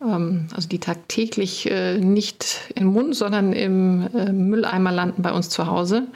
also 0.00 0.68
die 0.68 0.78
tagtäglich 0.78 1.68
äh, 1.70 1.98
nicht 1.98 2.72
im 2.76 2.86
Mund, 2.86 3.16
sondern 3.16 3.52
im 3.52 4.08
äh, 4.14 4.32
Mülleimer 4.32 4.92
landen 4.92 5.22
bei 5.22 5.32
uns 5.32 5.48
zu 5.50 5.66
Hause, 5.66 6.06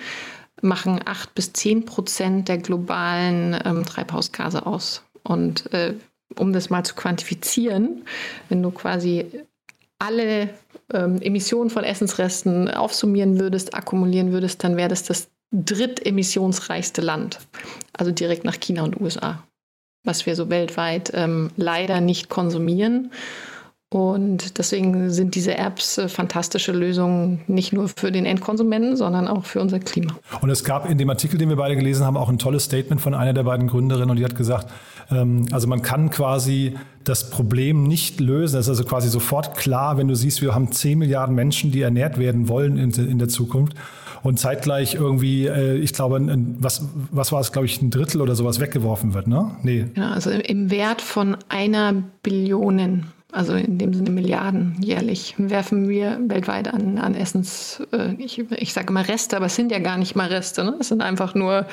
machen 0.60 1.00
8 1.04 1.34
bis 1.34 1.52
10 1.52 1.84
Prozent 1.84 2.48
der 2.48 2.58
globalen 2.58 3.58
ähm, 3.64 3.84
Treibhausgase 3.84 4.66
aus. 4.66 5.02
Und 5.24 5.72
äh, 5.72 5.94
um 6.38 6.52
das 6.52 6.70
mal 6.70 6.84
zu 6.84 6.94
quantifizieren, 6.94 8.04
wenn 8.48 8.62
du 8.62 8.70
quasi 8.70 9.26
alle 9.98 10.50
ähm, 10.92 11.20
Emissionen 11.20 11.70
von 11.70 11.84
Essensresten 11.84 12.68
aufsummieren 12.68 13.38
würdest, 13.40 13.74
akkumulieren 13.74 14.32
würdest, 14.32 14.62
dann 14.64 14.76
wäre 14.76 14.88
das 14.88 15.04
das 15.04 15.28
drittemissionsreichste 15.52 17.00
Land. 17.00 17.38
Also 17.92 18.10
direkt 18.10 18.44
nach 18.44 18.58
China 18.58 18.82
und 18.82 19.00
USA. 19.00 19.42
Was 20.04 20.26
wir 20.26 20.34
so 20.34 20.50
weltweit 20.50 21.12
ähm, 21.14 21.50
leider 21.56 22.00
nicht 22.00 22.28
konsumieren. 22.28 23.12
Und 23.94 24.58
deswegen 24.58 25.10
sind 25.10 25.34
diese 25.34 25.56
Apps 25.56 25.98
äh, 25.98 26.08
fantastische 26.08 26.72
Lösungen, 26.72 27.40
nicht 27.46 27.72
nur 27.72 27.88
für 27.88 28.10
den 28.10 28.26
Endkonsumenten, 28.26 28.96
sondern 28.96 29.28
auch 29.28 29.44
für 29.44 29.60
unser 29.60 29.78
Klima. 29.78 30.14
Und 30.40 30.50
es 30.50 30.64
gab 30.64 30.88
in 30.88 30.98
dem 30.98 31.10
Artikel, 31.10 31.38
den 31.38 31.48
wir 31.48 31.56
beide 31.56 31.76
gelesen 31.76 32.04
haben, 32.04 32.16
auch 32.16 32.28
ein 32.28 32.38
tolles 32.38 32.64
Statement 32.64 33.00
von 33.00 33.14
einer 33.14 33.32
der 33.32 33.42
beiden 33.42 33.68
Gründerinnen 33.68 34.10
und 34.10 34.16
die 34.16 34.24
hat 34.24 34.36
gesagt, 34.36 34.68
ähm, 35.10 35.46
also 35.52 35.66
man 35.66 35.82
kann 35.82 36.10
quasi 36.10 36.74
das 37.04 37.30
Problem 37.30 37.84
nicht 37.84 38.20
lösen. 38.20 38.56
Das 38.56 38.66
ist 38.66 38.70
also 38.70 38.84
quasi 38.84 39.08
sofort 39.08 39.56
klar, 39.56 39.98
wenn 39.98 40.08
du 40.08 40.14
siehst, 40.14 40.42
wir 40.42 40.54
haben 40.54 40.70
10 40.70 40.98
Milliarden 40.98 41.34
Menschen, 41.34 41.72
die 41.72 41.82
ernährt 41.82 42.18
werden 42.18 42.48
wollen 42.48 42.78
in, 42.78 43.18
der 43.18 43.28
Zukunft. 43.28 43.74
Und 44.22 44.38
zeitgleich 44.38 44.94
irgendwie, 44.94 45.46
äh, 45.46 45.76
ich 45.78 45.92
glaube, 45.92 46.20
was, 46.60 46.86
was 47.10 47.32
war 47.32 47.40
es, 47.40 47.50
glaube 47.50 47.66
ich, 47.66 47.82
ein 47.82 47.90
Drittel 47.90 48.20
oder 48.20 48.36
sowas 48.36 48.60
weggeworfen 48.60 49.14
wird, 49.14 49.26
ne? 49.26 49.50
Nee. 49.62 49.86
Ja, 49.96 50.12
also 50.12 50.30
im 50.30 50.70
Wert 50.70 51.02
von 51.02 51.36
einer 51.48 52.04
Billion 52.22 53.06
also 53.32 53.54
in 53.54 53.78
dem 53.78 53.94
Sinne 53.94 54.10
Milliarden 54.10 54.76
jährlich, 54.80 55.34
werfen 55.38 55.88
wir 55.88 56.18
weltweit 56.28 56.68
an, 56.72 56.98
an 56.98 57.14
Essens, 57.14 57.82
äh, 57.92 58.12
ich, 58.18 58.38
ich 58.38 58.72
sage 58.72 58.92
mal 58.92 59.02
Reste, 59.02 59.36
aber 59.36 59.46
es 59.46 59.56
sind 59.56 59.72
ja 59.72 59.78
gar 59.78 59.96
nicht 59.96 60.14
mal 60.14 60.28
Reste, 60.28 60.62
ne? 60.64 60.76
es 60.78 60.88
sind 60.88 61.02
einfach 61.02 61.34
nur 61.34 61.66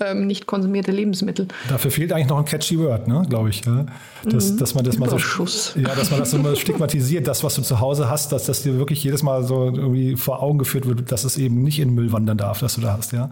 ähm, 0.00 0.26
nicht 0.26 0.46
konsumierte 0.46 0.90
Lebensmittel. 0.90 1.48
Dafür 1.68 1.90
fehlt 1.90 2.12
eigentlich 2.12 2.28
noch 2.28 2.38
ein 2.38 2.44
catchy 2.44 2.78
Word, 2.78 3.08
ne, 3.08 3.22
glaube 3.28 3.50
ich. 3.50 3.64
Ja? 3.64 3.86
Dass, 4.24 4.52
Mhm. 4.52 4.56
dass 4.58 4.74
man 4.74 4.84
das 4.84 4.98
mal 4.98 5.10
so, 5.10 5.44
ja, 5.78 5.94
dass 5.94 6.10
man 6.10 6.20
das 6.20 6.30
so 6.30 6.38
mal 6.38 6.56
stigmatisiert, 6.56 7.26
das, 7.26 7.44
was 7.44 7.54
du 7.56 7.62
zu 7.62 7.80
Hause 7.80 8.08
hast, 8.08 8.32
dass 8.32 8.46
das 8.46 8.62
dir 8.62 8.78
wirklich 8.78 9.04
jedes 9.04 9.22
Mal 9.22 9.44
so 9.44 9.66
irgendwie 9.66 10.16
vor 10.16 10.42
Augen 10.42 10.58
geführt 10.58 10.86
wird, 10.86 11.12
dass 11.12 11.24
es 11.24 11.36
eben 11.38 11.62
nicht 11.62 11.78
in 11.78 11.94
Müll 11.94 12.12
wandern 12.12 12.38
darf, 12.38 12.60
dass 12.60 12.74
du 12.76 12.80
da 12.80 12.96
hast, 12.96 13.12
ja. 13.12 13.30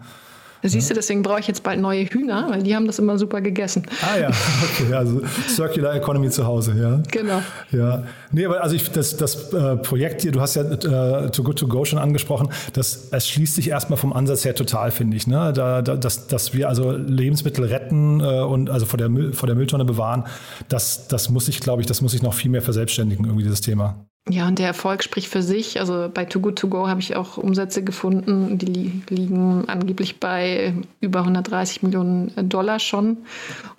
Siehst 0.62 0.90
du, 0.90 0.94
deswegen 0.94 1.22
brauche 1.22 1.40
ich 1.40 1.46
jetzt 1.46 1.62
bald 1.62 1.80
neue 1.80 2.04
Hühner, 2.04 2.46
weil 2.50 2.62
die 2.62 2.74
haben 2.76 2.86
das 2.86 2.98
immer 2.98 3.18
super 3.18 3.40
gegessen. 3.40 3.84
Ah 4.02 4.18
ja, 4.18 4.28
okay, 4.28 4.92
also 4.94 5.22
Circular 5.48 5.94
Economy 5.94 6.28
zu 6.30 6.46
Hause, 6.46 6.74
ja. 6.78 7.00
Genau. 7.10 7.42
Ja, 7.72 8.04
nee, 8.30 8.44
aber 8.44 8.62
also 8.62 8.76
ich, 8.76 8.90
das, 8.90 9.16
das 9.16 9.52
äh, 9.52 9.76
Projekt 9.76 10.22
hier, 10.22 10.32
du 10.32 10.40
hast 10.40 10.56
ja 10.56 10.62
äh, 10.62 11.30
Too 11.30 11.42
Good 11.42 11.58
To 11.60 11.66
Go 11.66 11.84
schon 11.84 11.98
angesprochen, 11.98 12.50
das 12.74 13.08
erschließt 13.10 13.54
sich 13.54 13.70
erstmal 13.70 13.96
vom 13.96 14.12
Ansatz 14.12 14.44
her 14.44 14.54
total, 14.54 14.90
finde 14.90 15.16
ich. 15.16 15.26
Ne? 15.26 15.52
Da, 15.54 15.80
da, 15.80 15.96
dass, 15.96 16.26
dass 16.26 16.52
wir 16.52 16.68
also 16.68 16.92
Lebensmittel 16.92 17.64
retten 17.64 18.20
äh, 18.20 18.40
und 18.40 18.68
also 18.68 18.84
vor 18.84 18.98
der, 18.98 19.08
Müll, 19.08 19.32
vor 19.32 19.46
der 19.46 19.56
Mülltonne 19.56 19.84
bewahren, 19.84 20.24
das, 20.68 21.08
das 21.08 21.30
muss 21.30 21.48
ich, 21.48 21.60
glaube 21.60 21.80
ich, 21.80 21.86
das 21.86 22.02
muss 22.02 22.12
ich 22.12 22.22
noch 22.22 22.34
viel 22.34 22.50
mehr 22.50 22.62
verselbstständigen, 22.62 23.24
irgendwie 23.24 23.44
dieses 23.44 23.60
Thema. 23.62 24.09
Ja, 24.30 24.46
und 24.46 24.58
der 24.58 24.68
Erfolg 24.68 25.02
spricht 25.02 25.28
für 25.28 25.42
sich. 25.42 25.80
Also 25.80 26.08
bei 26.12 26.24
Too 26.24 26.40
Good 26.40 26.58
To 26.60 26.68
Go 26.68 26.88
habe 26.88 27.00
ich 27.00 27.16
auch 27.16 27.36
Umsätze 27.36 27.82
gefunden, 27.82 28.58
die 28.58 28.66
li 28.66 29.02
liegen 29.08 29.64
angeblich 29.66 30.20
bei 30.20 30.72
über 31.00 31.20
130 31.20 31.82
Millionen 31.82 32.32
Dollar 32.48 32.78
schon. 32.78 33.18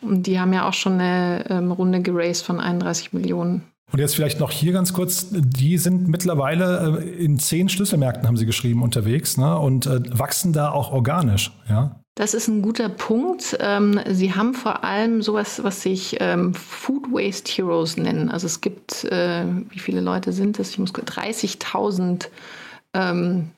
Und 0.01 0.27
die 0.27 0.39
haben 0.39 0.51
ja 0.51 0.67
auch 0.67 0.73
schon 0.73 0.93
eine 0.93 1.45
ähm, 1.49 1.71
Runde 1.71 2.01
geraced 2.01 2.45
von 2.45 2.59
31 2.59 3.13
Millionen. 3.13 3.63
Und 3.91 3.99
jetzt 3.99 4.15
vielleicht 4.15 4.39
noch 4.39 4.51
hier 4.51 4.73
ganz 4.73 4.93
kurz, 4.93 5.27
die 5.31 5.77
sind 5.77 6.07
mittlerweile 6.07 7.01
äh, 7.01 7.23
in 7.23 7.39
zehn 7.39 7.69
Schlüsselmärkten, 7.69 8.27
haben 8.27 8.37
sie 8.37 8.45
geschrieben, 8.45 8.83
unterwegs 8.83 9.37
ne? 9.37 9.57
und 9.57 9.85
äh, 9.85 9.99
wachsen 10.17 10.53
da 10.53 10.71
auch 10.71 10.91
organisch. 10.91 11.51
Ja? 11.69 12.01
Das 12.21 12.35
ist 12.35 12.47
ein 12.47 12.61
guter 12.61 12.87
Punkt. 12.87 13.57
Ähm, 13.61 13.99
sie 14.07 14.35
haben 14.35 14.53
vor 14.53 14.83
allem 14.83 15.23
sowas, 15.23 15.63
was 15.63 15.81
sich 15.81 16.17
ähm, 16.19 16.53
Food 16.53 17.11
Waste 17.11 17.51
Heroes 17.51 17.97
nennen. 17.97 18.29
Also 18.29 18.45
es 18.45 18.61
gibt, 18.61 19.05
äh, 19.05 19.43
wie 19.69 19.79
viele 19.79 20.01
Leute 20.01 20.31
sind 20.31 20.59
es? 20.59 20.69
Ich 20.69 20.77
muss 20.77 20.93
30.000 20.93 22.27
ähm, 22.93 23.49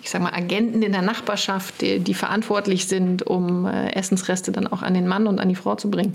ich 0.00 0.08
sage 0.08 0.22
mal, 0.22 0.34
Agenten 0.34 0.84
in 0.84 0.92
der 0.92 1.02
Nachbarschaft, 1.02 1.80
die, 1.80 1.98
die 1.98 2.14
verantwortlich 2.14 2.86
sind, 2.86 3.26
um 3.26 3.66
äh, 3.66 3.90
Essensreste 3.90 4.52
dann 4.52 4.68
auch 4.68 4.82
an 4.82 4.94
den 4.94 5.08
Mann 5.08 5.26
und 5.26 5.40
an 5.40 5.48
die 5.48 5.56
Frau 5.56 5.74
zu 5.74 5.90
bringen. 5.90 6.14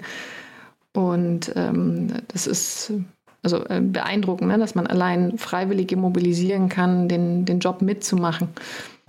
Und 0.93 1.51
ähm, 1.57 2.13
das 2.29 2.47
ist 2.47 2.93
also 3.43 3.65
äh, 3.65 3.81
beeindruckend, 3.81 4.47
ne? 4.47 4.57
dass 4.57 4.75
man 4.75 4.87
allein 4.87 5.37
Freiwillige 5.37 5.97
mobilisieren 5.97 6.69
kann, 6.69 7.09
den, 7.09 7.43
den 7.43 7.59
Job 7.59 7.81
mitzumachen. 7.81 8.47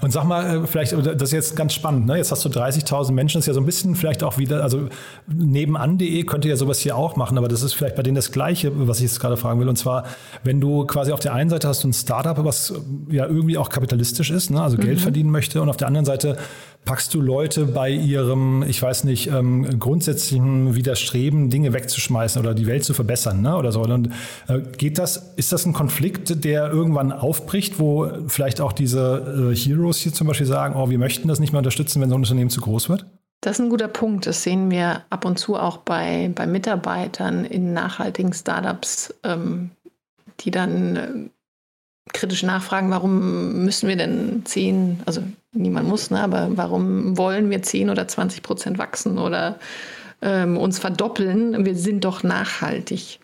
Und 0.00 0.12
sag 0.12 0.24
mal, 0.24 0.62
äh, 0.62 0.66
vielleicht, 0.66 0.92
das 0.92 1.22
ist 1.22 1.32
jetzt 1.32 1.56
ganz 1.56 1.74
spannend, 1.74 2.06
ne? 2.06 2.16
Jetzt 2.16 2.30
hast 2.30 2.44
du 2.44 2.48
30.000 2.48 3.10
Menschen, 3.10 3.38
das 3.38 3.44
ist 3.44 3.48
ja 3.48 3.54
so 3.54 3.60
ein 3.60 3.66
bisschen 3.66 3.96
vielleicht 3.96 4.22
auch 4.22 4.38
wieder, 4.38 4.62
also 4.62 4.88
nebenan.de 5.26 6.22
könnte 6.22 6.48
ja 6.48 6.54
sowas 6.54 6.78
hier 6.78 6.96
auch 6.96 7.16
machen, 7.16 7.36
aber 7.36 7.48
das 7.48 7.62
ist 7.62 7.74
vielleicht 7.74 7.96
bei 7.96 8.04
denen 8.04 8.14
das 8.14 8.30
Gleiche, 8.30 8.70
was 8.86 8.98
ich 8.98 9.04
jetzt 9.04 9.18
gerade 9.18 9.36
fragen 9.36 9.58
will. 9.58 9.68
Und 9.68 9.76
zwar, 9.76 10.04
wenn 10.44 10.60
du 10.60 10.86
quasi 10.86 11.10
auf 11.10 11.18
der 11.18 11.34
einen 11.34 11.50
Seite 11.50 11.66
hast 11.66 11.82
du 11.82 11.88
ein 11.88 11.92
Startup, 11.92 12.44
was 12.44 12.72
ja 13.10 13.26
irgendwie 13.26 13.58
auch 13.58 13.70
kapitalistisch 13.70 14.30
ist, 14.30 14.50
ne? 14.50 14.62
also 14.62 14.76
mhm. 14.76 14.82
Geld 14.82 15.00
verdienen 15.00 15.30
möchte, 15.30 15.60
und 15.60 15.68
auf 15.68 15.76
der 15.76 15.88
anderen 15.88 16.06
Seite 16.06 16.36
packst 16.88 17.12
du 17.12 17.20
Leute 17.20 17.66
bei 17.66 17.90
ihrem, 17.90 18.62
ich 18.62 18.80
weiß 18.80 19.04
nicht, 19.04 19.26
ähm, 19.26 19.78
grundsätzlichen 19.78 20.74
Widerstreben, 20.74 21.50
Dinge 21.50 21.74
wegzuschmeißen 21.74 22.40
oder 22.40 22.54
die 22.54 22.66
Welt 22.66 22.82
zu 22.82 22.94
verbessern, 22.94 23.42
ne? 23.42 23.58
oder 23.58 23.72
so. 23.72 23.82
Und 23.82 24.10
äh, 24.48 24.60
geht 24.78 24.96
das, 24.96 25.34
ist 25.36 25.52
das 25.52 25.66
ein 25.66 25.74
Konflikt, 25.74 26.46
der 26.46 26.70
irgendwann 26.70 27.12
aufbricht, 27.12 27.78
wo 27.78 28.10
vielleicht 28.26 28.62
auch 28.62 28.72
diese 28.72 29.50
äh, 29.52 29.54
Heroes 29.54 29.98
hier 29.98 30.14
zum 30.14 30.28
Beispiel 30.28 30.46
sagen, 30.46 30.76
oh, 30.76 30.88
wir 30.88 30.96
möchten 30.96 31.28
das 31.28 31.40
nicht 31.40 31.52
mehr 31.52 31.58
unterstützen, 31.58 32.00
wenn 32.00 32.08
so 32.08 32.14
ein 32.14 32.22
Unternehmen 32.22 32.48
zu 32.48 32.62
groß 32.62 32.88
wird? 32.88 33.04
Das 33.42 33.58
ist 33.58 33.66
ein 33.66 33.68
guter 33.68 33.88
Punkt. 33.88 34.26
Das 34.26 34.42
sehen 34.42 34.70
wir 34.70 35.02
ab 35.10 35.26
und 35.26 35.38
zu 35.38 35.56
auch 35.56 35.76
bei, 35.76 36.30
bei 36.34 36.46
Mitarbeitern 36.46 37.44
in 37.44 37.74
nachhaltigen 37.74 38.32
Startups, 38.32 39.12
ähm, 39.24 39.72
die 40.40 40.50
dann 40.50 40.96
äh, 40.96 41.10
kritisch 42.12 42.42
nachfragen, 42.42 42.90
warum 42.90 43.64
müssen 43.64 43.88
wir 43.88 43.96
denn 43.96 44.42
10, 44.44 45.00
also 45.06 45.22
niemand 45.52 45.88
muss, 45.88 46.10
ne, 46.10 46.20
aber 46.20 46.48
warum 46.50 47.16
wollen 47.16 47.50
wir 47.50 47.62
10 47.62 47.90
oder 47.90 48.08
20 48.08 48.42
Prozent 48.42 48.78
wachsen 48.78 49.18
oder 49.18 49.58
ähm, 50.22 50.56
uns 50.56 50.78
verdoppeln? 50.78 51.64
Wir 51.64 51.76
sind 51.76 52.04
doch 52.04 52.22
nachhaltig. 52.22 53.20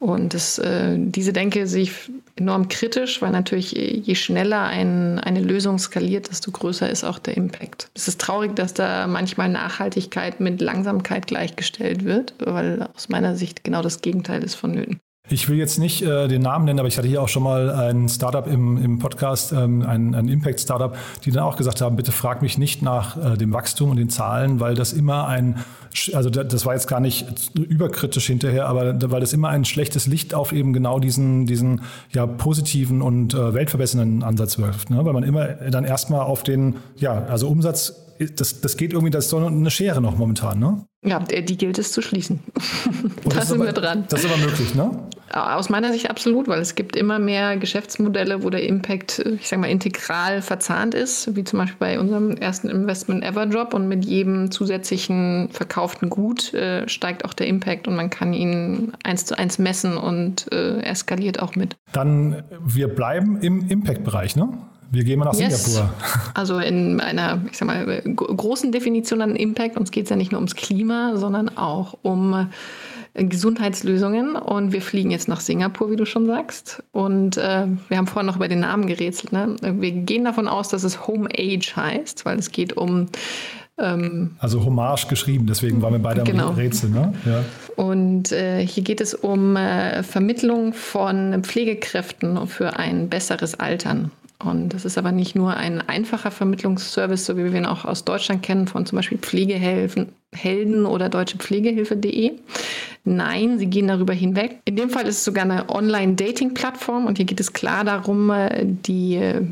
Und 0.00 0.32
das, 0.32 0.58
äh, 0.58 0.96
diese 0.96 1.32
Denke 1.32 1.66
sehe 1.66 1.82
ich 1.82 1.92
enorm 2.36 2.68
kritisch, 2.68 3.20
weil 3.20 3.32
natürlich 3.32 3.72
je 3.72 4.14
schneller 4.14 4.62
ein, 4.62 5.18
eine 5.18 5.40
Lösung 5.40 5.78
skaliert, 5.78 6.30
desto 6.30 6.52
größer 6.52 6.88
ist 6.88 7.02
auch 7.02 7.18
der 7.18 7.36
Impact. 7.36 7.90
Es 7.94 8.06
ist 8.06 8.20
traurig, 8.20 8.54
dass 8.54 8.74
da 8.74 9.08
manchmal 9.08 9.48
Nachhaltigkeit 9.48 10.38
mit 10.38 10.60
Langsamkeit 10.60 11.26
gleichgestellt 11.26 12.04
wird, 12.04 12.34
weil 12.38 12.88
aus 12.94 13.08
meiner 13.08 13.34
Sicht 13.34 13.64
genau 13.64 13.82
das 13.82 14.00
Gegenteil 14.00 14.44
ist 14.44 14.54
vonnöten. 14.54 15.00
Ich 15.30 15.48
will 15.48 15.58
jetzt 15.58 15.78
nicht 15.78 16.02
äh, 16.02 16.26
den 16.26 16.42
Namen 16.42 16.64
nennen, 16.64 16.78
aber 16.78 16.88
ich 16.88 16.96
hatte 16.96 17.08
hier 17.08 17.22
auch 17.22 17.28
schon 17.28 17.42
mal 17.42 17.70
ein 17.70 18.08
Startup 18.08 18.46
im, 18.46 18.82
im 18.82 18.98
Podcast, 18.98 19.52
ähm, 19.52 19.82
ein, 19.82 20.14
ein 20.14 20.28
Impact-Startup, 20.28 20.96
die 21.24 21.30
dann 21.30 21.42
auch 21.42 21.56
gesagt 21.56 21.80
haben, 21.80 21.96
bitte 21.96 22.12
frag 22.12 22.40
mich 22.40 22.56
nicht 22.56 22.82
nach 22.82 23.16
äh, 23.16 23.36
dem 23.36 23.52
Wachstum 23.52 23.90
und 23.90 23.96
den 23.96 24.08
Zahlen, 24.08 24.58
weil 24.60 24.74
das 24.74 24.92
immer 24.92 25.26
ein, 25.26 25.64
also 26.14 26.30
das 26.30 26.64
war 26.64 26.74
jetzt 26.74 26.88
gar 26.88 27.00
nicht 27.00 27.26
überkritisch 27.54 28.26
hinterher, 28.26 28.68
aber 28.68 29.10
weil 29.10 29.20
das 29.20 29.32
immer 29.32 29.48
ein 29.48 29.64
schlechtes 29.64 30.06
Licht 30.06 30.34
auf 30.34 30.52
eben 30.52 30.72
genau 30.72 30.98
diesen, 30.98 31.44
diesen 31.44 31.82
ja, 32.12 32.26
positiven 32.26 33.02
und 33.02 33.34
äh, 33.34 33.52
weltverbessernden 33.52 34.22
Ansatz 34.22 34.58
wirft. 34.58 34.88
Ne? 34.88 35.04
Weil 35.04 35.12
man 35.12 35.24
immer 35.24 35.46
dann 35.46 35.84
erstmal 35.84 36.22
auf 36.22 36.42
den, 36.42 36.76
ja, 36.96 37.24
also 37.26 37.48
Umsatz 37.48 38.04
das, 38.18 38.60
das 38.60 38.76
geht 38.76 38.92
irgendwie, 38.92 39.10
das 39.10 39.26
ist 39.26 39.30
so 39.30 39.36
eine 39.38 39.70
Schere 39.70 40.00
noch 40.00 40.16
momentan, 40.18 40.58
ne? 40.58 40.84
Ja, 41.04 41.20
die 41.20 41.56
gilt 41.56 41.78
es 41.78 41.92
zu 41.92 42.02
schließen. 42.02 42.40
da 43.24 43.42
sind 43.42 43.56
aber, 43.56 43.66
wir 43.66 43.72
dran. 43.72 44.06
Das 44.08 44.24
ist 44.24 44.30
aber 44.30 44.38
möglich, 44.38 44.74
ne? 44.74 44.90
Aus 45.30 45.68
meiner 45.68 45.92
Sicht 45.92 46.08
absolut, 46.08 46.48
weil 46.48 46.60
es 46.60 46.74
gibt 46.74 46.96
immer 46.96 47.18
mehr 47.18 47.56
Geschäftsmodelle, 47.56 48.42
wo 48.42 48.50
der 48.50 48.66
Impact, 48.66 49.18
ich 49.18 49.48
sage 49.48 49.60
mal, 49.60 49.70
integral 49.70 50.42
verzahnt 50.42 50.94
ist, 50.94 51.34
wie 51.36 51.44
zum 51.44 51.58
Beispiel 51.58 51.76
bei 51.78 52.00
unserem 52.00 52.32
ersten 52.32 52.68
Investment 52.68 53.24
Everdrop 53.24 53.74
und 53.74 53.88
mit 53.88 54.04
jedem 54.04 54.50
zusätzlichen 54.50 55.48
verkauften 55.50 56.08
Gut 56.08 56.54
äh, 56.54 56.88
steigt 56.88 57.24
auch 57.24 57.34
der 57.34 57.46
Impact 57.46 57.88
und 57.88 57.96
man 57.96 58.10
kann 58.10 58.32
ihn 58.32 58.92
eins 59.04 59.26
zu 59.26 59.38
eins 59.38 59.58
messen 59.58 59.96
und 59.98 60.50
äh, 60.52 60.80
eskaliert 60.80 61.40
auch 61.40 61.56
mit. 61.56 61.76
Dann, 61.92 62.42
wir 62.64 62.88
bleiben 62.88 63.40
im 63.40 63.68
Impact-Bereich, 63.68 64.36
ne? 64.36 64.48
Wir 64.90 65.04
gehen 65.04 65.18
mal 65.18 65.26
nach 65.26 65.34
yes. 65.34 65.66
Singapur. 65.66 65.94
Also 66.32 66.58
in 66.58 67.00
einer, 67.00 67.42
ich 67.50 67.58
sag 67.58 67.66
mal, 67.66 68.02
großen 68.02 68.72
Definition 68.72 69.20
an 69.20 69.36
Impact. 69.36 69.76
Uns 69.76 69.90
geht 69.90 70.04
es 70.04 70.10
ja 70.10 70.16
nicht 70.16 70.32
nur 70.32 70.38
ums 70.38 70.54
Klima, 70.54 71.16
sondern 71.16 71.58
auch 71.58 71.98
um 72.00 72.48
Gesundheitslösungen. 73.18 74.36
Und 74.36 74.72
wir 74.72 74.82
fliegen 74.82 75.10
jetzt 75.10 75.28
nach 75.28 75.40
Singapur, 75.40 75.90
wie 75.90 75.96
du 75.96 76.04
schon 76.04 76.26
sagst. 76.26 76.82
Und 76.92 77.36
äh, 77.36 77.66
wir 77.88 77.96
haben 77.96 78.06
vorhin 78.06 78.26
noch 78.26 78.36
über 78.36 78.48
den 78.48 78.60
Namen 78.60 78.86
gerätselt. 78.86 79.32
Ne? 79.32 79.56
Wir 79.60 79.92
gehen 79.92 80.24
davon 80.24 80.48
aus, 80.48 80.68
dass 80.68 80.84
es 80.84 81.06
Home 81.06 81.28
Age 81.36 81.76
heißt, 81.76 82.24
weil 82.24 82.38
es 82.38 82.50
geht 82.52 82.76
um 82.76 83.08
ähm, 83.78 84.32
also 84.38 84.64
Hommage 84.64 85.06
geschrieben, 85.08 85.46
deswegen 85.46 85.80
waren 85.82 85.92
wir 85.92 86.00
beide 86.00 86.24
genau. 86.24 86.48
am 86.48 86.54
Rätsel. 86.56 86.90
Ne? 86.90 87.14
Ja. 87.24 87.44
Und 87.76 88.32
äh, 88.32 88.66
hier 88.66 88.82
geht 88.82 89.00
es 89.00 89.14
um 89.14 89.56
äh, 89.56 90.02
Vermittlung 90.02 90.72
von 90.72 91.42
Pflegekräften 91.44 92.46
für 92.48 92.76
ein 92.76 93.08
besseres 93.08 93.54
Altern. 93.54 94.10
Und 94.42 94.72
das 94.72 94.84
ist 94.84 94.96
aber 94.96 95.10
nicht 95.10 95.34
nur 95.34 95.56
ein 95.56 95.80
einfacher 95.80 96.30
Vermittlungsservice, 96.30 97.26
so 97.26 97.36
wie 97.36 97.44
wir 97.44 97.54
ihn 97.54 97.66
auch 97.66 97.84
aus 97.84 98.04
Deutschland 98.04 98.42
kennen, 98.42 98.68
von 98.68 98.86
zum 98.86 98.96
Beispiel 98.96 99.18
Pflegehelden 99.18 100.86
oder 100.86 101.08
deutschepflegehilfe.de. 101.08 102.32
Nein, 103.04 103.58
sie 103.58 103.66
gehen 103.66 103.88
darüber 103.88 104.12
hinweg. 104.12 104.60
In 104.64 104.76
dem 104.76 104.90
Fall 104.90 105.08
ist 105.08 105.18
es 105.18 105.24
sogar 105.24 105.42
eine 105.42 105.68
Online-Dating-Plattform 105.68 107.06
und 107.06 107.16
hier 107.16 107.26
geht 107.26 107.40
es 107.40 107.52
klar 107.52 107.82
darum, 107.82 108.30
äh, 108.30 108.64
die 108.64 109.16
äh, 109.16 109.44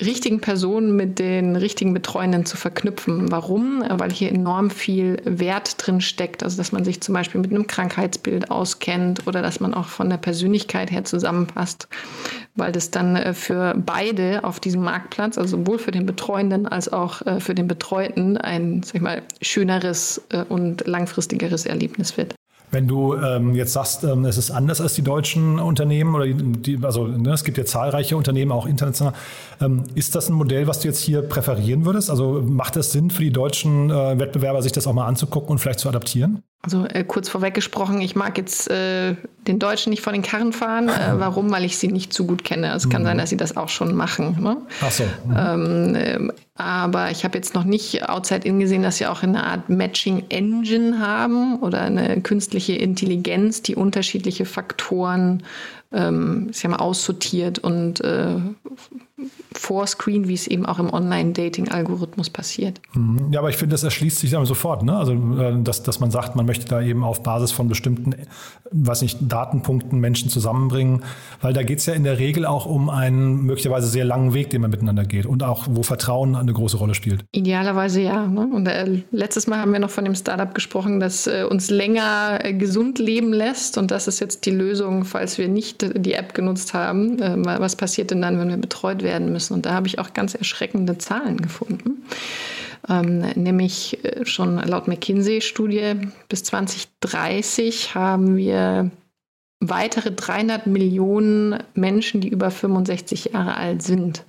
richtigen 0.00 0.40
Personen 0.40 0.96
mit 0.96 1.18
den 1.18 1.56
richtigen 1.56 1.94
Betreuenden 1.94 2.46
zu 2.46 2.56
verknüpfen. 2.56 3.30
Warum? 3.30 3.84
Weil 3.88 4.10
hier 4.10 4.30
enorm 4.30 4.70
viel 4.70 5.20
Wert 5.24 5.74
drin 5.78 6.00
steckt. 6.00 6.42
Also, 6.42 6.56
dass 6.56 6.72
man 6.72 6.84
sich 6.84 7.00
zum 7.00 7.14
Beispiel 7.14 7.40
mit 7.40 7.50
einem 7.50 7.66
Krankheitsbild 7.66 8.50
auskennt 8.50 9.26
oder 9.26 9.42
dass 9.42 9.60
man 9.60 9.74
auch 9.74 9.86
von 9.86 10.10
der 10.10 10.16
Persönlichkeit 10.16 10.90
her 10.90 11.04
zusammenpasst. 11.04 11.88
Weil 12.56 12.72
das 12.72 12.90
dann 12.90 13.16
äh, 13.16 13.34
für 13.34 13.74
beide 13.76 14.44
auf 14.44 14.60
diesem 14.60 14.82
Marktplatz, 14.82 15.38
also 15.38 15.58
sowohl 15.58 15.78
für 15.78 15.92
den 15.92 16.06
Betreuenden 16.06 16.66
als 16.66 16.92
auch 16.92 17.22
äh, 17.26 17.40
für 17.40 17.54
den 17.54 17.68
Betreuten, 17.68 18.36
ein, 18.36 18.82
sag 18.82 18.96
ich 18.96 19.00
mal, 19.00 19.22
schöneres 19.40 20.22
äh, 20.30 20.44
und 20.48 20.86
langfristigeres 20.86 21.66
Erlebnis 21.66 22.16
wird. 22.16 22.34
Wenn 22.70 22.86
du 22.86 23.16
ähm, 23.16 23.54
jetzt 23.54 23.72
sagst, 23.72 24.04
ähm, 24.04 24.24
es 24.24 24.38
ist 24.38 24.50
anders 24.50 24.80
als 24.80 24.94
die 24.94 25.02
deutschen 25.02 25.58
Unternehmen 25.58 26.14
oder 26.14 26.26
die, 26.26 26.78
also 26.82 27.06
ne, 27.06 27.32
es 27.32 27.44
gibt 27.44 27.58
ja 27.58 27.64
zahlreiche 27.64 28.16
Unternehmen 28.16 28.52
auch 28.52 28.66
international, 28.66 29.14
ähm, 29.60 29.84
ist 29.94 30.14
das 30.14 30.28
ein 30.28 30.34
Modell, 30.34 30.66
was 30.66 30.80
du 30.80 30.88
jetzt 30.88 31.00
hier 31.00 31.22
präferieren 31.22 31.84
würdest? 31.84 32.10
Also 32.10 32.42
macht 32.42 32.76
es 32.76 32.92
Sinn 32.92 33.10
für 33.10 33.22
die 33.22 33.32
deutschen 33.32 33.90
äh, 33.90 34.18
Wettbewerber, 34.18 34.62
sich 34.62 34.72
das 34.72 34.86
auch 34.86 34.92
mal 34.92 35.06
anzugucken 35.06 35.50
und 35.50 35.58
vielleicht 35.58 35.80
zu 35.80 35.88
adaptieren? 35.88 36.42
Also 36.62 36.84
äh, 36.84 37.04
kurz 37.04 37.30
vorweg 37.30 37.54
gesprochen, 37.54 38.02
ich 38.02 38.16
mag 38.16 38.36
jetzt 38.36 38.70
äh, 38.70 39.14
den 39.46 39.58
Deutschen 39.58 39.88
nicht 39.90 40.02
vor 40.02 40.12
den 40.12 40.20
Karren 40.20 40.52
fahren. 40.52 40.88
Äh, 40.88 41.14
warum? 41.18 41.50
Weil 41.50 41.64
ich 41.64 41.78
sie 41.78 41.88
nicht 41.88 42.12
zu 42.12 42.26
gut 42.26 42.44
kenne. 42.44 42.74
Es 42.74 42.90
kann 42.90 43.02
mhm. 43.02 43.06
sein, 43.06 43.18
dass 43.18 43.30
sie 43.30 43.38
das 43.38 43.56
auch 43.56 43.70
schon 43.70 43.94
machen. 43.94 44.36
Ne? 44.42 44.58
Ach 44.82 44.90
so. 44.90 45.04
Mhm. 45.04 45.36
Ähm, 45.36 45.94
äh, 45.94 46.18
aber 46.56 47.10
ich 47.10 47.24
habe 47.24 47.38
jetzt 47.38 47.54
noch 47.54 47.64
nicht 47.64 48.06
outside 48.06 48.46
in 48.46 48.60
gesehen, 48.60 48.82
dass 48.82 48.98
sie 48.98 49.06
auch 49.06 49.22
eine 49.22 49.44
Art 49.44 49.70
Matching 49.70 50.24
Engine 50.28 50.98
haben 50.98 51.58
oder 51.60 51.80
eine 51.80 52.20
künstliche 52.20 52.74
Intelligenz, 52.74 53.62
die 53.62 53.74
unterschiedliche 53.74 54.44
Faktoren 54.44 55.42
ähm, 55.92 56.48
ich 56.50 56.58
sag 56.58 56.70
mal, 56.70 56.76
aussortiert 56.78 57.58
und 57.58 58.00
äh, 58.00 58.36
vorscreen, 59.52 60.28
wie 60.28 60.34
es 60.34 60.46
eben 60.46 60.64
auch 60.64 60.78
im 60.78 60.92
Online-Dating-Algorithmus 60.92 62.30
passiert. 62.30 62.80
Mhm. 62.94 63.32
Ja, 63.32 63.40
aber 63.40 63.50
ich 63.50 63.56
finde, 63.56 63.74
das 63.74 63.82
erschließt 63.82 64.18
sich 64.18 64.30
dann 64.30 64.46
sofort. 64.46 64.82
Ne? 64.82 64.96
Also, 64.96 65.12
äh, 65.12 65.60
dass, 65.62 65.82
dass 65.82 66.00
man 66.00 66.10
sagt, 66.10 66.36
man 66.36 66.46
möchte 66.46 66.66
da 66.66 66.80
eben 66.80 67.04
auf 67.04 67.22
Basis 67.22 67.52
von 67.52 67.68
bestimmten, 67.68 68.14
weiß 68.70 69.02
nicht, 69.02 69.18
Datenpunkten 69.20 69.98
Menschen 69.98 70.30
zusammenbringen, 70.30 71.02
weil 71.40 71.52
da 71.52 71.62
geht 71.62 71.80
es 71.80 71.86
ja 71.86 71.94
in 71.94 72.04
der 72.04 72.18
Regel 72.18 72.46
auch 72.46 72.66
um 72.66 72.88
einen 72.88 73.42
möglicherweise 73.42 73.88
sehr 73.88 74.04
langen 74.04 74.32
Weg, 74.32 74.50
den 74.50 74.62
man 74.62 74.70
miteinander 74.70 75.04
geht 75.04 75.26
und 75.26 75.42
auch, 75.42 75.66
wo 75.68 75.82
Vertrauen 75.82 76.36
eine 76.36 76.52
große 76.52 76.76
Rolle 76.76 76.94
spielt. 76.94 77.24
Idealerweise 77.32 78.00
ja. 78.00 78.26
Ne? 78.26 78.48
Und 78.52 78.66
äh, 78.66 79.02
letztes 79.10 79.46
Mal 79.48 79.58
haben 79.58 79.72
wir 79.72 79.80
noch 79.80 79.90
von 79.90 80.04
dem 80.04 80.14
Startup 80.14 80.54
gesprochen, 80.54 81.00
das 81.00 81.26
äh, 81.26 81.44
uns 81.48 81.70
länger 81.70 82.38
äh, 82.44 82.54
gesund 82.54 82.98
leben 82.98 83.32
lässt 83.32 83.76
und 83.76 83.90
das 83.90 84.06
ist 84.06 84.20
jetzt 84.20 84.46
die 84.46 84.50
Lösung, 84.50 85.04
falls 85.04 85.36
wir 85.36 85.48
nicht 85.48 85.79
die 85.82 86.14
App 86.14 86.34
genutzt 86.34 86.74
haben. 86.74 87.20
Äh, 87.20 87.36
was 87.44 87.76
passiert 87.76 88.10
denn 88.10 88.22
dann, 88.22 88.38
wenn 88.38 88.48
wir 88.48 88.56
betreut 88.56 89.02
werden 89.02 89.32
müssen? 89.32 89.54
Und 89.54 89.66
da 89.66 89.72
habe 89.72 89.86
ich 89.86 89.98
auch 89.98 90.12
ganz 90.14 90.34
erschreckende 90.34 90.98
Zahlen 90.98 91.40
gefunden. 91.40 92.02
Ähm, 92.88 93.18
nämlich 93.34 94.04
äh, 94.04 94.24
schon 94.24 94.56
laut 94.56 94.88
McKinsey-Studie 94.88 95.94
bis 96.28 96.44
2030 96.44 97.94
haben 97.94 98.36
wir 98.36 98.90
weitere 99.60 100.10
300 100.10 100.66
Millionen 100.66 101.62
Menschen, 101.74 102.20
die 102.20 102.28
über 102.28 102.50
65 102.50 103.32
Jahre 103.32 103.56
alt 103.56 103.82
sind 103.82 104.24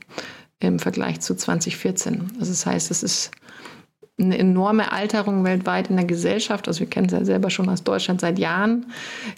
im 0.60 0.80
Vergleich 0.80 1.22
zu 1.22 1.36
2014. 1.36 2.32
Also 2.40 2.52
das 2.52 2.66
heißt, 2.66 2.92
es 2.92 3.04
ist 3.04 3.32
eine 4.20 4.38
enorme 4.38 4.92
Alterung 4.92 5.44
weltweit 5.44 5.90
in 5.90 5.96
der 5.96 6.06
Gesellschaft. 6.06 6.68
Also 6.68 6.82
wir 6.82 6.88
kennen 6.88 7.08
es 7.08 7.14
ja 7.14 7.26
selber 7.26 7.50
schon 7.50 7.70
aus 7.70 7.84
Deutschland 7.84 8.22
seit 8.22 8.40
Jahren. 8.40 8.88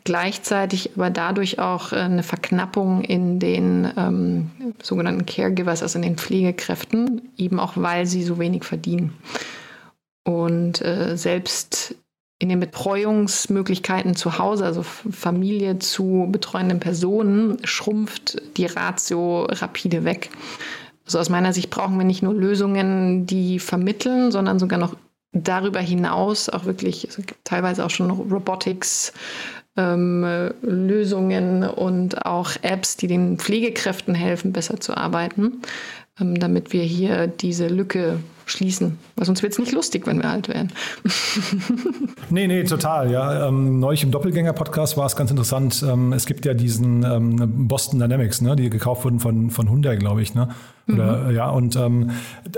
Gleichzeitig 0.03 0.91
aber 0.95 1.09
dadurch 1.09 1.59
auch 1.59 1.93
äh, 1.93 1.97
eine 1.97 2.23
Verknappung 2.23 3.01
in 3.01 3.39
den 3.39 3.91
ähm, 3.97 4.51
sogenannten 4.81 5.25
Caregivers, 5.25 5.81
also 5.81 5.97
in 5.97 6.03
den 6.03 6.17
Pflegekräften, 6.17 7.29
eben 7.37 7.59
auch 7.59 7.73
weil 7.75 8.05
sie 8.05 8.23
so 8.23 8.39
wenig 8.39 8.63
verdienen. 8.63 9.13
Und 10.25 10.81
äh, 10.81 11.17
selbst 11.17 11.95
in 12.39 12.49
den 12.49 12.59
Betreuungsmöglichkeiten 12.59 14.15
zu 14.15 14.37
Hause, 14.37 14.65
also 14.65 14.83
Familie 14.83 15.79
zu 15.79 16.27
betreuenden 16.29 16.79
Personen, 16.79 17.57
schrumpft 17.63 18.41
die 18.57 18.65
Ratio 18.65 19.45
rapide 19.45 20.03
weg. 20.03 20.29
Also 21.05 21.19
aus 21.19 21.29
meiner 21.29 21.53
Sicht 21.53 21.69
brauchen 21.69 21.97
wir 21.97 22.05
nicht 22.05 22.23
nur 22.23 22.33
Lösungen, 22.33 23.25
die 23.25 23.59
vermitteln, 23.59 24.31
sondern 24.31 24.59
sogar 24.59 24.79
noch 24.79 24.95
darüber 25.33 25.79
hinaus 25.79 26.47
auch 26.49 26.65
wirklich 26.65 27.07
also 27.07 27.23
teilweise 27.43 27.83
auch 27.85 27.89
schon 27.89 28.11
Robotics, 28.11 29.13
ähm, 29.75 30.23
Lösungen 30.61 31.63
und 31.63 32.25
auch 32.25 32.51
Apps, 32.61 32.95
die 32.95 33.07
den 33.07 33.39
Pflegekräften 33.39 34.13
helfen, 34.13 34.53
besser 34.53 34.79
zu 34.79 34.95
arbeiten, 34.95 35.61
ähm, 36.19 36.39
damit 36.39 36.73
wir 36.73 36.83
hier 36.83 37.27
diese 37.27 37.67
Lücke 37.67 38.19
schließen. 38.45 38.97
Weil 39.15 39.25
sonst 39.25 39.43
wird 39.43 39.53
es 39.53 39.59
nicht 39.59 39.71
lustig, 39.71 40.05
wenn 40.07 40.21
wir 40.21 40.29
alt 40.29 40.47
werden. 40.47 40.71
nee, 42.29 42.47
nee, 42.47 42.63
total. 42.63 43.11
Ja. 43.11 43.47
Ähm, 43.47 43.79
neulich 43.79 44.03
im 44.03 44.11
Doppelgänger-Podcast 44.11 44.97
war 44.97 45.05
es 45.05 45.15
ganz 45.15 45.31
interessant. 45.31 45.83
Ähm, 45.87 46.13
es 46.13 46.25
gibt 46.25 46.45
ja 46.45 46.53
diesen 46.53 47.03
ähm, 47.03 47.67
Boston 47.67 47.99
Dynamics, 47.99 48.41
ne, 48.41 48.55
die 48.55 48.69
gekauft 48.69 49.03
wurden 49.05 49.19
von, 49.19 49.49
von 49.49 49.69
Hyundai, 49.69 49.95
glaube 49.95 50.21
ich. 50.21 50.33
Ne? 50.33 50.49
Oder, 50.87 51.17
mhm. 51.17 51.35
ja, 51.35 51.49
und 51.49 51.77
ähm, 51.77 52.11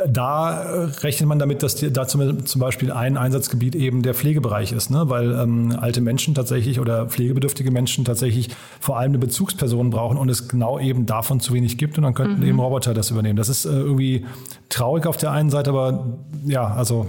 da 0.08 0.88
rechnet 1.04 1.30
man 1.30 1.38
damit, 1.38 1.62
dass 1.62 1.76
die, 1.76 1.94
da 1.94 2.08
zum, 2.08 2.46
zum, 2.46 2.60
Beispiel 2.60 2.92
ein 2.92 3.18
Einsatzgebiet 3.18 3.76
eben 3.76 4.02
der 4.02 4.16
Pflegebereich 4.16 4.72
ist, 4.72 4.90
ne? 4.90 5.10
weil 5.10 5.32
ähm, 5.34 5.78
alte 5.80 6.02
Menschen 6.02 6.34
tatsächlich 6.34 6.80
oder 6.80 7.06
pflegebedürftige 7.06 7.70
Menschen 7.70 8.04
tatsächlich 8.04 8.50
vor 8.80 8.98
allem 8.98 9.12
eine 9.12 9.20
Bezugsperson 9.20 9.92
brauchen 9.92 10.18
und 10.18 10.30
es 10.30 10.48
genau 10.48 10.80
eben 10.80 11.06
davon 11.06 11.40
zu 11.40 11.54
wenig 11.54 11.78
gibt 11.78 12.00
und 12.00 12.04
dann 12.04 12.16
könnten 12.16 12.42
mhm. 12.42 12.48
eben 12.48 12.60
Roboter 12.60 12.96
das 12.96 13.12
übernehmen. 13.12 13.38
Das 13.38 13.48
ist 13.48 13.66
äh, 13.66 13.70
irgendwie 13.70 14.26
traurig 14.70 15.06
auf 15.06 15.18
der 15.18 15.32
einen 15.32 15.52
Seite, 15.52 15.75
aber 15.76 16.18
ja, 16.46 16.66
also 16.66 17.08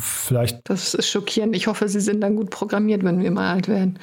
vielleicht. 0.00 0.58
Das 0.64 0.94
ist 0.94 1.08
schockierend. 1.08 1.54
Ich 1.54 1.66
hoffe, 1.66 1.88
Sie 1.88 2.00
sind 2.00 2.20
dann 2.20 2.36
gut 2.36 2.50
programmiert, 2.50 3.04
wenn 3.04 3.22
wir 3.22 3.30
mal 3.30 3.54
alt 3.54 3.68
werden. 3.68 3.98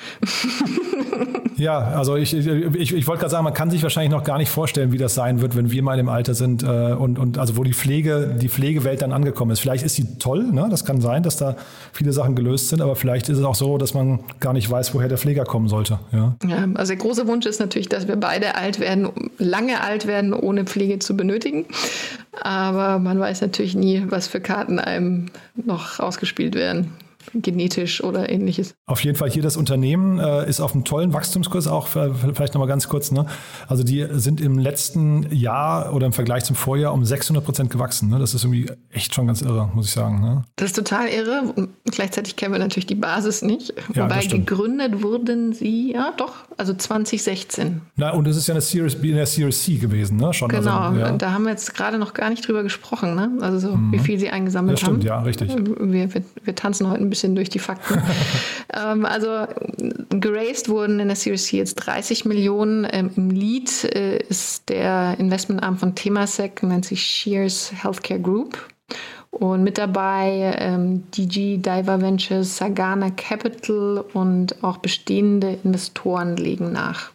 ja, 1.58 1.78
also 1.80 2.16
ich, 2.16 2.34
ich, 2.34 2.94
ich 2.94 3.08
wollte 3.08 3.22
gerade 3.22 3.32
sagen, 3.32 3.44
man 3.44 3.54
kann 3.54 3.70
sich 3.70 3.84
wahrscheinlich 3.84 4.12
noch 4.12 4.24
gar 4.24 4.38
nicht 4.38 4.50
vorstellen, 4.50 4.92
wie 4.92 4.98
das 4.98 5.14
sein 5.14 5.42
wird, 5.42 5.56
wenn 5.56 5.72
wir 5.72 5.84
mal 5.84 6.00
im 6.00 6.10
Alter 6.10 6.34
sind 6.34 6.64
äh, 6.64 6.94
und, 6.94 7.20
und 7.20 7.38
also 7.38 7.58
wo 7.58 7.64
die 7.64 7.74
Pflege, 7.74 8.38
die 8.42 8.50
Pflegewelt 8.50 9.02
dann 9.02 9.12
angekommen 9.12 9.52
ist. 9.52 9.60
Vielleicht 9.60 9.84
ist 9.84 9.96
sie 9.96 10.18
toll, 10.20 10.44
ne? 10.52 10.68
das 10.70 10.86
kann 10.86 11.02
sein, 11.02 11.24
dass 11.24 11.38
da 11.38 11.56
viele 11.92 12.14
Sachen 12.14 12.36
gelöst 12.36 12.70
sind, 12.70 12.82
aber 12.82 12.96
vielleicht 12.96 13.30
ist 13.30 13.38
es 13.38 13.44
auch 13.44 13.56
so, 13.56 13.78
dass 13.78 13.94
man 13.94 14.20
gar 14.40 14.54
nicht 14.54 14.70
weiß, 14.70 14.94
woher 14.94 15.10
der 15.10 15.18
Pfleger 15.18 15.44
kommen 15.44 15.68
sollte. 15.68 16.00
Ja, 16.12 16.36
ja 16.48 16.68
also 16.76 16.94
der 16.94 17.02
große 17.02 17.28
Wunsch 17.28 17.46
ist 17.46 17.60
natürlich, 17.60 17.90
dass 17.90 18.08
wir 18.08 18.16
beide 18.16 18.56
alt 18.56 18.80
werden, 18.80 19.10
lange 19.38 19.82
alt 19.82 20.08
werden, 20.08 20.34
ohne 20.34 20.66
Pflege 20.66 21.00
zu 21.00 21.18
benötigen. 21.18 21.66
Aber 22.42 23.00
man 23.00 23.20
weiß 23.20 23.42
natürlich 23.42 23.76
nie, 23.76 24.04
was 24.08 24.28
für 24.28 24.42
Karten 24.42 24.80
einem 24.80 25.28
noch 25.56 26.00
ausgespielt 26.00 26.56
werden 26.56 26.94
genetisch 27.34 28.04
oder 28.04 28.30
ähnliches. 28.30 28.76
Auf 28.86 29.04
jeden 29.04 29.16
Fall 29.16 29.30
hier 29.30 29.42
das 29.42 29.58
Unternehmen 29.58 30.20
äh, 30.20 30.48
ist 30.48 30.60
auf 30.60 30.74
einem 30.74 30.84
tollen 30.84 31.14
Wachstumskurs 31.14 31.68
auch, 31.68 31.88
vielleicht 31.88 32.54
nochmal 32.54 32.68
ganz 32.68 32.88
kurz. 32.88 33.12
Ne? 33.12 33.26
Also 33.68 33.84
die 33.84 34.06
sind 34.12 34.42
im 34.42 34.60
letzten 34.60 35.34
Jahr 35.34 35.94
oder 35.94 36.06
im 36.06 36.14
Vergleich 36.14 36.44
zum 36.44 36.56
Vorjahr 36.56 36.94
um 36.94 37.06
600 37.06 37.44
Prozent 37.44 37.70
gewachsen. 37.70 38.10
Ne? 38.10 38.20
Das 38.20 38.34
ist 38.34 38.44
irgendwie 38.44 38.72
echt 38.92 39.14
schon 39.16 39.28
ganz 39.28 39.42
irre, 39.42 39.70
muss 39.74 39.88
ich 39.88 39.94
sagen. 39.94 40.22
Ne? 40.22 40.44
Das 40.56 40.68
ist 40.68 40.76
total 40.76 41.08
irre. 41.08 41.70
Gleichzeitig 41.86 42.36
kennen 42.36 42.54
wir 42.54 42.60
natürlich 42.60 42.88
die 42.88 42.96
Basis 42.96 43.42
nicht. 43.42 43.74
Ja, 43.94 44.04
Wobei 44.04 44.26
gegründet 44.26 45.02
wurden 45.02 45.54
sie, 45.54 45.94
ja 45.94 46.14
doch, 46.18 46.34
also 46.58 46.74
2016. 46.74 47.82
Na, 47.96 48.12
und 48.12 48.28
es 48.28 48.38
ist 48.38 48.48
ja 48.48 48.54
eine 48.54 48.62
Series 48.62 48.96
B, 48.96 49.12
eine 49.12 49.26
Series 49.26 49.64
C 49.64 49.78
gewesen, 49.78 50.18
ne? 50.18 50.34
Schon, 50.34 50.50
genau, 50.50 50.78
also, 50.78 51.00
ja. 51.00 51.12
da 51.14 51.32
haben 51.32 51.44
wir 51.44 51.52
jetzt 51.52 51.74
gerade 51.74 51.98
noch 51.98 52.14
gar 52.14 52.30
nicht 52.30 52.48
drüber 52.48 52.64
gesprochen, 52.64 53.16
ne? 53.16 53.32
Also 53.42 53.58
so, 53.58 53.76
mhm. 53.76 53.92
wie 53.92 54.00
viel 54.00 54.20
sie 54.20 54.30
eingesammelt 54.30 54.74
das 54.74 54.82
stimmt, 54.82 55.00
haben. 55.00 55.08
ja, 55.08 55.22
richtig. 55.22 55.50
Wir, 55.50 56.14
wir, 56.14 56.24
wir 56.44 56.56
tanzen 56.56 56.90
heute 56.90 57.02
ein 57.02 57.10
bisschen 57.10 57.24
bisschen 57.24 57.36
durch 57.36 57.50
die 57.50 57.60
Fakten. 57.60 58.02
ähm, 58.74 59.06
also 59.06 59.48
geraced 60.10 60.70
wurden 60.70 61.00
in 61.00 61.08
der 61.08 61.16
Series 61.16 61.46
C 61.46 61.58
jetzt 61.58 61.76
30 61.76 62.26
Millionen. 62.26 62.88
Ähm, 62.92 63.12
Im 63.16 63.30
Lead 63.30 63.84
äh, 63.84 64.18
ist 64.18 64.70
der 64.70 65.16
Investmentarm 65.20 65.78
von 65.78 65.96
Temasek, 65.96 66.64
nennt 66.64 66.86
sich 66.86 67.02
Shears 67.04 67.72
Healthcare 67.72 68.20
Group. 68.20 68.58
Und 69.40 69.64
mit 69.64 69.80
dabei 69.80 70.56
ähm, 70.60 71.10
DG 71.12 71.58
Diver 71.58 72.02
Ventures, 72.02 72.56
Sagana 72.56 73.10
Capital 73.10 74.06
und 74.14 74.64
auch 74.64 74.78
bestehende 74.78 75.58
Investoren 75.64 76.38
legen 76.38 76.72
nach 76.72 77.12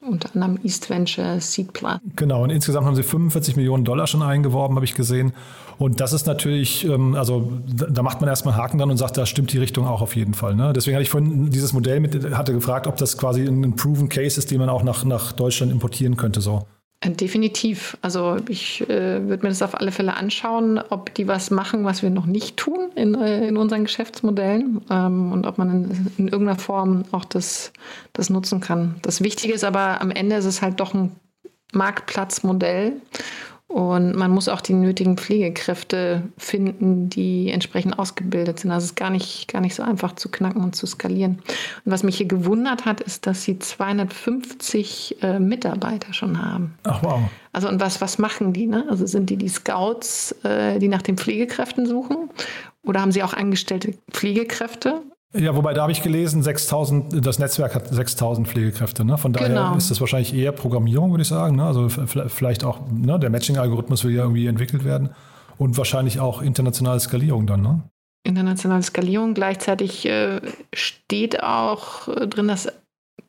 unter 0.00 0.30
anderem 0.34 0.58
East 0.62 0.88
Venture, 0.88 1.40
Seed 1.40 1.72
Plus. 1.72 1.98
Genau, 2.16 2.42
und 2.42 2.50
insgesamt 2.50 2.86
haben 2.86 2.94
sie 2.94 3.02
45 3.02 3.56
Millionen 3.56 3.84
Dollar 3.84 4.06
schon 4.06 4.22
eingeworben, 4.22 4.76
habe 4.76 4.84
ich 4.84 4.94
gesehen. 4.94 5.32
Und 5.76 6.00
das 6.00 6.12
ist 6.12 6.26
natürlich, 6.26 6.84
ähm, 6.86 7.14
also 7.14 7.52
da 7.66 8.02
macht 8.02 8.20
man 8.20 8.28
erstmal 8.28 8.54
einen 8.54 8.62
Haken 8.62 8.78
dran 8.78 8.90
und 8.90 8.96
sagt, 8.96 9.16
da 9.16 9.26
stimmt 9.26 9.52
die 9.52 9.58
Richtung 9.58 9.86
auch 9.86 10.00
auf 10.00 10.16
jeden 10.16 10.34
Fall. 10.34 10.54
Ne? 10.54 10.72
Deswegen 10.72 10.96
hatte 10.96 11.02
ich 11.02 11.10
vorhin 11.10 11.50
dieses 11.50 11.72
Modell 11.72 12.00
mit, 12.00 12.34
hatte 12.34 12.52
gefragt, 12.52 12.86
ob 12.86 12.96
das 12.96 13.18
quasi 13.18 13.44
ein 13.44 13.76
Proven 13.76 14.08
Case 14.08 14.38
ist, 14.38 14.50
den 14.50 14.58
man 14.58 14.68
auch 14.68 14.82
nach, 14.82 15.04
nach 15.04 15.32
Deutschland 15.32 15.70
importieren 15.70 16.16
könnte. 16.16 16.40
So. 16.40 16.64
Äh, 17.00 17.10
definitiv. 17.10 17.96
Also 18.02 18.36
ich 18.48 18.82
äh, 18.88 19.28
würde 19.28 19.42
mir 19.42 19.50
das 19.50 19.62
auf 19.62 19.78
alle 19.78 19.92
Fälle 19.92 20.16
anschauen, 20.16 20.80
ob 20.90 21.14
die 21.14 21.28
was 21.28 21.50
machen, 21.50 21.84
was 21.84 22.02
wir 22.02 22.10
noch 22.10 22.26
nicht 22.26 22.56
tun 22.56 22.90
in, 22.96 23.14
äh, 23.14 23.46
in 23.46 23.56
unseren 23.56 23.84
Geschäftsmodellen 23.84 24.80
ähm, 24.90 25.32
und 25.32 25.46
ob 25.46 25.58
man 25.58 25.70
in, 25.70 26.06
in, 26.18 26.28
irgendeiner 26.28 26.58
Form 26.58 27.04
auch 27.12 27.24
das, 27.24 27.72
das 28.12 28.30
nutzen 28.30 28.60
kann. 28.60 28.96
Das 29.02 29.22
Wichtige 29.22 29.54
ist 29.54 29.64
aber, 29.64 30.00
am 30.00 30.10
Ende 30.10 30.36
ist 30.36 30.44
es 30.44 30.60
halt 30.60 30.80
doch 30.80 30.92
ein 30.92 31.12
Marktplatzmodell 31.72 32.94
und 33.68 34.16
man 34.16 34.30
muss 34.30 34.48
auch 34.48 34.62
die 34.62 34.72
nötigen 34.72 35.18
Pflegekräfte 35.18 36.22
finden, 36.38 37.10
die 37.10 37.50
entsprechend 37.50 37.98
ausgebildet 37.98 38.58
sind. 38.58 38.70
Also 38.70 38.84
es 38.84 38.90
ist 38.92 38.96
gar 38.96 39.10
nicht, 39.10 39.46
gar 39.46 39.60
nicht 39.60 39.74
so 39.74 39.82
einfach 39.82 40.14
zu 40.14 40.30
knacken 40.30 40.64
und 40.64 40.74
zu 40.74 40.86
skalieren. 40.86 41.40
Und 41.84 41.92
was 41.92 42.02
mich 42.02 42.16
hier 42.16 42.26
gewundert 42.26 42.86
hat, 42.86 43.02
ist, 43.02 43.26
dass 43.26 43.42
sie 43.42 43.58
250 43.58 45.22
äh, 45.22 45.38
Mitarbeiter 45.38 46.14
schon 46.14 46.42
haben. 46.42 46.78
Ach 46.84 47.02
wow. 47.02 47.20
Also 47.52 47.68
und 47.68 47.78
was, 47.78 48.00
was 48.00 48.16
machen 48.16 48.54
die? 48.54 48.66
Ne? 48.66 48.86
Also 48.88 49.04
sind 49.04 49.28
die 49.28 49.36
die 49.36 49.50
Scouts, 49.50 50.32
äh, 50.44 50.78
die 50.78 50.88
nach 50.88 51.02
den 51.02 51.18
Pflegekräften 51.18 51.84
suchen? 51.84 52.30
Oder 52.84 53.02
haben 53.02 53.12
sie 53.12 53.22
auch 53.22 53.34
angestellte 53.34 53.98
Pflegekräfte? 54.10 55.02
Ja, 55.34 55.54
wobei 55.54 55.74
da 55.74 55.82
habe 55.82 55.92
ich 55.92 56.02
gelesen, 56.02 56.42
6000, 56.42 57.24
das 57.26 57.38
Netzwerk 57.38 57.74
hat 57.74 57.88
6000 57.88 58.48
Pflegekräfte. 58.48 59.04
Ne? 59.04 59.18
Von 59.18 59.34
daher 59.34 59.48
genau. 59.48 59.76
ist 59.76 59.90
das 59.90 60.00
wahrscheinlich 60.00 60.34
eher 60.34 60.52
Programmierung, 60.52 61.10
würde 61.10 61.22
ich 61.22 61.28
sagen. 61.28 61.56
Ne? 61.56 61.64
Also 61.64 61.88
vielleicht 61.88 62.64
auch 62.64 62.80
ne? 62.90 63.18
der 63.18 63.28
Matching-Algorithmus 63.28 64.04
will 64.04 64.14
ja 64.14 64.22
irgendwie 64.22 64.46
entwickelt 64.46 64.84
werden 64.84 65.10
und 65.58 65.76
wahrscheinlich 65.76 66.18
auch 66.18 66.40
internationale 66.40 66.98
Skalierung 67.00 67.46
dann. 67.46 67.60
Ne? 67.60 67.82
Internationale 68.24 68.82
Skalierung. 68.82 69.34
Gleichzeitig 69.34 70.06
äh, 70.06 70.40
steht 70.72 71.42
auch 71.42 72.08
äh, 72.08 72.26
drin, 72.26 72.48
dass 72.48 72.72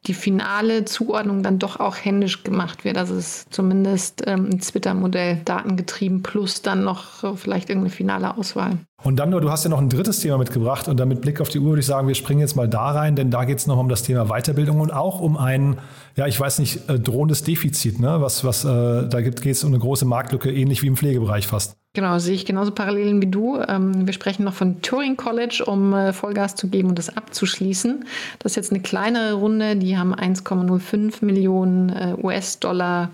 die 0.08 0.14
finale 0.14 0.86
Zuordnung 0.86 1.44
dann 1.44 1.60
doch 1.60 1.80
auch 1.80 1.96
händisch 1.96 2.44
gemacht 2.44 2.86
wird. 2.86 2.98
Also 2.98 3.16
es 3.16 3.28
ist 3.28 3.54
zumindest 3.54 4.24
ähm, 4.28 4.50
ein 4.52 4.60
Twitter-Modell 4.60 5.42
datengetrieben 5.44 6.24
plus 6.24 6.62
dann 6.62 6.84
noch 6.84 7.24
äh, 7.24 7.36
vielleicht 7.36 7.70
irgendeine 7.70 7.94
finale 7.94 8.38
Auswahl. 8.38 8.78
Und 9.04 9.18
dann 9.18 9.30
nur, 9.30 9.40
du 9.40 9.50
hast 9.50 9.64
ja 9.64 9.70
noch 9.70 9.80
ein 9.80 9.90
drittes 9.90 10.20
Thema 10.20 10.38
mitgebracht 10.38 10.88
und 10.88 11.00
dann 11.00 11.08
mit 11.08 11.22
Blick 11.22 11.40
auf 11.40 11.50
die 11.50 11.60
Uhr 11.60 11.70
würde 11.70 11.80
ich 11.80 11.86
sagen, 11.86 12.08
wir 12.08 12.16
springen 12.16 12.42
jetzt 12.42 12.56
mal 12.56 12.68
da 12.68 12.92
rein, 12.92 13.16
denn 13.16 13.32
da 13.32 13.46
geht 13.46 13.58
es 13.58 13.68
noch 13.68 13.78
um 13.78 13.88
das 13.88 14.04
Thema 14.04 14.26
Weiterbildung 14.26 14.80
und 14.80 14.92
auch 14.92 15.22
um 15.22 15.38
ein, 15.38 15.78
ja, 16.16 16.28
ich 16.28 16.40
weiß 16.40 16.60
nicht, 16.60 16.90
äh, 16.90 17.00
drohendes 17.00 17.44
Defizit. 17.44 18.00
Ne? 18.00 18.22
Was, 18.22 18.44
was, 18.44 18.66
äh, 18.66 19.08
da 19.08 19.22
geht 19.22 19.46
es 19.46 19.64
um 19.64 19.72
eine 19.72 19.80
große 19.80 20.06
Marktlücke, 20.06 20.52
ähnlich 20.52 20.82
wie 20.84 20.88
im 20.88 20.98
Pflegebereich 20.98 21.48
fast. 21.48 21.76
Genau, 21.94 22.20
sehe 22.20 22.36
ich 22.36 22.46
genauso 22.46 22.72
Parallelen 22.72 23.22
wie 23.22 23.32
du. 23.32 23.60
Ähm, 23.68 24.06
wir 24.06 24.14
sprechen 24.14 24.44
noch 24.44 24.54
von 24.54 24.82
Turing 24.82 25.18
College, 25.18 25.64
um 25.66 25.94
äh, 25.94 26.14
Vollgas 26.14 26.56
zu 26.56 26.68
geben 26.68 26.90
und 26.90 27.00
das 27.00 27.16
abzuschließen. 27.16 28.06
Das 28.38 28.52
ist 28.52 28.56
jetzt 28.58 28.72
eine 28.72 28.82
kleinere 28.82 29.34
Runde, 29.34 29.76
die 29.76 29.98
haben 29.98 30.14
1,05 30.14 31.26
Millionen 31.26 31.90
äh, 31.90 32.16
US-Dollar 32.22 33.10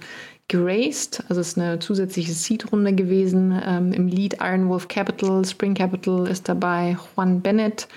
geraced. 0.47 1.23
Also 1.29 1.41
es 1.41 1.49
ist 1.49 1.57
eine 1.57 1.79
zusätzliche 1.79 2.33
Seed-Runde 2.33 2.93
gewesen. 2.93 3.59
Ähm, 3.65 3.93
Im 3.93 4.07
Lead 4.07 4.37
Iron 4.41 4.67
Wolf 4.69 4.87
Capital, 4.87 5.45
Spring 5.45 5.73
Capital 5.73 6.27
ist 6.27 6.49
dabei, 6.49 6.97
Juan 7.15 7.41
Bennett. 7.41 7.87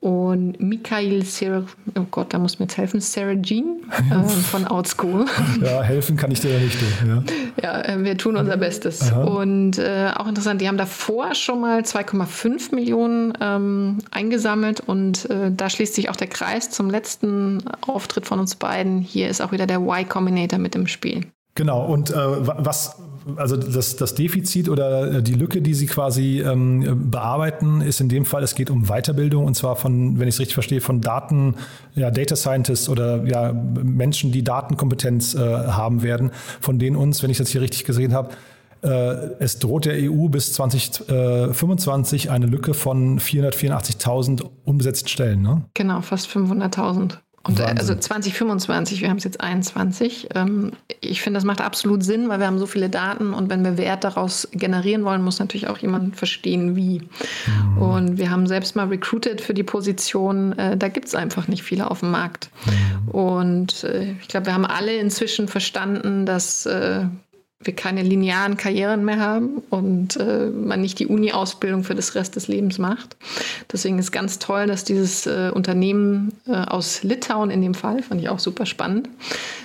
Und 0.00 0.60
Mikhail 0.60 1.24
Ser 1.24 1.64
oh 1.96 2.06
Gott, 2.10 2.32
da 2.32 2.38
muss 2.38 2.58
mir 2.58 2.66
jetzt 2.66 2.76
helfen, 2.76 3.00
Sarah 3.00 3.34
Jean 3.34 3.80
äh, 4.10 4.28
von 4.28 4.66
Outschool. 4.66 5.26
Ja, 5.60 5.82
helfen 5.82 6.16
kann 6.16 6.30
ich 6.30 6.40
dir 6.40 6.52
ja 6.52 6.58
nicht. 6.60 6.78
Du. 6.80 7.08
Ja, 7.08 7.22
ja 7.62 7.84
äh, 7.84 8.04
wir 8.04 8.16
tun 8.16 8.36
unser 8.36 8.56
Bestes. 8.56 9.10
Aha. 9.10 9.24
Und 9.24 9.78
äh, 9.78 10.10
auch 10.14 10.28
interessant, 10.28 10.60
die 10.60 10.68
haben 10.68 10.78
davor 10.78 11.34
schon 11.34 11.60
mal 11.60 11.80
2,5 11.80 12.74
Millionen 12.74 13.32
ähm, 13.40 13.98
eingesammelt 14.10 14.80
und 14.80 15.28
äh, 15.30 15.50
da 15.50 15.68
schließt 15.68 15.94
sich 15.94 16.10
auch 16.10 16.16
der 16.16 16.28
Kreis 16.28 16.70
zum 16.70 16.90
letzten 16.90 17.62
Auftritt 17.80 18.26
von 18.26 18.38
uns 18.38 18.54
beiden. 18.54 19.00
Hier 19.00 19.28
ist 19.28 19.40
auch 19.40 19.52
wieder 19.52 19.66
der 19.66 19.78
Y 19.78 20.08
Combinator 20.08 20.58
mit 20.58 20.76
im 20.76 20.86
Spiel. 20.86 21.26
Genau, 21.54 21.84
und 21.84 22.10
äh, 22.10 22.14
was, 22.14 22.96
also 23.36 23.56
das, 23.56 23.96
das 23.96 24.14
Defizit 24.14 24.68
oder 24.68 25.16
äh, 25.16 25.22
die 25.22 25.34
Lücke, 25.34 25.62
die 25.62 25.74
Sie 25.74 25.86
quasi 25.86 26.40
ähm, 26.40 27.10
bearbeiten, 27.10 27.80
ist 27.80 28.00
in 28.00 28.08
dem 28.08 28.24
Fall, 28.24 28.42
es 28.42 28.54
geht 28.54 28.70
um 28.70 28.84
Weiterbildung 28.86 29.44
und 29.44 29.54
zwar 29.54 29.76
von, 29.76 30.18
wenn 30.18 30.28
ich 30.28 30.34
es 30.34 30.40
richtig 30.40 30.54
verstehe, 30.54 30.80
von 30.80 31.00
Daten, 31.00 31.54
ja, 31.94 32.10
Data 32.10 32.36
Scientists 32.36 32.88
oder 32.88 33.24
ja, 33.24 33.52
Menschen, 33.52 34.32
die 34.32 34.42
Datenkompetenz 34.42 35.34
äh, 35.34 35.38
haben 35.38 36.02
werden, 36.02 36.30
von 36.60 36.78
denen 36.78 36.96
uns, 36.96 37.22
wenn 37.22 37.30
ich 37.30 37.38
das 37.38 37.50
hier 37.50 37.60
richtig 37.60 37.84
gesehen 37.84 38.12
habe, 38.12 38.30
äh, 38.82 38.88
es 39.40 39.58
droht 39.58 39.86
der 39.86 39.94
EU 39.94 40.28
bis 40.28 40.52
2025 40.52 42.30
eine 42.30 42.46
Lücke 42.46 42.74
von 42.74 43.18
484.000 43.18 44.44
unbesetzten 44.64 45.08
Stellen. 45.08 45.42
Ne? 45.42 45.64
Genau, 45.74 46.00
fast 46.00 46.28
500.000. 46.28 47.18
Und 47.48 47.58
äh, 47.58 47.62
Wahnsinn. 47.62 47.78
also 47.78 47.94
2025, 47.94 49.00
wir 49.00 49.08
haben 49.10 49.16
es 49.16 49.24
jetzt 49.24 49.40
21. 49.40 50.28
Ähm, 50.34 50.72
ich 51.00 51.22
finde, 51.22 51.38
das 51.38 51.44
macht 51.44 51.60
absolut 51.60 52.04
Sinn, 52.04 52.28
weil 52.28 52.38
wir 52.38 52.46
haben 52.46 52.58
so 52.58 52.66
viele 52.66 52.90
Daten 52.90 53.32
und 53.34 53.50
wenn 53.50 53.64
wir 53.64 53.78
Wert 53.78 54.04
daraus 54.04 54.48
generieren 54.52 55.04
wollen, 55.04 55.22
muss 55.22 55.38
natürlich 55.38 55.68
auch 55.68 55.78
jemand 55.78 56.16
verstehen, 56.16 56.76
wie. 56.76 57.00
Mhm. 57.00 57.78
Und 57.78 58.18
wir 58.18 58.30
haben 58.30 58.46
selbst 58.46 58.76
mal 58.76 58.86
recruited 58.86 59.40
für 59.40 59.54
die 59.54 59.62
Position. 59.62 60.56
Äh, 60.58 60.76
da 60.76 60.88
gibt 60.88 61.08
es 61.08 61.14
einfach 61.14 61.48
nicht 61.48 61.62
viele 61.62 61.90
auf 61.90 62.00
dem 62.00 62.10
Markt. 62.10 62.50
Mhm. 62.66 63.08
Und 63.08 63.84
äh, 63.84 64.14
ich 64.20 64.28
glaube, 64.28 64.46
wir 64.46 64.54
haben 64.54 64.66
alle 64.66 64.94
inzwischen 64.96 65.48
verstanden, 65.48 66.26
dass 66.26 66.68
wir 67.60 67.74
keine 67.74 68.02
linearen 68.02 68.56
Karrieren 68.56 69.04
mehr 69.04 69.18
haben 69.18 69.62
und 69.68 70.16
äh, 70.16 70.48
man 70.48 70.80
nicht 70.80 71.00
die 71.00 71.08
Uni-Ausbildung 71.08 71.82
für 71.82 71.96
das 71.96 72.14
Rest 72.14 72.36
des 72.36 72.46
Lebens 72.46 72.78
macht. 72.78 73.16
Deswegen 73.72 73.98
ist 73.98 74.12
ganz 74.12 74.38
toll, 74.38 74.66
dass 74.66 74.84
dieses 74.84 75.26
äh, 75.26 75.50
Unternehmen 75.52 76.32
äh, 76.46 76.52
aus 76.52 77.02
Litauen 77.02 77.50
in 77.50 77.60
dem 77.60 77.74
Fall, 77.74 78.02
fand 78.02 78.20
ich 78.20 78.28
auch 78.28 78.38
super 78.38 78.64
spannend, 78.64 79.08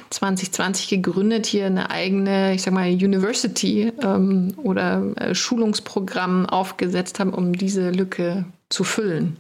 2020 0.10 0.88
gegründet, 0.88 1.46
hier 1.46 1.68
eine 1.68 1.92
eigene, 1.92 2.56
ich 2.56 2.64
sag 2.64 2.74
mal, 2.74 2.90
University 2.90 3.94
ähm, 4.02 4.56
oder 4.58 5.16
äh, 5.18 5.36
Schulungsprogramm 5.36 6.48
aufgesetzt 6.48 7.20
haben, 7.20 7.32
um 7.32 7.54
diese 7.54 7.92
Lücke 7.92 8.46
zu 8.70 8.84
füllen. 8.84 9.38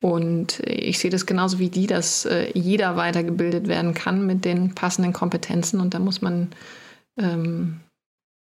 Und 0.00 0.60
ich 0.66 0.98
sehe 0.98 1.10
das 1.10 1.26
genauso 1.26 1.58
wie 1.58 1.68
die, 1.68 1.86
dass 1.86 2.24
äh, 2.24 2.50
jeder 2.54 2.96
weitergebildet 2.96 3.68
werden 3.68 3.92
kann 3.92 4.26
mit 4.26 4.46
den 4.46 4.74
passenden 4.74 5.12
Kompetenzen 5.12 5.78
und 5.78 5.92
da 5.92 5.98
muss 5.98 6.22
man 6.22 6.48
ähm, 7.16 7.80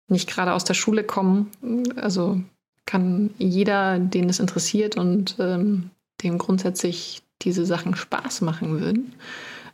nicht 0.10 0.30
gerade 0.30 0.54
aus 0.54 0.64
der 0.64 0.74
Schule 0.74 1.04
kommen. 1.04 1.52
Also 1.96 2.42
kann 2.86 3.32
jeder, 3.38 4.00
den 4.00 4.30
es 4.30 4.40
interessiert 4.40 4.98
und 4.98 5.36
ähm, 5.40 5.92
dem 6.24 6.38
grundsätzlich 6.38 7.22
diese 7.42 7.66
Sachen 7.66 7.96
Spaß 7.96 8.42
machen 8.42 8.80
würden, 8.80 9.14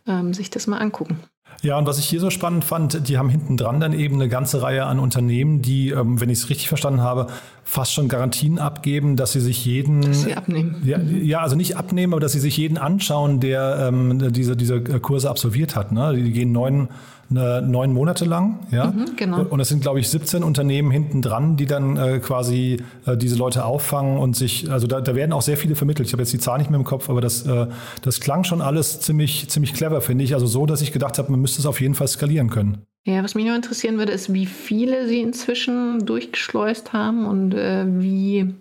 ähm, 0.07 0.33
sich 0.33 0.49
das 0.49 0.67
mal 0.67 0.79
angucken. 0.79 1.19
Ja, 1.61 1.77
und 1.77 1.85
was 1.85 1.99
ich 1.99 2.05
hier 2.05 2.19
so 2.19 2.29
spannend 2.29 2.65
fand, 2.65 3.07
die 3.07 3.17
haben 3.17 3.29
hinten 3.29 3.55
dran 3.55 3.79
dann 3.79 3.93
eben 3.93 4.15
eine 4.15 4.27
ganze 4.27 4.61
Reihe 4.61 4.85
an 4.85 4.99
Unternehmen, 4.99 5.61
die, 5.61 5.91
ähm, 5.91 6.19
wenn 6.19 6.29
ich 6.29 6.39
es 6.39 6.49
richtig 6.49 6.67
verstanden 6.67 7.01
habe, 7.01 7.27
fast 7.63 7.93
schon 7.93 8.09
Garantien 8.09 8.59
abgeben, 8.59 9.15
dass 9.15 9.31
sie 9.33 9.39
sich 9.39 9.63
jeden. 9.63 10.01
Dass 10.01 10.23
sie 10.23 10.33
abnehmen. 10.33 10.81
Ja, 10.83 10.99
ja 10.99 11.39
also 11.39 11.55
nicht 11.55 11.77
abnehmen, 11.77 12.13
aber 12.13 12.19
dass 12.19 12.33
sie 12.33 12.39
sich 12.39 12.57
jeden 12.57 12.77
anschauen, 12.77 13.39
der 13.39 13.87
ähm, 13.87 14.33
diese, 14.33 14.57
diese 14.57 14.81
Kurse 14.81 15.29
absolviert 15.29 15.75
hat. 15.75 15.91
Ne? 15.91 16.15
Die 16.15 16.31
gehen 16.31 16.51
neun 16.51 16.89
neun 17.33 17.93
Monate 17.93 18.25
lang. 18.25 18.59
Ja? 18.71 18.87
Mhm, 18.91 19.15
genau. 19.15 19.43
Und 19.43 19.59
es 19.59 19.69
sind, 19.69 19.81
glaube 19.81 19.99
ich, 19.99 20.09
17 20.09 20.43
Unternehmen 20.43 20.91
hinten 20.91 21.21
dran, 21.21 21.57
die 21.57 21.65
dann 21.65 21.97
äh, 21.97 22.19
quasi 22.19 22.77
äh, 23.05 23.17
diese 23.17 23.35
Leute 23.35 23.65
auffangen 23.65 24.17
und 24.17 24.35
sich, 24.35 24.71
also 24.71 24.87
da, 24.87 25.01
da 25.01 25.15
werden 25.15 25.33
auch 25.33 25.41
sehr 25.41 25.57
viele 25.57 25.75
vermittelt. 25.75 26.07
Ich 26.07 26.13
habe 26.13 26.21
jetzt 26.21 26.33
die 26.33 26.39
Zahl 26.39 26.57
nicht 26.57 26.69
mehr 26.69 26.79
im 26.79 26.85
Kopf, 26.85 27.09
aber 27.09 27.21
das, 27.21 27.45
äh, 27.45 27.67
das 28.01 28.19
klang 28.19 28.43
schon 28.43 28.61
alles 28.61 28.99
ziemlich, 29.01 29.49
ziemlich 29.49 29.73
clever, 29.73 30.01
finde 30.01 30.23
ich. 30.23 30.33
Also 30.33 30.45
so, 30.45 30.65
dass 30.65 30.81
ich 30.81 30.91
gedacht 30.91 31.17
habe, 31.17 31.31
man 31.31 31.41
müsste 31.41 31.59
es 31.59 31.65
auf 31.65 31.81
jeden 31.81 31.95
Fall 31.95 32.07
skalieren 32.07 32.49
können. 32.49 32.83
Ja, 33.05 33.23
was 33.23 33.35
mich 33.35 33.45
nur 33.45 33.55
interessieren 33.55 33.97
würde, 33.97 34.13
ist, 34.13 34.33
wie 34.33 34.45
viele 34.45 35.07
Sie 35.07 35.19
inzwischen 35.19 36.05
durchgeschleust 36.05 36.93
haben 36.93 37.25
und 37.25 37.53
äh, 37.53 37.85
wie 37.87 38.53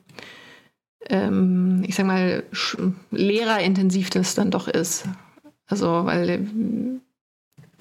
ähm, 1.09 1.83
ich 1.87 1.95
sag 1.95 2.07
mal, 2.07 2.45
lehrerintensiv 3.11 4.11
das 4.11 4.35
dann 4.35 4.51
doch 4.51 4.69
ist. 4.69 5.05
Also, 5.67 5.87
weil 6.05 7.01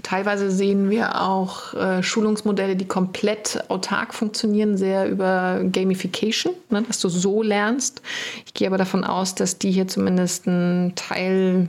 Teilweise 0.04 0.52
sehen 0.52 0.90
wir 0.90 1.22
auch 1.22 1.74
äh, 1.74 2.02
Schulungsmodelle, 2.04 2.76
die 2.76 2.88
komplett 2.88 3.64
autark 3.70 4.14
funktionieren, 4.14 4.78
sehr 4.78 5.10
über 5.10 5.62
Gamification, 5.64 6.54
ne, 6.70 6.82
dass 6.82 7.00
du 7.00 7.10
so 7.10 7.42
lernst. 7.44 8.02
Ich 8.46 8.54
gehe 8.54 8.68
aber 8.68 8.78
davon 8.78 9.04
aus, 9.04 9.36
dass 9.36 9.58
die 9.58 9.72
hier 9.72 9.88
zumindest 9.88 10.48
einen 10.48 10.96
Teil 10.96 11.68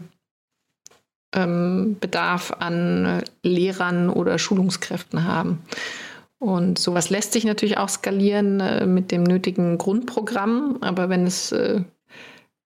ähm, 1.35 1.97
an 2.59 3.23
Lehrern 3.43 4.11
oder 4.11 4.39
Schulungskräften 4.39 5.25
haben. 5.25 5.63
Und 6.39 6.79
sowas 6.79 7.09
lässt 7.09 7.33
sich 7.33 7.45
natürlich 7.45 7.79
auch 7.79 7.89
skalieren 7.89 8.59
äh, 8.61 8.85
mit 8.85 9.13
dem 9.13 9.23
nötigen 9.23 9.79
Grundprogramm, 9.79 10.79
aber 10.81 11.09
wenn 11.09 11.25
es 11.25 11.53
äh, 11.53 11.83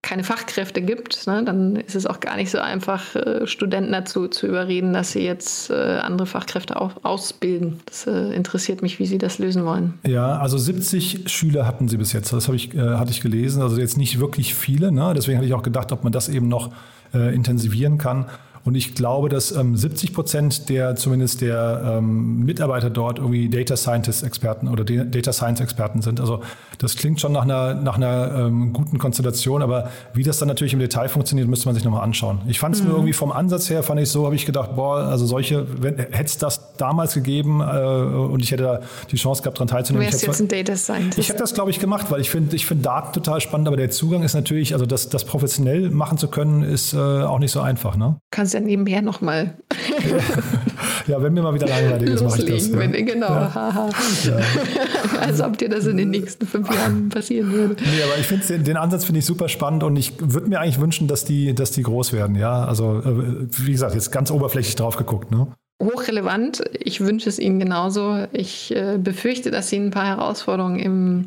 keine 0.07 0.23
Fachkräfte 0.23 0.83
gibt, 0.83 1.27
ne, 1.27 1.43
dann 1.45 1.75
ist 1.75 1.97
es 1.97 2.07
auch 2.07 2.21
gar 2.21 2.37
nicht 2.37 2.49
so 2.53 2.59
einfach, 2.59 3.17
äh, 3.17 3.45
Studenten 3.49 3.91
dazu 3.91 4.29
zu 4.29 4.47
überreden, 4.47 4.93
dass 4.93 5.11
sie 5.11 5.21
jetzt 5.21 5.69
äh, 5.69 5.75
andere 5.75 6.27
Fachkräfte 6.27 6.81
auch 6.81 6.93
ausbilden. 7.03 7.81
Das 7.87 8.07
äh, 8.07 8.33
interessiert 8.33 8.83
mich, 8.83 9.01
wie 9.01 9.07
Sie 9.07 9.19
das 9.19 9.39
lösen 9.39 9.65
wollen. 9.65 9.95
Ja, 10.07 10.39
also 10.39 10.59
70 10.59 11.25
Schüler 11.27 11.67
hatten 11.67 11.89
Sie 11.89 11.97
bis 11.97 12.13
jetzt. 12.13 12.33
Das 12.33 12.49
ich, 12.49 12.73
äh, 12.75 12.79
hatte 12.79 13.11
ich 13.11 13.21
gelesen. 13.21 13.63
Also 13.63 13.79
jetzt 13.79 13.99
nicht 13.99 14.21
wirklich 14.21 14.55
viele. 14.55 14.93
Ne? 14.93 15.13
Deswegen 15.17 15.39
hatte 15.39 15.49
ich 15.49 15.55
auch 15.55 15.65
gedacht, 15.65 15.91
ob 15.91 16.05
man 16.05 16.13
das 16.13 16.29
eben 16.29 16.47
noch 16.47 16.71
äh, 17.13 17.35
intensivieren 17.35 17.99
kann. 17.99 18.27
Und 18.67 18.75
ich 18.75 18.97
glaube, 18.97 19.29
dass 19.29 19.53
ähm, 19.53 19.77
70 19.77 20.13
Prozent 20.13 20.69
der 20.69 20.97
zumindest 20.97 21.41
der 21.41 21.99
ähm, 21.99 22.45
Mitarbeiter 22.45 22.91
dort 22.91 23.19
irgendwie 23.19 23.49
Data 23.49 23.77
Scientist 23.77 24.25
Experten 24.25 24.67
oder 24.67 24.85
Data 24.85 25.33
Science 25.33 25.61
Experten 25.61 26.03
sind. 26.03 26.19
Also 26.19 26.43
das 26.79 26.97
klingt 26.97 27.21
schon 27.21 27.31
nach 27.31 27.43
einer, 27.43 27.75
nach 27.75 27.97
einer 27.97 28.35
ähm, 28.35 28.73
guten 28.73 28.99
Konstellation, 28.99 29.63
aber 29.63 29.91
wie 30.15 30.25
das 30.25 30.39
dann 30.39 30.49
natürlich 30.49 30.73
im 30.73 30.81
Detail 30.81 31.09
funktioniert, 31.09 31.49
müsste 31.49 31.67
man 31.69 31.77
sich 31.77 31.85
nochmal 31.85 32.03
anschauen. 32.03 32.41
Ich 32.49 32.59
fand 32.59 32.75
es 32.75 32.83
mhm. 32.83 32.89
nur 32.89 32.97
irgendwie 32.97 33.13
vom 33.13 33.31
Ansatz 33.31 33.71
her, 33.71 33.85
fand 33.85 34.01
ich 34.01 34.11
so, 34.11 34.25
habe 34.25 34.35
ich 34.35 34.47
gedacht, 34.47 34.75
boah, 34.75 34.97
also 34.97 35.27
solche, 35.27 35.65
hätte 35.85 36.25
es 36.25 36.39
das 36.39 36.77
damals 36.77 37.15
gegeben 37.15 37.61
äh, 37.61 37.65
und 37.65 38.43
ich 38.43 38.51
hätte 38.51 38.65
da 38.65 38.81
die 39.13 39.17
Chance 39.17 39.43
gehabt, 39.43 39.59
daran 39.59 39.69
teilzunehmen. 39.69 40.09
Du 40.09 40.13
wärst 40.13 40.27
jetzt 40.27 40.41
ein 40.41 40.49
Data 40.49 40.75
Scientist. 40.75 41.19
Ich 41.21 41.29
hätte 41.29 41.39
das, 41.39 41.55
glaube 41.55 41.71
ich, 41.71 41.79
gemacht, 41.79 42.07
weil 42.11 42.21
ich 42.21 42.31
finde 42.31 42.57
ich 42.57 42.67
find 42.67 42.85
Daten 42.85 43.13
total 43.13 43.41
spannend, 43.41 43.69
aber 43.69 43.77
der 43.77 43.91
Zugang 43.91 44.25
ist 44.25 44.35
natürlich, 44.35 44.73
also 44.75 44.87
das, 44.87 45.09
das 45.09 45.25
professionell 45.25 45.91
machen 45.91 46.19
zu 46.19 46.27
können, 46.27 46.63
ist 46.63 46.95
äh, 46.95 46.97
auch 46.97 47.39
nicht 47.39 47.53
so 47.53 47.61
einfach. 47.61 47.97
Ne? 47.97 48.17
Kannst 48.33 48.56
ja 48.57 48.61
nebenher 48.61 49.03
nochmal. 49.03 49.55
ja, 51.07 51.23
wenn 51.23 51.35
mir 51.35 51.43
mal 51.43 51.55
wieder 51.55 51.69
langweilig 51.69 52.11
ist, 52.11 52.23
mache 52.23 52.43
ich 52.43 52.51
das. 52.51 52.69
Ja. 52.69 52.79
Wenn, 52.79 52.93
genau, 52.93 53.29
ja. 53.29 53.55
haha. 53.55 53.91
Ja. 54.25 54.39
Als 55.21 55.41
ob 55.41 55.59
dir 55.59 55.69
das 55.69 55.87
in 55.87 55.97
den 55.97 56.11
nächsten 56.11 56.47
fünf 56.47 56.73
Jahren 56.75 57.09
passieren 57.09 57.53
würde. 57.53 57.77
Nee, 57.83 58.03
aber 58.03 58.19
ich 58.19 58.27
finde 58.27 58.47
den, 58.47 58.65
den, 58.65 58.77
Ansatz 58.77 59.05
finde 59.05 59.21
ich 59.21 59.27
super 59.27 59.49
spannend 59.49 59.83
und 59.83 59.97
ich 59.97 60.15
würde 60.19 60.49
mir 60.49 60.61
eigentlich 60.61 60.81
wünschen, 60.81 61.09
dass 61.09 61.25
die, 61.25 61.55
dass 61.55 61.71
die 61.71 61.83
groß 61.83 62.13
werden. 62.13 62.37
Ja, 62.37 62.65
also 62.65 63.01
äh, 63.01 63.47
wie 63.65 63.73
gesagt, 63.73 63.95
jetzt 63.95 64.11
ganz 64.11 64.31
oberflächlich 64.31 64.77
drauf 64.77 64.97
geguckt. 64.97 65.31
Ne? 65.31 65.47
Hochrelevant. 65.83 66.63
Ich 66.81 67.01
wünsche 67.01 67.29
es 67.29 67.39
Ihnen 67.39 67.61
genauso. 67.61 68.27
Ich 68.33 68.75
äh, 68.75 68.99
befürchte, 68.99 69.51
dass 69.51 69.69
Sie 69.69 69.77
ein 69.77 69.91
paar 69.91 70.07
Herausforderungen 70.07 70.79
im 70.79 71.27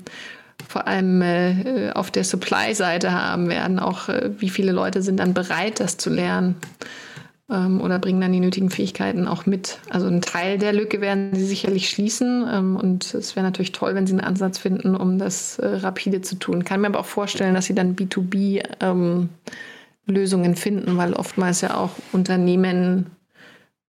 vor 0.68 0.88
allem 0.88 1.22
äh, 1.22 1.92
auf 1.94 2.12
der 2.12 2.24
Supply-Seite 2.24 3.14
haben 3.14 3.50
werden. 3.50 3.80
Auch 3.80 4.10
äh, 4.10 4.32
wie 4.40 4.50
viele 4.50 4.72
Leute 4.72 5.02
sind 5.02 5.18
dann 5.18 5.34
bereit, 5.34 5.80
das 5.80 5.98
zu 5.98 6.10
lernen 6.10 6.56
ähm, 7.50 7.82
oder 7.82 8.00
bringen 8.00 8.22
dann 8.22 8.32
die 8.32 8.40
nötigen 8.40 8.70
Fähigkeiten 8.70 9.28
auch 9.28 9.46
mit. 9.46 9.80
Also 9.90 10.08
einen 10.08 10.22
Teil 10.22 10.58
der 10.58 10.74
Lücke 10.74 11.02
werden 11.02 11.34
sie 11.34 11.46
sicherlich 11.46 11.90
schließen 11.90 12.48
ähm, 12.52 12.76
und 12.76 13.14
es 13.14 13.36
wäre 13.36 13.46
natürlich 13.46 13.72
toll, 13.72 13.96
wenn 13.96 14.08
sie 14.08 14.14
einen 14.14 14.22
Ansatz 14.22 14.58
finden, 14.58 14.96
um 14.96 15.18
das 15.18 15.60
äh, 15.60 15.68
rapide 15.68 16.22
zu 16.22 16.36
tun. 16.36 16.64
Kann 16.64 16.82
mir 16.82 16.88
aber 16.88 17.00
auch 17.00 17.06
vorstellen, 17.06 17.54
dass 17.54 17.66
sie 17.66 17.76
dann 17.76 17.96
B2B 17.96 18.64
ähm, 18.82 19.30
Lösungen 20.06 20.56
finden, 20.56 20.98
weil 20.98 21.14
oftmals 21.14 21.62
ja 21.62 21.76
auch 21.76 21.92
Unternehmen 22.12 23.08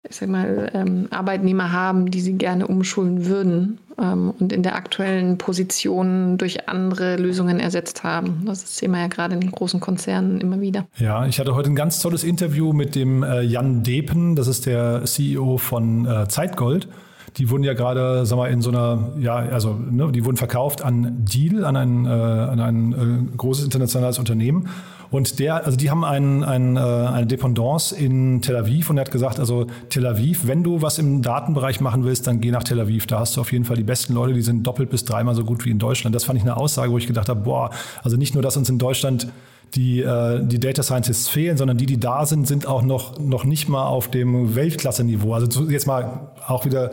ich 0.08 0.16
sag 0.16 0.28
mal, 0.28 0.70
ähm, 0.72 1.08
Arbeitnehmer 1.10 1.72
haben, 1.72 2.10
die 2.10 2.20
sie 2.20 2.32
gerne 2.32 2.66
umschulen 2.66 3.26
würden 3.26 3.78
ähm, 3.98 4.32
und 4.38 4.52
in 4.52 4.62
der 4.62 4.74
aktuellen 4.74 5.36
Position 5.36 6.38
durch 6.38 6.68
andere 6.68 7.16
Lösungen 7.16 7.60
ersetzt 7.60 8.02
haben. 8.02 8.42
Das 8.46 8.78
sehen 8.78 8.92
wir 8.92 9.00
ja 9.00 9.08
gerade 9.08 9.34
in 9.34 9.40
den 9.40 9.52
großen 9.52 9.78
Konzernen 9.78 10.40
immer 10.40 10.60
wieder. 10.60 10.86
Ja, 10.96 11.26
ich 11.26 11.38
hatte 11.38 11.54
heute 11.54 11.70
ein 11.70 11.76
ganz 11.76 12.00
tolles 12.00 12.24
Interview 12.24 12.72
mit 12.72 12.94
dem 12.94 13.22
äh, 13.22 13.42
Jan 13.42 13.82
Depen, 13.82 14.36
das 14.36 14.48
ist 14.48 14.64
der 14.64 15.04
CEO 15.04 15.58
von 15.58 16.06
äh, 16.06 16.28
Zeitgold. 16.28 16.88
Die 17.36 17.50
wurden 17.50 17.62
ja 17.62 17.74
gerade, 17.74 18.26
sag 18.26 18.36
mal, 18.36 18.50
in 18.50 18.60
so 18.60 18.70
einer, 18.70 19.12
ja, 19.18 19.36
also 19.36 19.74
ne, 19.74 20.10
die 20.10 20.24
wurden 20.24 20.36
verkauft 20.36 20.82
an 20.82 21.24
Deal, 21.24 21.64
an 21.64 21.76
ein, 21.76 22.06
äh, 22.06 22.08
an 22.08 22.60
ein 22.60 22.92
äh, 22.92 23.36
großes 23.36 23.64
internationales 23.64 24.18
Unternehmen. 24.18 24.68
Und 25.10 25.40
der, 25.40 25.64
also 25.66 25.76
die 25.76 25.90
haben 25.90 26.04
einen, 26.04 26.44
einen, 26.44 26.76
äh, 26.76 26.80
eine 26.80 27.26
Dependance 27.26 27.94
in 27.94 28.42
Tel 28.42 28.56
Aviv 28.56 28.90
und 28.90 28.98
er 28.98 29.02
hat 29.02 29.10
gesagt, 29.10 29.40
also 29.40 29.66
Tel 29.88 30.06
Aviv, 30.06 30.46
wenn 30.46 30.62
du 30.62 30.82
was 30.82 30.98
im 30.98 31.20
Datenbereich 31.22 31.80
machen 31.80 32.04
willst, 32.04 32.26
dann 32.26 32.40
geh 32.40 32.50
nach 32.50 32.62
Tel 32.62 32.80
Aviv. 32.80 33.06
Da 33.06 33.18
hast 33.18 33.36
du 33.36 33.40
auf 33.40 33.52
jeden 33.52 33.64
Fall 33.64 33.76
die 33.76 33.82
besten 33.82 34.14
Leute, 34.14 34.34
die 34.34 34.42
sind 34.42 34.66
doppelt 34.66 34.90
bis 34.90 35.04
dreimal 35.04 35.34
so 35.34 35.44
gut 35.44 35.64
wie 35.64 35.70
in 35.70 35.78
Deutschland. 35.78 36.14
Das 36.14 36.24
fand 36.24 36.38
ich 36.38 36.44
eine 36.44 36.56
Aussage, 36.56 36.92
wo 36.92 36.98
ich 36.98 37.08
gedacht 37.08 37.28
habe, 37.28 37.40
boah, 37.40 37.70
also 38.02 38.16
nicht 38.16 38.34
nur, 38.34 38.42
dass 38.42 38.56
uns 38.56 38.68
in 38.68 38.78
Deutschland 38.78 39.28
die, 39.74 40.00
äh, 40.00 40.44
die 40.44 40.58
Data 40.58 40.82
Scientists 40.82 41.28
fehlen, 41.28 41.56
sondern 41.56 41.76
die, 41.76 41.86
die 41.86 41.98
da 41.98 42.26
sind, 42.26 42.46
sind 42.46 42.66
auch 42.66 42.82
noch, 42.82 43.18
noch 43.18 43.44
nicht 43.44 43.68
mal 43.68 43.86
auf 43.86 44.08
dem 44.10 44.54
Weltklasse-Niveau. 44.54 45.34
Also 45.34 45.68
jetzt 45.68 45.86
mal 45.86 46.32
auch 46.46 46.64
wieder, 46.64 46.90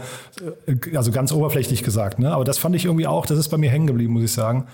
äh, 0.65 0.95
also 0.95 1.11
ganz 1.11 1.31
oberflächlich 1.31 1.83
gesagt. 1.83 2.19
Ne? 2.19 2.31
Aber 2.31 2.43
das 2.43 2.57
fand 2.57 2.75
ich 2.75 2.85
irgendwie 2.85 3.07
auch, 3.07 3.25
das 3.25 3.37
ist 3.37 3.49
bei 3.49 3.57
mir 3.57 3.69
hängen 3.69 3.87
geblieben, 3.87 4.13
muss 4.13 4.23
ich 4.23 4.31
sagen. 4.31 4.65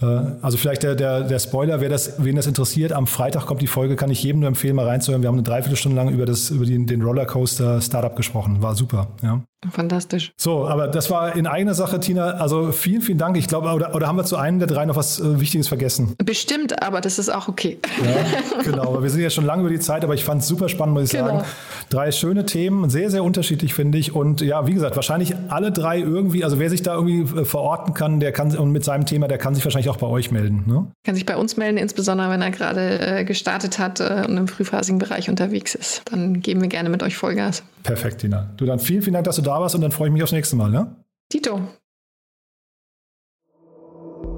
Äh, 0.00 0.04
also 0.42 0.56
vielleicht 0.56 0.82
der, 0.82 0.94
der, 0.94 1.22
der 1.22 1.38
Spoiler, 1.38 1.80
wer 1.80 1.88
das, 1.88 2.22
wen 2.22 2.36
das 2.36 2.46
interessiert, 2.46 2.92
am 2.92 3.06
Freitag 3.06 3.46
kommt 3.46 3.62
die 3.62 3.66
Folge, 3.66 3.96
kann 3.96 4.10
ich 4.10 4.22
jedem 4.22 4.40
nur 4.40 4.48
empfehlen, 4.48 4.76
mal 4.76 4.86
reinzuhören. 4.86 5.22
Wir 5.22 5.28
haben 5.28 5.36
eine 5.36 5.42
Dreiviertelstunde 5.42 5.96
lang 5.96 6.10
über, 6.10 6.26
das, 6.26 6.50
über 6.50 6.64
den, 6.64 6.86
den 6.86 7.02
Rollercoaster 7.02 7.80
Startup 7.80 8.14
gesprochen. 8.14 8.62
War 8.62 8.74
super. 8.74 9.08
Ja. 9.22 9.42
Fantastisch. 9.72 10.32
So, 10.36 10.66
aber 10.66 10.88
das 10.88 11.10
war 11.10 11.34
in 11.36 11.46
eigener 11.46 11.74
Sache, 11.74 12.00
Tina. 12.00 12.32
Also 12.32 12.72
vielen, 12.72 13.02
vielen 13.02 13.18
Dank. 13.18 13.36
Ich 13.36 13.48
glaube, 13.48 13.68
oder, 13.70 13.94
oder 13.94 14.06
haben 14.06 14.16
wir 14.16 14.24
zu 14.24 14.36
einem 14.36 14.58
der 14.58 14.68
drei 14.68 14.84
noch 14.86 14.96
was 14.96 15.18
äh, 15.20 15.40
Wichtiges 15.40 15.68
vergessen? 15.68 16.14
Bestimmt, 16.24 16.82
aber 16.82 17.00
das 17.00 17.18
ist 17.18 17.28
auch 17.28 17.48
okay. 17.48 17.78
Ja, 18.04 18.62
genau. 18.62 18.82
Aber 18.88 19.02
wir 19.02 19.10
sind 19.10 19.20
ja 19.20 19.30
schon 19.30 19.44
lange 19.44 19.62
über 19.62 19.70
die 19.70 19.80
Zeit, 19.80 20.04
aber 20.04 20.14
ich 20.14 20.24
fand 20.24 20.42
es 20.42 20.48
super 20.48 20.68
spannend, 20.68 20.94
muss 20.94 21.04
ich 21.04 21.10
Genau. 21.10 21.26
sagen. 21.26 21.44
Drei 21.88 22.12
schöne 22.12 22.46
Themen, 22.46 22.90
sehr, 22.90 23.10
sehr 23.10 23.22
unterschiedlich, 23.24 23.74
finde 23.74 23.98
ich. 23.98 24.14
Und 24.14 24.40
ja, 24.40 24.66
wie 24.66 24.74
gesagt, 24.74 24.96
wahrscheinlich 24.96 25.34
alle 25.48 25.72
drei 25.72 25.98
irgendwie, 25.98 26.44
also 26.44 26.58
wer 26.58 26.70
sich 26.70 26.82
da 26.82 26.94
irgendwie 26.94 27.40
äh, 27.40 27.44
verorten 27.44 27.94
kann, 27.94 28.20
der 28.20 28.32
kann 28.32 28.56
und 28.56 28.70
mit 28.72 28.84
seinem 28.84 29.06
Thema, 29.06 29.28
der 29.28 29.38
kann 29.38 29.54
sich 29.54 29.64
wahrscheinlich 29.64 29.88
auch 29.88 29.96
bei 29.96 30.06
euch 30.06 30.30
melden. 30.30 30.64
Ne? 30.66 30.86
Kann 31.04 31.14
sich 31.14 31.26
bei 31.26 31.36
uns 31.36 31.56
melden, 31.56 31.76
insbesondere 31.78 32.30
wenn 32.30 32.42
er 32.42 32.50
gerade 32.50 32.98
äh, 33.20 33.24
gestartet 33.24 33.78
hat 33.78 34.00
äh, 34.00 34.24
und 34.28 34.36
im 34.36 34.48
frühphasigen 34.48 34.98
Bereich 34.98 35.28
unterwegs 35.28 35.74
ist. 35.74 36.02
Dann 36.10 36.40
geben 36.40 36.60
wir 36.60 36.68
gerne 36.68 36.88
mit 36.88 37.02
euch 37.02 37.16
Vollgas. 37.16 37.62
Perfekt, 37.82 38.20
Tina. 38.20 38.50
Du 38.56 38.66
dann 38.66 38.78
vielen, 38.80 39.02
vielen 39.02 39.14
Dank, 39.14 39.24
dass 39.26 39.36
du 39.36 39.42
da 39.42 39.55
warst 39.60 39.74
und 39.74 39.80
dann 39.80 39.92
freue 39.92 40.08
ich 40.08 40.12
mich 40.12 40.22
aufs 40.22 40.32
nächste 40.32 40.56
Mal. 40.56 40.70
Ne? 40.70 40.94
Tito. 41.30 41.60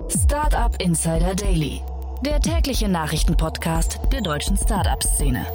Startup 0.08 0.74
Insider 0.80 1.34
Daily, 1.34 1.82
der 2.24 2.40
tägliche 2.40 2.88
Nachrichtenpodcast 2.88 4.00
der 4.12 4.22
deutschen 4.22 4.56
Startup-Szene. 4.56 5.46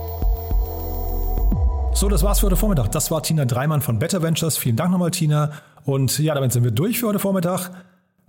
So, 1.94 2.10
das 2.10 2.24
war's 2.24 2.40
für 2.40 2.48
heute 2.48 2.56
Vormittag. 2.56 2.92
Das 2.92 3.12
war 3.12 3.22
Tina 3.22 3.46
Dreimann 3.46 3.82
von 3.82 4.00
Better 4.00 4.22
Ventures. 4.22 4.58
Vielen 4.58 4.76
Dank 4.76 4.92
nochmal, 4.92 5.12
Tina. 5.12 5.52
Und 5.86 6.18
ja, 6.20 6.34
damit 6.34 6.52
sind 6.52 6.64
wir 6.64 6.72
durch 6.72 7.00
für 7.00 7.08
heute 7.08 7.20
Vormittag. 7.20 7.72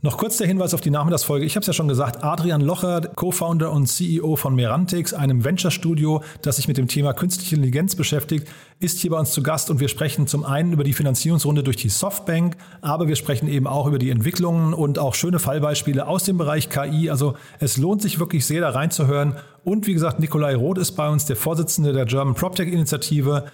Noch 0.04 0.18
kurz 0.18 0.36
der 0.36 0.46
Hinweis 0.46 0.74
auf 0.74 0.82
die 0.82 0.90
Nachmittagsfolge. 0.90 1.46
Ich 1.46 1.56
habe 1.56 1.62
es 1.62 1.66
ja 1.66 1.72
schon 1.72 1.88
gesagt, 1.88 2.22
Adrian 2.22 2.60
Locher, 2.60 3.00
Co-Founder 3.00 3.72
und 3.72 3.86
CEO 3.86 4.36
von 4.36 4.54
Merantix, 4.54 5.14
einem 5.14 5.44
Venture-Studio, 5.44 6.22
das 6.42 6.56
sich 6.56 6.68
mit 6.68 6.76
dem 6.76 6.88
Thema 6.88 7.14
künstliche 7.14 7.54
Intelligenz 7.54 7.96
beschäftigt, 7.96 8.46
ist 8.80 8.98
hier 8.98 9.12
bei 9.12 9.18
uns 9.18 9.32
zu 9.32 9.42
Gast 9.42 9.70
und 9.70 9.80
wir 9.80 9.88
sprechen 9.88 10.26
zum 10.26 10.44
einen 10.44 10.74
über 10.74 10.84
die 10.84 10.92
Finanzierungsrunde 10.92 11.62
durch 11.62 11.78
die 11.78 11.88
Softbank, 11.88 12.58
aber 12.82 13.08
wir 13.08 13.16
sprechen 13.16 13.48
eben 13.48 13.66
auch 13.66 13.86
über 13.86 13.98
die 13.98 14.10
Entwicklungen 14.10 14.74
und 14.74 14.98
auch 14.98 15.14
schöne 15.14 15.38
Fallbeispiele 15.38 16.06
aus 16.06 16.24
dem 16.24 16.36
Bereich 16.36 16.68
KI. 16.68 17.08
Also 17.08 17.36
es 17.58 17.78
lohnt 17.78 18.02
sich 18.02 18.20
wirklich 18.20 18.44
sehr 18.44 18.60
da 18.60 18.68
reinzuhören. 18.68 19.36
Und 19.64 19.86
wie 19.86 19.94
gesagt, 19.94 20.20
Nikolai 20.20 20.54
Roth 20.54 20.76
ist 20.76 20.92
bei 20.92 21.08
uns 21.08 21.24
der 21.24 21.36
Vorsitzende 21.36 21.94
der 21.94 22.04
German 22.04 22.34
PropTech-Initiative. 22.34 23.44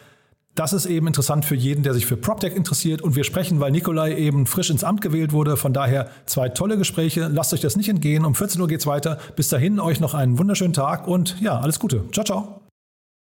Das 0.54 0.72
ist 0.72 0.86
eben 0.86 1.06
interessant 1.06 1.44
für 1.44 1.54
jeden, 1.54 1.82
der 1.82 1.94
sich 1.94 2.06
für 2.06 2.16
PropTech 2.16 2.54
interessiert. 2.54 3.02
Und 3.02 3.16
wir 3.16 3.24
sprechen, 3.24 3.60
weil 3.60 3.70
Nikolai 3.70 4.16
eben 4.16 4.46
frisch 4.46 4.70
ins 4.70 4.84
Amt 4.84 5.00
gewählt 5.00 5.32
wurde. 5.32 5.56
Von 5.56 5.72
daher 5.72 6.10
zwei 6.26 6.48
tolle 6.48 6.76
Gespräche. 6.76 7.28
Lasst 7.28 7.54
euch 7.54 7.60
das 7.60 7.76
nicht 7.76 7.88
entgehen. 7.88 8.24
Um 8.24 8.34
14 8.34 8.60
Uhr 8.60 8.68
geht's 8.68 8.86
weiter. 8.86 9.18
Bis 9.36 9.48
dahin 9.48 9.80
euch 9.80 10.00
noch 10.00 10.14
einen 10.14 10.38
wunderschönen 10.38 10.72
Tag 10.72 11.06
und 11.06 11.40
ja, 11.40 11.58
alles 11.60 11.78
Gute. 11.78 12.04
Ciao, 12.12 12.24
ciao. 12.24 12.69